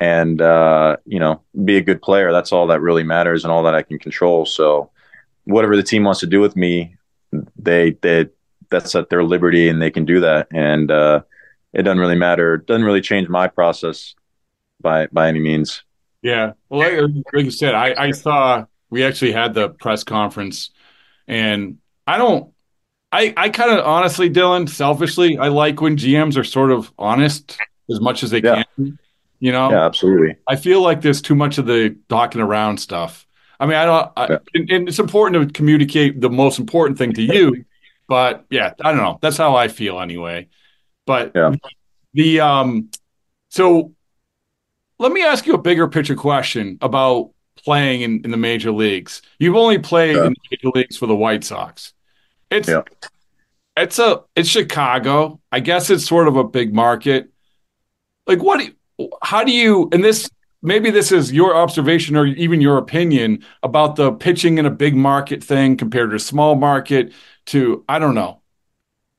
and 0.00 0.40
uh, 0.40 0.96
you 1.04 1.18
know 1.18 1.42
be 1.64 1.76
a 1.76 1.82
good 1.82 2.02
player. 2.02 2.32
That's 2.32 2.52
all 2.52 2.66
that 2.68 2.80
really 2.80 3.02
matters, 3.02 3.44
and 3.44 3.52
all 3.52 3.62
that 3.64 3.74
I 3.74 3.82
can 3.82 3.98
control. 3.98 4.46
So 4.46 4.90
whatever 5.44 5.76
the 5.76 5.82
team 5.82 6.04
wants 6.04 6.20
to 6.20 6.26
do 6.26 6.40
with 6.40 6.56
me, 6.56 6.96
they 7.56 7.92
they 8.02 8.26
that's 8.70 8.94
at 8.94 9.10
their 9.10 9.24
liberty, 9.24 9.68
and 9.68 9.80
they 9.80 9.90
can 9.90 10.04
do 10.04 10.20
that. 10.20 10.48
And 10.52 10.90
uh, 10.90 11.22
it 11.72 11.82
doesn't 11.82 11.98
really 11.98 12.16
matter. 12.16 12.54
It 12.54 12.66
doesn't 12.66 12.84
really 12.84 13.00
change 13.00 13.28
my 13.28 13.48
process 13.48 14.14
by 14.80 15.06
by 15.12 15.28
any 15.28 15.40
means. 15.40 15.82
Yeah, 16.22 16.52
well, 16.68 16.80
like, 16.80 17.24
like 17.32 17.44
you 17.44 17.50
said, 17.50 17.74
I, 17.74 17.94
I 17.96 18.10
saw 18.10 18.64
we 18.90 19.04
actually 19.04 19.32
had 19.32 19.54
the 19.54 19.68
press 19.68 20.04
conference, 20.04 20.70
and 21.26 21.78
I 22.06 22.18
don't. 22.18 22.52
I, 23.10 23.32
I 23.36 23.48
kind 23.48 23.70
of 23.70 23.86
honestly, 23.86 24.28
Dylan, 24.28 24.68
selfishly, 24.68 25.38
I 25.38 25.48
like 25.48 25.80
when 25.80 25.96
GMs 25.96 26.36
are 26.36 26.44
sort 26.44 26.70
of 26.70 26.92
honest 26.98 27.58
as 27.90 28.00
much 28.00 28.22
as 28.22 28.30
they 28.30 28.42
yeah. 28.42 28.64
can 28.76 28.98
you 29.40 29.52
know, 29.52 29.70
yeah, 29.70 29.84
absolutely. 29.84 30.36
I 30.48 30.56
feel 30.56 30.82
like 30.82 31.00
there's 31.00 31.22
too 31.22 31.34
much 31.34 31.58
of 31.58 31.66
the 31.66 31.96
talking 32.08 32.40
around 32.40 32.78
stuff. 32.78 33.26
I 33.60 33.66
mean, 33.66 33.76
I 33.76 33.84
don't, 33.84 34.12
I, 34.16 34.26
yeah. 34.30 34.38
and, 34.54 34.70
and, 34.70 34.88
it's 34.88 34.98
important 34.98 35.48
to 35.48 35.52
communicate 35.52 36.20
the 36.20 36.30
most 36.30 36.58
important 36.58 36.98
thing 36.98 37.12
to 37.14 37.22
you. 37.22 37.64
But 38.08 38.46
yeah, 38.50 38.74
I 38.80 38.90
don't 38.90 39.00
know. 39.00 39.18
That's 39.20 39.36
how 39.36 39.54
I 39.54 39.68
feel 39.68 40.00
anyway. 40.00 40.48
But 41.06 41.32
yeah. 41.34 41.54
the 42.14 42.40
um, 42.40 42.90
so 43.48 43.94
let 44.98 45.12
me 45.12 45.24
ask 45.24 45.46
you 45.46 45.54
a 45.54 45.58
bigger 45.58 45.88
picture 45.88 46.16
question 46.16 46.78
about 46.80 47.30
playing 47.56 48.02
in, 48.02 48.24
in 48.24 48.30
the 48.30 48.36
major 48.36 48.72
leagues. 48.72 49.22
You've 49.38 49.56
only 49.56 49.78
played 49.78 50.16
yeah. 50.16 50.26
in 50.26 50.34
the 50.34 50.40
major 50.50 50.68
leagues 50.74 50.96
for 50.96 51.06
the 51.06 51.16
White 51.16 51.44
Sox. 51.44 51.92
It's 52.50 52.68
yeah. 52.68 52.82
it's 53.76 53.98
a 53.98 54.22
it's 54.34 54.48
Chicago. 54.48 55.40
I 55.52 55.60
guess 55.60 55.90
it's 55.90 56.06
sort 56.06 56.28
of 56.28 56.36
a 56.36 56.44
big 56.44 56.74
market. 56.74 57.30
Like 58.26 58.42
what 58.42 58.62
how 59.22 59.44
do 59.44 59.52
you 59.52 59.88
and 59.92 60.02
this 60.02 60.30
maybe 60.62 60.90
this 60.90 61.12
is 61.12 61.32
your 61.32 61.56
observation 61.56 62.16
or 62.16 62.26
even 62.26 62.60
your 62.60 62.78
opinion 62.78 63.44
about 63.62 63.96
the 63.96 64.12
pitching 64.12 64.58
in 64.58 64.66
a 64.66 64.70
big 64.70 64.96
market 64.96 65.44
thing 65.44 65.76
compared 65.76 66.10
to 66.10 66.16
a 66.16 66.20
small 66.20 66.54
market 66.54 67.12
to 67.46 67.84
I 67.88 67.98
don't 67.98 68.14
know. 68.14 68.40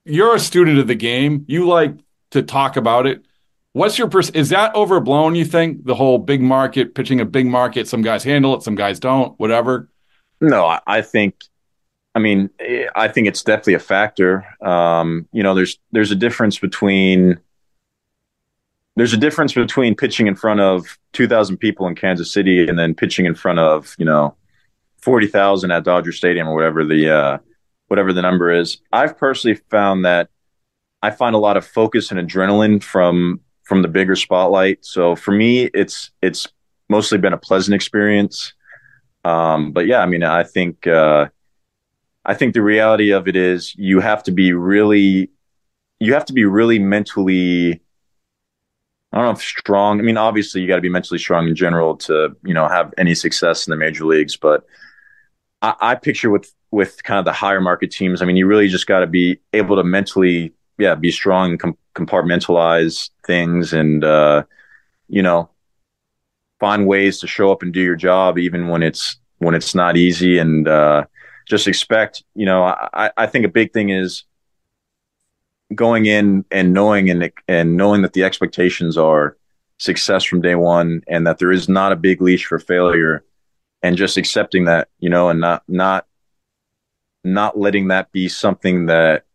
You're 0.05 0.35
a 0.35 0.39
student 0.39 0.79
of 0.79 0.87
the 0.87 0.95
game. 0.95 1.45
You 1.47 1.67
like 1.67 1.95
to 2.31 2.41
talk 2.41 2.77
about 2.77 3.05
it. 3.05 3.23
What's 3.79 3.97
your 3.97 4.09
pers- 4.09 4.29
is 4.31 4.49
that 4.49 4.75
overblown 4.75 5.35
you 5.35 5.45
think 5.45 5.85
the 5.85 5.95
whole 5.95 6.17
big 6.17 6.41
market 6.41 6.95
pitching 6.95 7.21
a 7.21 7.25
big 7.25 7.45
market 7.45 7.87
some 7.87 8.01
guys 8.01 8.25
handle 8.25 8.53
it 8.53 8.61
some 8.61 8.75
guys 8.75 8.99
don't 8.99 9.39
whatever? 9.39 9.87
No, 10.41 10.77
I 10.85 11.01
think 11.01 11.35
I 12.13 12.19
mean 12.19 12.49
I 12.93 13.07
think 13.07 13.29
it's 13.29 13.41
definitely 13.41 13.75
a 13.75 13.79
factor. 13.79 14.45
Um, 14.61 15.29
you 15.31 15.41
know 15.41 15.55
there's 15.55 15.79
there's 15.93 16.11
a 16.11 16.15
difference 16.17 16.59
between 16.59 17.39
there's 18.97 19.13
a 19.13 19.17
difference 19.17 19.53
between 19.53 19.95
pitching 19.95 20.27
in 20.27 20.35
front 20.35 20.59
of 20.59 20.97
2,000 21.13 21.55
people 21.55 21.87
in 21.87 21.95
Kansas 21.95 22.33
City 22.33 22.67
and 22.67 22.77
then 22.77 22.93
pitching 22.93 23.25
in 23.25 23.33
front 23.33 23.59
of 23.59 23.95
you 23.97 24.03
know 24.03 24.35
40,000 24.97 25.71
at 25.71 25.85
Dodger 25.85 26.11
Stadium 26.11 26.49
or 26.49 26.53
whatever 26.53 26.83
the 26.83 27.09
uh, 27.09 27.37
whatever 27.87 28.11
the 28.11 28.21
number 28.21 28.51
is. 28.51 28.81
I've 28.91 29.17
personally 29.17 29.57
found 29.69 30.03
that 30.03 30.29
I 31.01 31.11
find 31.11 31.33
a 31.33 31.39
lot 31.39 31.55
of 31.55 31.65
focus 31.65 32.11
and 32.11 32.19
adrenaline 32.19 32.83
from 32.83 33.39
from 33.69 33.83
the 33.83 33.87
bigger 33.87 34.15
spotlight. 34.15 34.83
So 34.83 35.15
for 35.15 35.31
me, 35.31 35.69
it's 35.73 36.09
it's 36.21 36.47
mostly 36.89 37.19
been 37.19 37.33
a 37.33 37.37
pleasant 37.37 37.75
experience. 37.75 38.53
Um, 39.23 39.71
but 39.71 39.85
yeah, 39.85 39.99
I 39.99 40.07
mean, 40.07 40.23
I 40.23 40.43
think 40.43 40.87
uh, 40.87 41.27
I 42.25 42.33
think 42.33 42.55
the 42.55 42.63
reality 42.63 43.11
of 43.11 43.27
it 43.27 43.35
is 43.35 43.73
you 43.75 43.99
have 43.99 44.23
to 44.23 44.31
be 44.31 44.51
really 44.51 45.29
you 45.99 46.13
have 46.13 46.25
to 46.25 46.33
be 46.33 46.45
really 46.45 46.79
mentally 46.79 47.81
I 49.11 49.17
don't 49.17 49.25
know 49.25 49.31
if 49.31 49.41
strong. 49.41 49.99
I 49.99 50.03
mean, 50.03 50.17
obviously, 50.17 50.61
you 50.61 50.67
got 50.67 50.75
to 50.75 50.81
be 50.81 50.89
mentally 50.89 51.17
strong 51.19 51.47
in 51.47 51.55
general 51.55 51.95
to 51.97 52.35
you 52.43 52.53
know 52.53 52.67
have 52.67 52.93
any 52.97 53.15
success 53.15 53.67
in 53.67 53.71
the 53.71 53.77
major 53.77 54.05
leagues. 54.05 54.35
But 54.35 54.65
I, 55.61 55.75
I 55.79 55.95
picture 55.95 56.29
with 56.29 56.53
with 56.71 57.03
kind 57.03 57.19
of 57.19 57.25
the 57.25 57.33
higher 57.33 57.61
market 57.61 57.91
teams. 57.91 58.21
I 58.21 58.25
mean, 58.25 58.35
you 58.35 58.45
really 58.45 58.67
just 58.67 58.87
got 58.87 58.99
to 58.99 59.07
be 59.07 59.39
able 59.53 59.75
to 59.75 59.83
mentally, 59.83 60.53
yeah, 60.79 60.95
be 60.95 61.11
strong 61.11 61.51
and 61.51 61.59
com- 61.59 61.77
compartmentalize 61.95 63.09
things, 63.25 63.73
and 63.73 64.03
uh, 64.03 64.43
you 65.07 65.21
know, 65.21 65.49
find 66.59 66.87
ways 66.87 67.19
to 67.19 67.27
show 67.27 67.51
up 67.51 67.61
and 67.61 67.73
do 67.73 67.81
your 67.81 67.95
job 67.95 68.39
even 68.39 68.67
when 68.67 68.83
it's 68.83 69.17
when 69.37 69.55
it's 69.55 69.75
not 69.75 69.97
easy, 69.97 70.37
and 70.37 70.67
uh, 70.67 71.05
just 71.47 71.67
expect. 71.67 72.23
You 72.35 72.45
know, 72.45 72.63
I, 72.63 73.11
I 73.17 73.27
think 73.27 73.45
a 73.45 73.49
big 73.49 73.73
thing 73.73 73.89
is 73.89 74.23
going 75.75 76.05
in 76.05 76.45
and 76.51 76.73
knowing 76.73 77.09
and 77.09 77.31
and 77.47 77.77
knowing 77.77 78.01
that 78.01 78.13
the 78.13 78.23
expectations 78.23 78.97
are 78.97 79.37
success 79.77 80.23
from 80.23 80.41
day 80.41 80.55
one 80.55 81.01
and 81.07 81.25
that 81.25 81.39
there 81.39 81.51
is 81.51 81.69
not 81.69 81.91
a 81.91 81.95
big 81.95 82.21
leash 82.21 82.45
for 82.45 82.59
failure 82.59 83.23
and 83.81 83.95
just 83.95 84.17
accepting 84.17 84.65
that, 84.65 84.89
you 84.99 85.09
know, 85.09 85.29
and 85.29 85.39
not 85.39 85.63
not 85.67 86.05
not 87.23 87.57
letting 87.57 87.89
that 87.89 88.11
be 88.11 88.27
something 88.27 88.87
that 88.87 89.25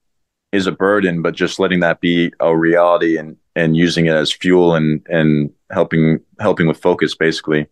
is 0.54 0.66
a 0.66 0.72
burden, 0.72 1.20
but 1.20 1.34
just 1.34 1.58
letting 1.58 1.80
that 1.80 2.00
be 2.00 2.32
a 2.40 2.56
reality 2.56 3.16
and 3.16 3.36
and 3.56 3.76
using 3.76 4.06
it 4.06 4.14
as 4.14 4.32
fuel 4.32 4.74
and 4.74 5.04
and 5.08 5.50
helping 5.70 6.20
helping 6.40 6.66
with 6.66 6.78
focus 6.78 7.14
basically. 7.14 7.66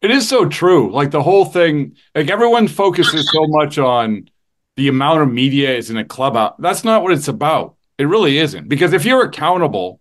It 0.00 0.10
is 0.10 0.28
so 0.28 0.46
true. 0.46 0.92
Like 0.92 1.10
the 1.10 1.22
whole 1.22 1.44
thing, 1.44 1.96
like 2.14 2.30
everyone 2.30 2.68
focuses 2.68 3.30
so 3.30 3.46
much 3.46 3.78
on 3.78 4.28
the 4.76 4.88
amount 4.88 5.22
of 5.22 5.32
media 5.32 5.74
is 5.74 5.90
in 5.90 5.96
a 5.96 6.04
clubhouse. 6.04 6.54
That's 6.58 6.84
not 6.84 7.02
what 7.02 7.12
it's 7.12 7.28
about. 7.28 7.76
It 7.96 8.04
really 8.04 8.38
isn't. 8.38 8.68
Because 8.68 8.92
if 8.92 9.04
you're 9.04 9.24
accountable, 9.24 10.00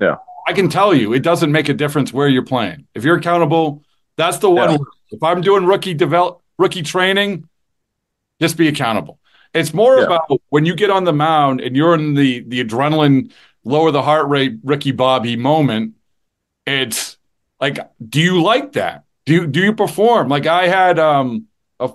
yeah, 0.00 0.16
I 0.46 0.52
can 0.52 0.68
tell 0.68 0.94
you 0.94 1.12
it 1.12 1.22
doesn't 1.22 1.52
make 1.52 1.68
a 1.68 1.74
difference 1.74 2.12
where 2.12 2.28
you're 2.28 2.44
playing. 2.44 2.86
If 2.94 3.04
you're 3.04 3.16
accountable, 3.16 3.82
that's 4.16 4.38
the 4.38 4.50
one. 4.50 4.70
Yeah. 4.70 4.78
If 5.10 5.22
I'm 5.22 5.40
doing 5.40 5.66
rookie 5.66 5.94
develop 5.94 6.40
rookie 6.58 6.82
training, 6.82 7.48
just 8.40 8.56
be 8.56 8.68
accountable. 8.68 9.19
It's 9.54 9.74
more 9.74 9.98
yeah. 9.98 10.04
about 10.04 10.40
when 10.50 10.64
you 10.64 10.74
get 10.74 10.90
on 10.90 11.04
the 11.04 11.12
mound 11.12 11.60
and 11.60 11.76
you're 11.76 11.94
in 11.94 12.14
the 12.14 12.40
the 12.40 12.62
adrenaline, 12.64 13.32
lower 13.64 13.90
the 13.90 14.02
heart 14.02 14.28
rate, 14.28 14.58
Ricky 14.62 14.92
Bobby 14.92 15.36
moment. 15.36 15.94
It's 16.66 17.18
like, 17.60 17.78
do 18.08 18.20
you 18.20 18.42
like 18.42 18.72
that? 18.72 19.04
Do 19.26 19.34
you, 19.34 19.46
do 19.46 19.60
you 19.60 19.74
perform? 19.74 20.28
Like 20.28 20.46
I 20.46 20.68
had 20.68 20.98
um 20.98 21.46
a 21.78 21.90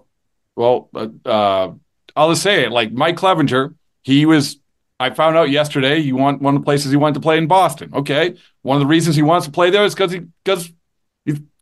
well 0.56 0.90
uh, 0.94 1.08
uh 1.26 1.74
I'll 2.16 2.30
just 2.30 2.44
say 2.44 2.64
it 2.64 2.72
like 2.72 2.92
Mike 2.92 3.18
Clevinger. 3.18 3.76
He 4.04 4.26
was 4.26 4.60
I 5.00 5.10
found 5.10 5.36
out 5.36 5.50
yesterday 5.50 6.02
he 6.02 6.14
want 6.14 6.42
one 6.42 6.56
of 6.56 6.62
the 6.62 6.66
places 6.66 6.92
he 6.92 6.98
wanted 6.98 7.16
to 7.16 7.20
play 7.20 7.38
in 7.38 7.48
Boston. 7.48 7.92
Okay, 7.94 8.36
one 8.62 8.78
of 8.78 8.82
the 8.82 8.88
reasons 8.88 9.16
he 9.16 9.24
wants 9.24 9.46
to 9.46 9.52
play 9.52 9.70
there 9.70 9.84
is 9.84 9.94
because 9.94 10.12
he 10.12 10.20
because 10.44 10.72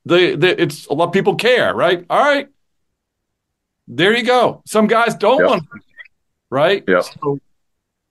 the, 0.05 0.35
the 0.35 0.61
it's 0.61 0.85
a 0.87 0.93
lot 0.93 1.07
of 1.07 1.13
people 1.13 1.35
care, 1.35 1.73
right? 1.73 2.05
All 2.09 2.19
right, 2.19 2.47
there 3.87 4.15
you 4.15 4.23
go. 4.23 4.61
Some 4.65 4.87
guys 4.87 5.15
don't 5.15 5.39
yep. 5.39 5.49
want, 5.49 5.63
to, 5.63 5.79
right? 6.49 6.83
Yeah. 6.87 7.01
So, 7.01 7.39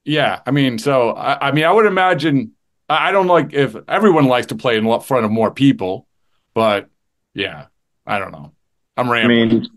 yeah. 0.05 0.41
I 0.47 0.51
mean, 0.51 0.79
so 0.79 1.11
I, 1.11 1.49
I, 1.49 1.53
mean, 1.53 1.65
I 1.65 1.73
would 1.73 1.87
imagine. 1.87 2.53
I 2.89 3.11
don't 3.11 3.27
like 3.27 3.55
if 3.55 3.75
everyone 3.89 4.27
likes 4.27 4.49
to 4.49 4.55
play 4.55 4.77
in 4.77 5.01
front 5.01 5.25
of 5.25 5.31
more 5.31 5.51
people, 5.51 6.07
but 6.53 6.91
yeah, 7.33 7.67
I 8.07 8.19
don't 8.19 8.33
know. 8.33 8.53
I'm 8.97 9.11
rambling. 9.11 9.43
I 9.43 9.47
mean, 9.47 9.69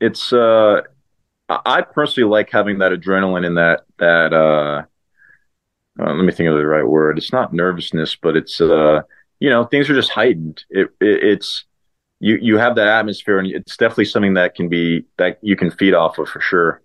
it's. 0.00 0.32
uh 0.32 0.82
I 1.48 1.82
personally 1.82 2.30
like 2.30 2.50
having 2.50 2.78
that 2.78 2.92
adrenaline 2.92 3.46
and 3.46 3.56
that 3.56 3.82
that. 3.98 4.32
uh 4.32 4.82
uh, 6.00 6.14
let 6.14 6.24
me 6.24 6.32
think 6.32 6.48
of 6.48 6.56
the 6.56 6.66
right 6.66 6.86
word. 6.86 7.18
It's 7.18 7.32
not 7.32 7.52
nervousness, 7.52 8.16
but 8.16 8.36
it's 8.36 8.60
uh, 8.60 9.02
you 9.40 9.50
know, 9.50 9.64
things 9.64 9.90
are 9.90 9.94
just 9.94 10.10
heightened. 10.10 10.64
It, 10.70 10.88
it, 11.00 11.22
it's 11.22 11.64
you 12.22 12.38
you 12.40 12.56
have 12.56 12.76
that 12.76 12.86
atmosphere, 12.86 13.38
and 13.40 13.48
it's 13.48 13.76
definitely 13.76 14.04
something 14.04 14.34
that 14.34 14.54
can 14.54 14.68
be 14.68 15.04
that 15.18 15.40
you 15.42 15.56
can 15.56 15.72
feed 15.72 15.92
off 15.92 16.18
of 16.18 16.28
for 16.28 16.40
sure. 16.40 16.80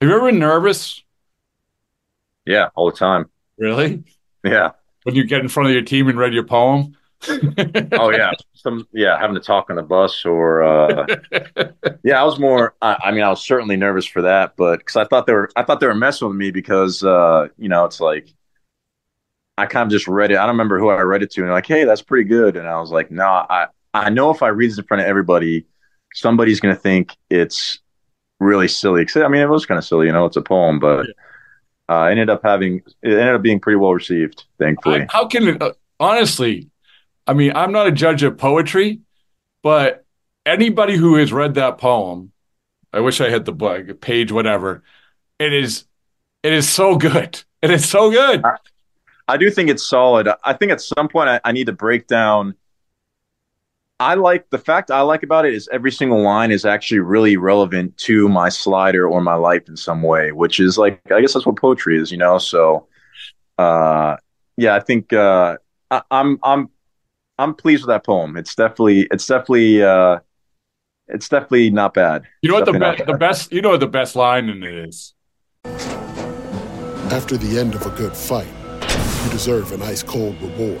Have 0.00 0.10
you 0.10 0.16
ever 0.16 0.26
been 0.26 0.40
nervous? 0.40 1.04
Yeah, 2.44 2.70
all 2.74 2.90
the 2.90 2.96
time. 2.96 3.30
Really? 3.58 4.02
Yeah. 4.42 4.72
When 5.04 5.14
you 5.14 5.24
get 5.24 5.40
in 5.40 5.48
front 5.48 5.68
of 5.68 5.72
your 5.72 5.82
team 5.82 6.08
and 6.08 6.18
read 6.18 6.34
your 6.34 6.44
poem. 6.44 6.96
oh 7.28 8.10
yeah, 8.10 8.32
some 8.54 8.88
yeah, 8.92 9.18
having 9.18 9.34
to 9.34 9.40
talk 9.40 9.70
on 9.70 9.76
the 9.76 9.82
bus 9.82 10.24
or 10.24 10.62
uh, 10.62 11.06
yeah, 12.02 12.20
I 12.20 12.24
was 12.24 12.40
more. 12.40 12.74
I, 12.82 12.96
I, 13.04 13.12
mean, 13.12 13.22
I 13.22 13.28
was 13.28 13.44
certainly 13.44 13.76
nervous 13.76 14.06
for 14.06 14.22
that, 14.22 14.56
but 14.56 14.78
because 14.78 14.96
I 14.96 15.04
thought 15.04 15.26
they 15.26 15.34
were, 15.34 15.50
I 15.54 15.62
thought 15.62 15.80
they 15.80 15.86
were 15.86 15.94
messing 15.94 16.26
with 16.26 16.36
me 16.36 16.50
because 16.50 17.04
uh, 17.04 17.48
you 17.56 17.68
know 17.68 17.84
it's 17.84 18.00
like 18.00 18.32
I 19.58 19.66
kind 19.66 19.84
of 19.86 19.90
just 19.90 20.08
read 20.08 20.30
it. 20.30 20.38
I 20.38 20.40
don't 20.40 20.54
remember 20.54 20.80
who 20.80 20.88
I 20.88 21.02
read 21.02 21.22
it 21.22 21.30
to, 21.32 21.42
and 21.42 21.50
like, 21.50 21.66
hey, 21.66 21.84
that's 21.84 22.02
pretty 22.02 22.26
good, 22.28 22.56
and 22.56 22.66
I 22.66 22.80
was 22.80 22.90
like, 22.90 23.10
no, 23.10 23.24
nah, 23.24 23.46
I 23.48 23.66
I 23.94 24.10
know 24.10 24.30
if 24.30 24.42
I 24.42 24.48
read 24.48 24.70
this 24.70 24.78
in 24.78 24.84
front 24.84 25.02
of 25.02 25.06
everybody, 25.06 25.66
somebody's 26.14 26.60
going 26.60 26.74
to 26.74 26.80
think 26.80 27.16
it's 27.28 27.80
really 28.38 28.68
silly. 28.68 29.06
I 29.16 29.28
mean, 29.28 29.42
it 29.42 29.48
was 29.48 29.66
kind 29.66 29.78
of 29.78 29.84
silly, 29.84 30.06
you 30.06 30.12
know, 30.12 30.26
it's 30.26 30.36
a 30.36 30.42
poem, 30.42 30.78
but 30.78 31.06
uh, 31.88 31.92
I 31.92 32.10
ended 32.10 32.30
up 32.30 32.42
having 32.42 32.82
it 33.02 33.12
ended 33.12 33.34
up 33.34 33.42
being 33.42 33.60
pretty 33.60 33.76
well 33.76 33.92
received, 33.92 34.44
thankfully. 34.58 35.02
I, 35.02 35.06
how 35.10 35.26
can 35.26 35.48
it, 35.48 35.62
uh, 35.62 35.72
honestly? 35.98 36.70
I 37.26 37.34
mean, 37.34 37.52
I'm 37.54 37.72
not 37.72 37.86
a 37.86 37.92
judge 37.92 38.22
of 38.22 38.38
poetry, 38.38 39.00
but 39.62 40.04
anybody 40.46 40.96
who 40.96 41.16
has 41.16 41.32
read 41.32 41.54
that 41.54 41.78
poem, 41.78 42.32
I 42.92 43.00
wish 43.00 43.20
I 43.20 43.30
had 43.30 43.44
the 43.44 43.52
book 43.52 44.00
page, 44.00 44.32
whatever. 44.32 44.82
It 45.38 45.52
is, 45.52 45.84
it 46.42 46.52
is 46.52 46.68
so 46.68 46.96
good. 46.96 47.42
It 47.62 47.70
is 47.70 47.86
so 47.86 48.10
good. 48.10 48.42
I, 48.42 48.56
I 49.28 49.36
do 49.36 49.50
think 49.50 49.68
it's 49.68 49.86
solid. 49.86 50.26
I 50.42 50.54
think 50.54 50.72
at 50.72 50.80
some 50.80 51.08
point 51.08 51.28
I, 51.28 51.40
I 51.44 51.52
need 51.52 51.66
to 51.66 51.74
break 51.74 52.06
down 52.06 52.54
I 54.00 54.14
like 54.14 54.48
the 54.48 54.58
fact 54.58 54.90
I 54.90 55.02
like 55.02 55.22
about 55.22 55.44
it 55.44 55.52
is 55.52 55.68
every 55.70 55.92
single 55.92 56.22
line 56.22 56.50
is 56.50 56.64
actually 56.64 57.00
really 57.00 57.36
relevant 57.36 57.98
to 57.98 58.30
my 58.30 58.48
slider 58.48 59.06
or 59.06 59.20
my 59.20 59.34
life 59.34 59.68
in 59.68 59.76
some 59.76 60.00
way, 60.00 60.32
which 60.32 60.58
is 60.58 60.78
like 60.78 60.98
I 61.12 61.20
guess 61.20 61.34
that's 61.34 61.44
what 61.44 61.56
poetry 61.56 62.00
is, 62.00 62.10
you 62.10 62.16
know. 62.16 62.38
So, 62.38 62.86
uh, 63.58 64.16
yeah, 64.56 64.74
I 64.74 64.80
think 64.80 65.12
uh, 65.12 65.58
I, 65.90 66.00
I'm 66.10 66.38
I'm 66.42 66.70
I'm 67.38 67.54
pleased 67.54 67.82
with 67.82 67.88
that 67.88 68.06
poem. 68.06 68.38
It's 68.38 68.54
definitely 68.54 69.06
it's 69.10 69.26
definitely 69.26 69.82
uh, 69.82 70.20
it's 71.08 71.28
definitely 71.28 71.68
not 71.68 71.92
bad. 71.92 72.24
You 72.40 72.48
know 72.48 72.54
what 72.54 72.64
the 72.64 72.78
best 72.78 73.06
the 73.06 73.18
best 73.18 73.52
you 73.52 73.60
know 73.60 73.70
what 73.70 73.80
the 73.80 73.86
best 73.86 74.16
line 74.16 74.48
in 74.48 74.62
it 74.62 74.88
is. 74.88 75.12
After 77.12 77.36
the 77.36 77.58
end 77.58 77.74
of 77.74 77.84
a 77.84 77.90
good 77.90 78.16
fight, 78.16 78.48
you 79.24 79.30
deserve 79.30 79.72
an 79.72 79.82
ice 79.82 80.02
cold 80.02 80.40
reward. 80.40 80.80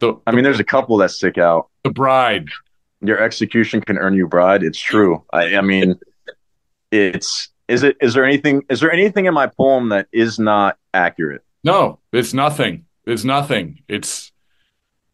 The, 0.00 0.14
I 0.26 0.32
mean, 0.32 0.44
there's 0.44 0.60
a 0.60 0.64
couple 0.64 0.96
that 0.98 1.10
stick 1.10 1.38
out. 1.38 1.68
The 1.84 1.90
bride. 1.90 2.48
Your 3.00 3.20
execution 3.20 3.80
can 3.80 3.98
earn 3.98 4.14
you 4.14 4.26
bride. 4.26 4.62
It's 4.62 4.78
true. 4.78 5.24
I, 5.32 5.56
I 5.56 5.60
mean, 5.60 5.98
it's 6.90 7.50
is 7.68 7.82
it 7.82 7.96
is 8.00 8.14
there 8.14 8.24
anything 8.24 8.62
is 8.70 8.80
there 8.80 8.90
anything 8.90 9.26
in 9.26 9.34
my 9.34 9.46
poem 9.46 9.90
that 9.90 10.08
is 10.12 10.38
not 10.38 10.78
accurate? 10.94 11.42
No, 11.62 12.00
it's 12.12 12.32
nothing. 12.32 12.86
It's 13.06 13.24
nothing. 13.24 13.82
It's 13.88 14.32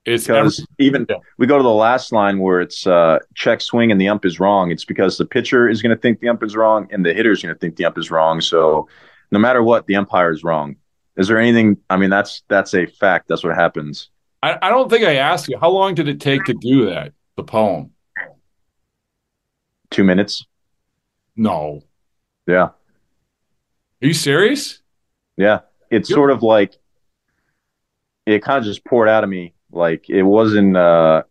it's 0.05 0.27
because 0.27 0.61
every, 0.61 0.87
even 0.87 1.07
yeah. 1.09 1.17
we 1.39 1.47
go 1.47 1.57
to 1.57 1.63
the 1.63 1.69
last 1.71 2.13
line 2.13 2.39
where 2.39 2.61
it's 2.61 2.87
uh, 2.87 3.19
check 3.35 3.61
swing 3.61 3.91
and 3.91 4.01
the 4.01 4.09
ump 4.09 4.25
is 4.25 4.39
wrong. 4.39 4.71
It's 4.71 4.85
because 4.85 5.17
the 5.17 5.25
pitcher 5.25 5.69
is 5.69 5.83
going 5.83 5.95
to 5.95 6.01
think 6.01 6.21
the 6.21 6.29
ump 6.29 6.43
is 6.43 6.55
wrong 6.55 6.89
and 6.91 7.05
the 7.05 7.15
hitter 7.15 7.33
is 7.33 7.43
going 7.43 7.55
to 7.55 7.59
think 7.59 7.77
the 7.77 7.87
ump 7.87 7.99
is 7.99 8.11
wrong. 8.11 8.41
So 8.41 8.89
no 9.31 9.39
matter 9.39 9.63
what, 9.63 9.87
the 9.87 9.97
umpire 9.97 10.31
is 10.31 10.45
wrong. 10.45 10.77
Is 11.17 11.29
there 11.29 11.39
anything? 11.39 11.79
I 11.89 11.97
mean, 11.97 12.11
that's 12.11 12.43
that's 12.49 12.75
a 12.75 12.87
fact. 12.87 13.29
That's 13.29 13.45
what 13.45 13.55
happens. 13.55 14.11
I, 14.45 14.59
I 14.67 14.69
don't 14.69 14.91
think 14.91 15.07
I 15.07 15.15
asked 15.17 15.49
you. 15.49 15.57
How 15.59 15.71
long 15.71 15.95
did 15.95 16.07
it 16.07 16.21
take 16.21 16.45
to 16.45 16.53
do 16.53 16.85
that? 16.91 17.15
The 17.37 17.45
poem. 17.45 17.93
Two 19.89 20.05
minutes. 20.05 20.45
No. 21.35 21.81
Yeah. 22.47 22.65
Are 22.65 22.75
you 24.03 24.13
serious? 24.13 24.83
Yeah. 25.39 25.61
It's 25.91 26.11
sort 26.11 26.31
of 26.31 26.43
like 26.43 26.75
it 28.27 28.43
kind 28.43 28.59
of 28.59 28.65
just 28.65 28.85
poured 28.85 29.09
out 29.09 29.25
of 29.25 29.31
me. 29.31 29.55
Like 29.73 30.11
it 30.11 30.25
wasn't 30.25 30.77
uh 30.77 31.23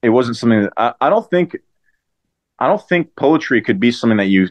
it 0.00 0.10
wasn't 0.10 0.36
something 0.36 0.62
that 0.62 0.72
I, 0.76 0.94
I 1.00 1.10
don't 1.10 1.28
think 1.28 1.56
I 2.60 2.68
don't 2.68 2.88
think 2.88 3.16
poetry 3.16 3.62
could 3.62 3.80
be 3.80 3.90
something 3.90 4.18
that 4.18 4.26
you 4.26 4.48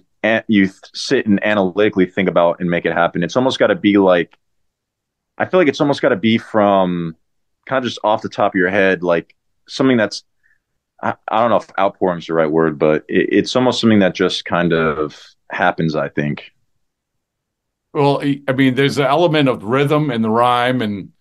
you 0.50 0.70
sit 0.94 1.26
and 1.26 1.42
analytically 1.46 2.06
think 2.06 2.28
about 2.28 2.60
and 2.60 2.70
make 2.70 2.86
it 2.86 2.92
happen. 2.92 3.24
It's 3.24 3.38
almost 3.38 3.60
got 3.60 3.68
to 3.68 3.76
be 3.76 3.98
like 3.98 4.38
I 5.38 5.46
feel 5.46 5.58
like 5.58 5.70
it's 5.70 5.80
almost 5.80 6.02
got 6.02 6.10
to 6.10 6.18
be 6.18 6.38
from 6.38 7.16
kind 7.70 7.86
of 7.86 7.90
just 7.90 8.00
off 8.04 8.22
the 8.22 8.30
top 8.30 8.54
of 8.54 8.60
your 8.60 8.70
head, 8.70 9.04
like 9.04 9.36
something 9.68 9.96
that's 9.98 10.24
I, 11.02 11.14
I 11.30 11.40
don't 11.40 11.52
know 11.52 11.58
if 11.58 11.70
outpouring 11.80 12.20
is 12.20 12.28
the 12.28 12.34
right 12.34 12.50
word, 12.50 12.78
but 12.78 13.06
it, 13.08 13.30
it's 13.32 13.56
almost 13.56 13.80
something 13.80 14.00
that 14.00 14.16
just 14.16 14.44
kind 14.44 14.74
of 14.74 15.22
happens. 15.52 15.96
I 15.96 16.10
think. 16.10 16.52
Well, 17.94 18.22
I 18.22 18.52
mean, 18.52 18.76
there's 18.76 18.98
an 18.98 19.06
element 19.06 19.50
of 19.50 19.64
rhythm 19.64 20.12
and 20.12 20.24
the 20.24 20.30
rhyme, 20.30 20.82
and 20.82 21.12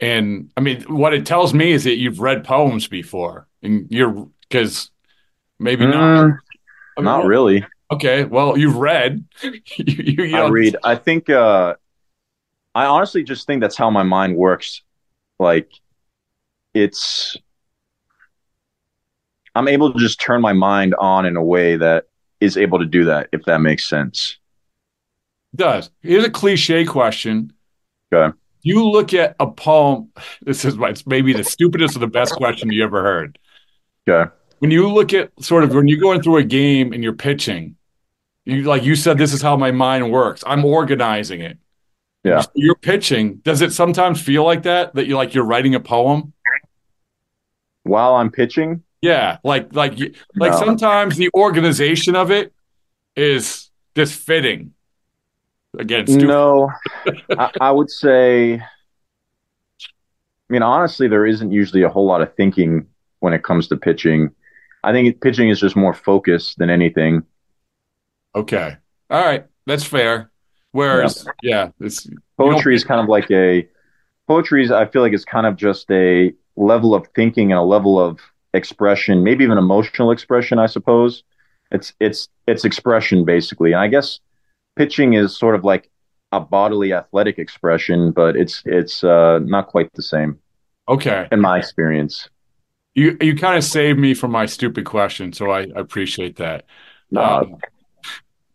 and 0.00 0.50
I 0.56 0.60
mean, 0.60 0.82
what 0.82 1.14
it 1.14 1.24
tells 1.24 1.54
me 1.54 1.72
is 1.72 1.84
that 1.84 1.96
you've 1.96 2.20
read 2.20 2.44
poems 2.44 2.88
before, 2.88 3.46
and 3.62 3.86
you're 3.90 4.28
because 4.48 4.90
maybe 5.58 5.86
not. 5.86 5.94
Mm, 5.94 6.38
I 6.96 7.00
mean, 7.00 7.04
not 7.04 7.20
well, 7.20 7.28
really. 7.28 7.64
Okay, 7.90 8.24
well, 8.24 8.58
you've 8.58 8.76
read. 8.76 9.24
you, 9.42 9.60
you, 9.76 10.24
you 10.24 10.36
I 10.36 10.48
read. 10.48 10.76
I 10.82 10.96
think. 10.96 11.30
uh 11.30 11.76
I 12.74 12.86
honestly 12.86 13.22
just 13.22 13.46
think 13.46 13.60
that's 13.60 13.76
how 13.76 13.88
my 13.90 14.02
mind 14.02 14.36
works. 14.36 14.82
Like, 15.38 15.70
it's. 16.74 17.36
I'm 19.54 19.68
able 19.68 19.92
to 19.92 19.98
just 19.98 20.20
turn 20.20 20.40
my 20.40 20.52
mind 20.52 20.94
on 20.98 21.26
in 21.26 21.36
a 21.36 21.42
way 21.42 21.76
that 21.76 22.06
is 22.40 22.56
able 22.56 22.80
to 22.80 22.86
do 22.86 23.04
that. 23.04 23.28
If 23.32 23.44
that 23.44 23.58
makes 23.58 23.88
sense. 23.88 24.38
does. 25.54 25.90
Here's 26.00 26.24
a 26.24 26.30
cliche 26.30 26.84
question. 26.84 27.52
Okay. 28.12 28.36
You 28.62 28.88
look 28.88 29.14
at 29.14 29.36
a 29.40 29.46
poem. 29.46 30.10
This 30.42 30.64
is 30.64 30.76
it's 30.80 31.06
maybe 31.06 31.32
the 31.32 31.44
stupidest 31.44 31.96
or 31.96 32.00
the 32.00 32.06
best 32.06 32.32
question 32.32 32.70
you 32.70 32.82
ever 32.82 33.02
heard. 33.02 33.38
Okay. 34.08 34.30
When 34.58 34.70
you 34.70 34.90
look 34.90 35.12
at 35.12 35.30
sort 35.42 35.64
of 35.64 35.74
when 35.74 35.88
you're 35.88 36.00
going 36.00 36.22
through 36.22 36.38
a 36.38 36.44
game 36.44 36.92
and 36.92 37.02
you're 37.02 37.12
pitching, 37.12 37.76
you 38.44 38.62
like 38.62 38.84
you 38.84 38.96
said, 38.96 39.18
this 39.18 39.32
is 39.32 39.42
how 39.42 39.56
my 39.56 39.70
mind 39.70 40.10
works. 40.10 40.42
I'm 40.46 40.64
organizing 40.64 41.40
it. 41.40 41.58
Yeah. 42.24 42.40
So 42.40 42.50
you're 42.54 42.74
pitching. 42.74 43.36
Does 43.36 43.60
it 43.60 43.72
sometimes 43.72 44.20
feel 44.20 44.44
like 44.44 44.64
that? 44.64 44.94
That 44.94 45.06
you 45.06 45.16
like 45.16 45.34
you're 45.34 45.44
writing 45.44 45.74
a 45.74 45.80
poem? 45.80 46.33
While 47.84 48.16
I'm 48.16 48.30
pitching. 48.30 48.82
Yeah, 49.00 49.38
like 49.44 49.74
like 49.74 49.98
like 50.34 50.52
No. 50.52 50.58
sometimes 50.58 51.16
the 51.16 51.30
organization 51.34 52.16
of 52.16 52.30
it 52.30 52.52
is 53.16 53.70
just 53.94 54.14
fitting. 54.20 54.72
Again, 55.78 56.06
stupid. 56.06 56.26
No, 56.28 56.70
I, 57.38 57.50
I 57.60 57.70
would 57.70 57.90
say. 57.90 58.54
I 58.54 60.52
mean, 60.52 60.62
honestly, 60.62 61.08
there 61.08 61.26
isn't 61.26 61.52
usually 61.52 61.82
a 61.82 61.88
whole 61.88 62.06
lot 62.06 62.20
of 62.20 62.34
thinking 62.34 62.86
when 63.20 63.32
it 63.32 63.42
comes 63.42 63.68
to 63.68 63.76
pitching. 63.76 64.30
I 64.82 64.92
think 64.92 65.20
pitching 65.20 65.48
is 65.48 65.58
just 65.60 65.76
more 65.76 65.94
focused 65.94 66.58
than 66.58 66.68
anything. 66.70 67.22
Okay. 68.34 68.76
All 69.10 69.24
right. 69.24 69.46
That's 69.66 69.84
fair. 69.84 70.30
Whereas, 70.72 71.26
yeah, 71.42 71.70
it's 71.80 72.06
Poetry 72.36 72.74
is 72.74 72.84
kind 72.84 73.00
of 73.00 73.08
like 73.08 73.30
a 73.30 73.68
poetry 74.26 74.64
is. 74.64 74.70
I 74.72 74.86
feel 74.86 75.02
like 75.02 75.12
it's 75.12 75.24
kind 75.24 75.46
of 75.46 75.56
just 75.56 75.90
a 75.90 76.32
level 76.56 76.94
of 76.94 77.06
thinking 77.14 77.52
and 77.52 77.58
a 77.58 77.62
level 77.62 77.98
of 78.00 78.20
expression, 78.54 79.24
maybe 79.24 79.44
even 79.44 79.58
emotional 79.58 80.10
expression. 80.10 80.58
I 80.58 80.66
suppose 80.66 81.24
it's 81.70 81.92
it's 82.00 82.28
it's 82.46 82.64
expression 82.64 83.24
basically, 83.24 83.72
and 83.72 83.80
I 83.80 83.88
guess 83.88 84.20
pitching 84.76 85.14
is 85.14 85.36
sort 85.38 85.54
of 85.54 85.64
like 85.64 85.90
a 86.32 86.40
bodily 86.40 86.92
athletic 86.92 87.38
expression, 87.38 88.12
but 88.12 88.36
it's 88.36 88.62
it's 88.66 89.04
uh, 89.04 89.40
not 89.40 89.68
quite 89.68 89.92
the 89.94 90.02
same 90.02 90.38
okay. 90.88 91.28
in 91.32 91.40
my 91.40 91.58
experience. 91.58 92.28
You 92.94 93.16
you 93.20 93.34
kind 93.36 93.56
of 93.56 93.64
saved 93.64 93.98
me 93.98 94.14
from 94.14 94.30
my 94.30 94.46
stupid 94.46 94.84
question, 94.84 95.32
so 95.32 95.50
I, 95.50 95.62
I 95.62 95.80
appreciate 95.80 96.36
that. 96.36 96.64
No, 97.10 97.22
Um, 97.22 97.56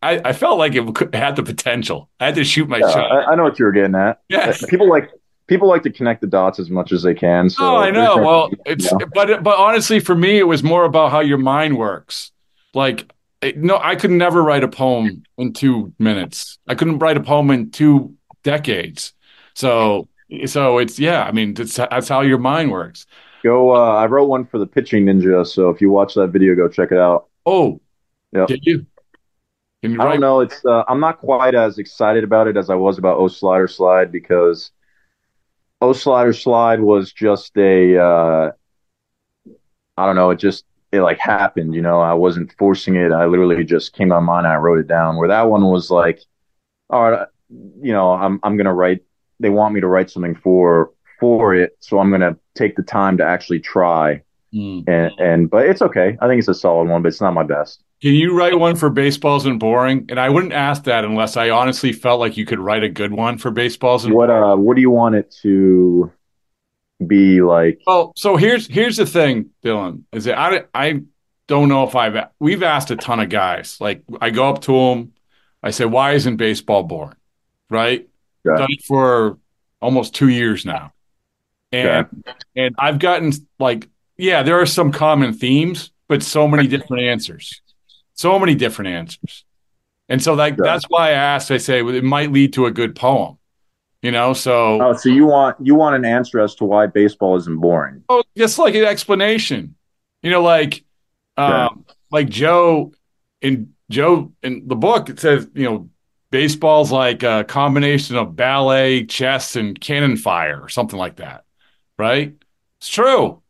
I, 0.01 0.21
I 0.29 0.33
felt 0.33 0.57
like 0.57 0.75
it 0.75 1.13
had 1.13 1.35
the 1.35 1.43
potential. 1.43 2.09
I 2.19 2.25
had 2.27 2.35
to 2.35 2.43
shoot 2.43 2.69
my 2.69 2.77
Yeah, 2.77 2.89
shot. 2.89 3.11
I, 3.11 3.31
I 3.31 3.35
know 3.35 3.43
what 3.43 3.59
you 3.59 3.65
were 3.65 3.71
getting 3.71 3.95
at. 3.95 4.21
Yeah. 4.29 4.53
people 4.69 4.89
like 4.89 5.09
people 5.49 5.67
like 5.67 5.83
to 5.83 5.91
connect 5.91 6.21
the 6.21 6.27
dots 6.27 6.59
as 6.59 6.69
much 6.69 6.91
as 6.93 7.03
they 7.03 7.13
can. 7.13 7.49
So 7.49 7.65
oh, 7.65 7.75
I 7.77 7.89
know. 7.91 8.17
Well, 8.17 8.51
it's 8.65 8.89
you 8.89 8.97
know. 8.97 9.07
but 9.13 9.43
but 9.43 9.57
honestly, 9.57 9.99
for 9.99 10.15
me, 10.15 10.37
it 10.37 10.47
was 10.47 10.63
more 10.63 10.85
about 10.85 11.11
how 11.11 11.19
your 11.19 11.39
mind 11.39 11.77
works. 11.77 12.31
Like, 12.73 13.11
it- 13.41 13.57
no, 13.57 13.77
I 13.81 13.95
could 13.95 14.11
never 14.11 14.41
write 14.41 14.63
a 14.63 14.67
poem 14.67 15.23
in 15.37 15.51
two 15.51 15.93
minutes. 15.99 16.59
I 16.67 16.75
couldn't 16.75 16.99
write 16.99 17.17
a 17.17 17.21
poem 17.21 17.49
in 17.49 17.71
two 17.71 18.15
decades. 18.43 19.13
So, 19.55 20.07
so 20.45 20.77
it's 20.77 20.99
yeah. 20.99 21.23
I 21.23 21.31
mean, 21.31 21.55
that's 21.55 21.75
that's 21.75 22.07
how 22.07 22.21
your 22.21 22.37
mind 22.37 22.71
works. 22.71 23.05
go. 23.43 23.75
Uh, 23.75 23.95
I 23.95 24.05
wrote 24.05 24.29
one 24.29 24.45
for 24.45 24.59
the 24.59 24.67
pitching 24.67 25.05
ninja. 25.05 25.45
So 25.45 25.69
if 25.69 25.81
you 25.81 25.89
watch 25.89 26.13
that 26.13 26.27
video, 26.27 26.55
go 26.55 26.69
check 26.69 26.91
it 26.91 26.99
out. 26.99 27.27
Oh, 27.45 27.81
yeah. 28.31 28.45
did 28.45 28.65
you? 28.65 28.85
Can 29.81 29.93
you 29.93 30.01
I 30.01 30.05
don't 30.05 30.19
know. 30.19 30.41
It's 30.41 30.63
uh, 30.65 30.83
I'm 30.87 30.99
not 30.99 31.19
quite 31.19 31.55
as 31.55 31.77
excited 31.77 32.23
about 32.23 32.47
it 32.47 32.57
as 32.57 32.69
I 32.69 32.75
was 32.75 32.97
about 32.97 33.17
O 33.17 33.27
Slider 33.27 33.67
Slide 33.67 34.11
because 34.11 34.71
O 35.81 35.93
Slider 35.93 36.33
Slide 36.33 36.81
was 36.81 37.13
just 37.13 37.57
a 37.57 37.97
uh, 37.97 38.51
I 39.97 40.05
don't 40.05 40.15
know. 40.15 40.29
It 40.31 40.39
just 40.39 40.65
it 40.91 41.01
like 41.01 41.19
happened. 41.19 41.73
You 41.73 41.81
know, 41.81 41.99
I 41.99 42.13
wasn't 42.13 42.53
forcing 42.57 42.95
it. 42.95 43.11
I 43.11 43.25
literally 43.25 43.63
just 43.63 43.93
came 43.93 44.11
on 44.11 44.25
mine. 44.25 44.45
I 44.45 44.55
wrote 44.55 44.79
it 44.79 44.87
down. 44.87 45.17
Where 45.17 45.29
that 45.29 45.49
one 45.49 45.63
was 45.63 45.89
like, 45.89 46.19
all 46.89 47.11
right, 47.11 47.27
you 47.49 47.93
know, 47.93 48.11
I'm 48.13 48.39
I'm 48.43 48.57
gonna 48.57 48.73
write. 48.73 49.03
They 49.39 49.49
want 49.49 49.73
me 49.73 49.81
to 49.81 49.87
write 49.87 50.09
something 50.09 50.35
for 50.35 50.91
for 51.19 51.55
it, 51.55 51.77
so 51.79 51.99
I'm 51.99 52.11
gonna 52.11 52.37
take 52.55 52.75
the 52.75 52.83
time 52.83 53.17
to 53.17 53.25
actually 53.25 53.59
try. 53.59 54.21
Hmm. 54.51 54.81
And 54.87 55.11
and 55.19 55.49
but 55.49 55.65
it's 55.65 55.81
okay. 55.81 56.17
I 56.19 56.27
think 56.27 56.39
it's 56.39 56.47
a 56.47 56.53
solid 56.53 56.89
one, 56.89 57.01
but 57.01 57.09
it's 57.09 57.21
not 57.21 57.33
my 57.33 57.43
best. 57.43 57.83
Can 58.01 58.13
you 58.13 58.37
write 58.37 58.57
one 58.57 58.75
for 58.75 58.89
Baseball 58.89 59.37
Isn't 59.37 59.59
Boring? 59.59 60.05
And 60.09 60.19
I 60.19 60.29
wouldn't 60.29 60.53
ask 60.53 60.85
that 60.85 61.03
unless 61.03 61.35
I 61.35 61.49
honestly 61.49 61.91
felt 61.91 62.19
like 62.19 62.37
you 62.37 62.45
could 62.45 62.59
write 62.59 62.83
a 62.83 62.89
good 62.89 63.11
one 63.11 63.37
for 63.37 63.51
baseballs 63.51 64.05
and 64.05 64.13
What 64.13 64.29
uh 64.29 64.55
what 64.55 64.75
do 64.75 64.81
you 64.81 64.89
want 64.89 65.15
it 65.15 65.35
to 65.41 66.11
be 67.05 67.41
like? 67.41 67.81
Well, 67.85 68.13
so 68.15 68.37
here's 68.37 68.67
here's 68.67 68.97
the 68.97 69.05
thing, 69.05 69.49
Dylan, 69.63 70.03
is 70.11 70.25
that 70.25 70.37
I 70.37 70.63
I 70.73 71.01
don't 71.47 71.67
know 71.67 71.83
if 71.83 71.95
I've 71.95 72.27
we've 72.39 72.63
asked 72.63 72.91
a 72.91 72.95
ton 72.95 73.19
of 73.19 73.29
guys. 73.29 73.77
Like 73.81 74.03
I 74.21 74.29
go 74.29 74.49
up 74.49 74.61
to 74.63 74.71
them, 74.71 75.13
I 75.61 75.71
say, 75.71 75.85
"Why 75.85 76.13
isn't 76.13 76.37
baseball 76.37 76.83
boring?" 76.83 77.15
Right? 77.69 78.07
Yeah. 78.45 78.57
Done 78.57 78.71
it 78.71 78.83
for 78.85 79.37
almost 79.81 80.15
two 80.15 80.29
years 80.29 80.65
now, 80.65 80.93
and 81.71 82.07
and 82.55 82.75
I've 82.79 82.99
gotten 82.99 83.33
like, 83.59 83.87
yeah, 84.17 84.43
there 84.43 84.59
are 84.61 84.65
some 84.65 84.91
common 84.91 85.33
themes, 85.33 85.91
but 86.07 86.23
so 86.23 86.47
many 86.47 86.67
different 86.67 87.03
answers, 87.03 87.61
so 88.19 88.37
many 88.37 88.53
different 88.53 88.89
answers, 88.89 89.45
and 90.09 90.21
so 90.21 90.33
like 90.33 90.57
that's 90.57 90.85
why 90.89 91.09
I 91.09 91.11
asked. 91.11 91.51
I 91.51 91.57
say 91.57 91.81
well, 91.81 91.95
it 91.95 92.03
might 92.03 92.31
lead 92.31 92.53
to 92.53 92.65
a 92.65 92.71
good 92.71 92.95
poem, 92.95 93.37
you 94.01 94.11
know. 94.11 94.33
So 94.33 94.81
Oh, 94.81 94.93
so 94.93 95.07
you 95.07 95.25
want 95.25 95.55
you 95.61 95.75
want 95.75 95.95
an 95.95 96.03
answer 96.03 96.41
as 96.41 96.53
to 96.55 96.65
why 96.65 96.87
baseball 96.87 97.37
isn't 97.37 97.57
boring? 97.57 98.03
Oh, 98.09 98.23
just 98.37 98.59
like 98.59 98.75
an 98.75 98.83
explanation. 98.83 99.75
You 100.21 100.31
know, 100.31 100.41
like 100.41 100.83
um, 101.37 101.85
like 102.11 102.27
Joe 102.27 102.91
in 103.41 103.73
Joe 103.89 104.33
in 104.43 104.67
the 104.67 104.75
book 104.75 105.09
it 105.09 105.19
says, 105.21 105.47
you 105.53 105.63
know, 105.63 105.89
baseball's 106.29 106.91
like 106.91 107.23
a 107.23 107.45
combination 107.47 108.17
of 108.17 108.35
ballet, 108.35 109.05
chess, 109.05 109.55
and 109.55 109.79
cannon 109.79 110.17
fire 110.17 110.61
or 110.61 110.67
something 110.67 110.99
like 110.99 111.15
that. 111.17 111.45
Right? 111.97 112.35
It's 112.79 112.89
true. 112.89 113.41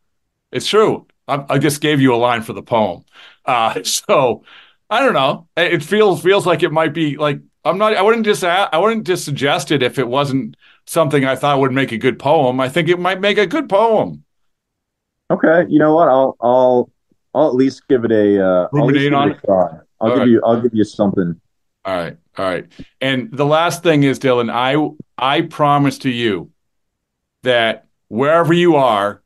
It's 0.51 0.67
true. 0.67 1.07
I, 1.27 1.45
I 1.49 1.57
just 1.57 1.81
gave 1.81 2.01
you 2.01 2.13
a 2.13 2.17
line 2.17 2.41
for 2.41 2.53
the 2.53 2.63
poem. 2.63 3.03
Uh, 3.55 3.83
so 3.83 4.43
I 4.91 5.01
don't 5.01 5.13
know. 5.13 5.47
It 5.57 5.83
feels 5.83 6.21
feels 6.21 6.45
like 6.45 6.61
it 6.61 6.71
might 6.71 6.93
be 6.93 7.17
like 7.17 7.39
I'm 7.65 7.77
not. 7.77 7.95
I 7.95 8.01
wouldn't 8.01 8.25
just 8.25 8.43
I 8.43 8.77
wouldn't 8.77 9.07
just 9.07 9.25
suggest 9.25 9.71
it 9.71 9.83
if 9.83 9.99
it 9.99 10.07
wasn't 10.07 10.55
something 10.85 11.25
I 11.25 11.35
thought 11.35 11.59
would 11.59 11.71
make 11.71 11.91
a 11.91 11.97
good 11.97 12.19
poem. 12.19 12.59
I 12.59 12.69
think 12.69 12.89
it 12.89 12.99
might 12.99 13.19
make 13.19 13.37
a 13.37 13.47
good 13.47 13.69
poem. 13.69 14.23
Okay, 15.31 15.65
you 15.69 15.79
know 15.79 15.93
what? 15.95 16.09
I'll 16.09 16.35
I'll 16.41 16.89
I'll 17.33 17.47
at 17.47 17.55
least 17.55 17.87
give 17.87 18.05
it 18.05 18.11
a 18.11 18.43
uh, 18.43 18.67
I'll 18.77 18.87
Ruminate 18.87 19.11
give 19.11 19.13
on 19.13 19.31
it. 19.31 19.39
I'll 19.47 19.77
All 19.99 20.09
give 20.09 20.17
right. 20.17 20.27
you 20.27 20.41
I'll 20.45 20.61
give 20.61 20.73
you 20.73 20.83
something. 20.83 21.39
All 21.85 21.95
right, 21.95 22.17
all 22.37 22.45
right. 22.45 22.67
And 23.01 23.31
the 23.31 23.45
last 23.45 23.83
thing 23.83 24.03
is, 24.03 24.19
Dylan, 24.19 24.51
I 24.51 24.75
I 25.17 25.41
promise 25.41 25.97
to 25.99 26.09
you 26.09 26.51
that 27.43 27.87
wherever 28.07 28.53
you 28.53 28.75
are, 28.75 29.21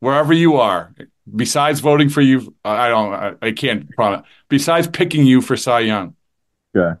wherever 0.00 0.32
you 0.32 0.56
are, 0.56 0.94
besides 1.32 1.80
voting 1.80 2.08
for 2.08 2.20
you, 2.20 2.54
I 2.64 2.88
don't, 2.88 3.12
I, 3.12 3.32
I 3.42 3.52
can't 3.52 3.88
promise. 3.90 4.26
Besides 4.48 4.86
picking 4.88 5.26
you 5.26 5.40
for 5.40 5.56
Cy 5.56 5.80
Young, 5.80 6.14
Okay. 6.76 6.98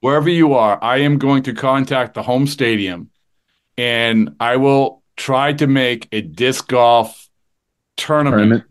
wherever 0.00 0.28
you 0.28 0.54
are, 0.54 0.82
I 0.82 0.98
am 0.98 1.18
going 1.18 1.44
to 1.44 1.54
contact 1.54 2.14
the 2.14 2.22
home 2.22 2.46
stadium, 2.46 3.10
and 3.78 4.34
I 4.40 4.56
will 4.56 5.02
try 5.16 5.52
to 5.54 5.66
make 5.66 6.08
a 6.12 6.20
disc 6.20 6.66
golf 6.68 7.28
tournament. 7.96 8.40
Tournament. 8.40 8.64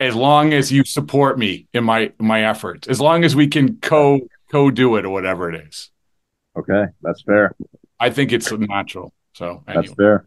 As 0.00 0.14
long 0.14 0.52
as 0.52 0.70
you 0.72 0.84
support 0.84 1.38
me 1.38 1.68
in 1.72 1.84
my 1.84 2.12
my 2.18 2.44
efforts, 2.44 2.88
as 2.88 3.00
long 3.00 3.24
as 3.24 3.34
we 3.36 3.46
can 3.46 3.76
co 3.76 4.20
co 4.50 4.70
do 4.70 4.96
it 4.96 5.04
or 5.06 5.10
whatever 5.10 5.48
it 5.48 5.66
is. 5.66 5.90
Okay, 6.58 6.86
that's 7.00 7.22
fair. 7.22 7.54
I 7.98 8.10
think 8.10 8.32
it's 8.32 8.50
natural. 8.52 9.14
So 9.34 9.62
That's 9.66 9.94
fair. 9.94 10.26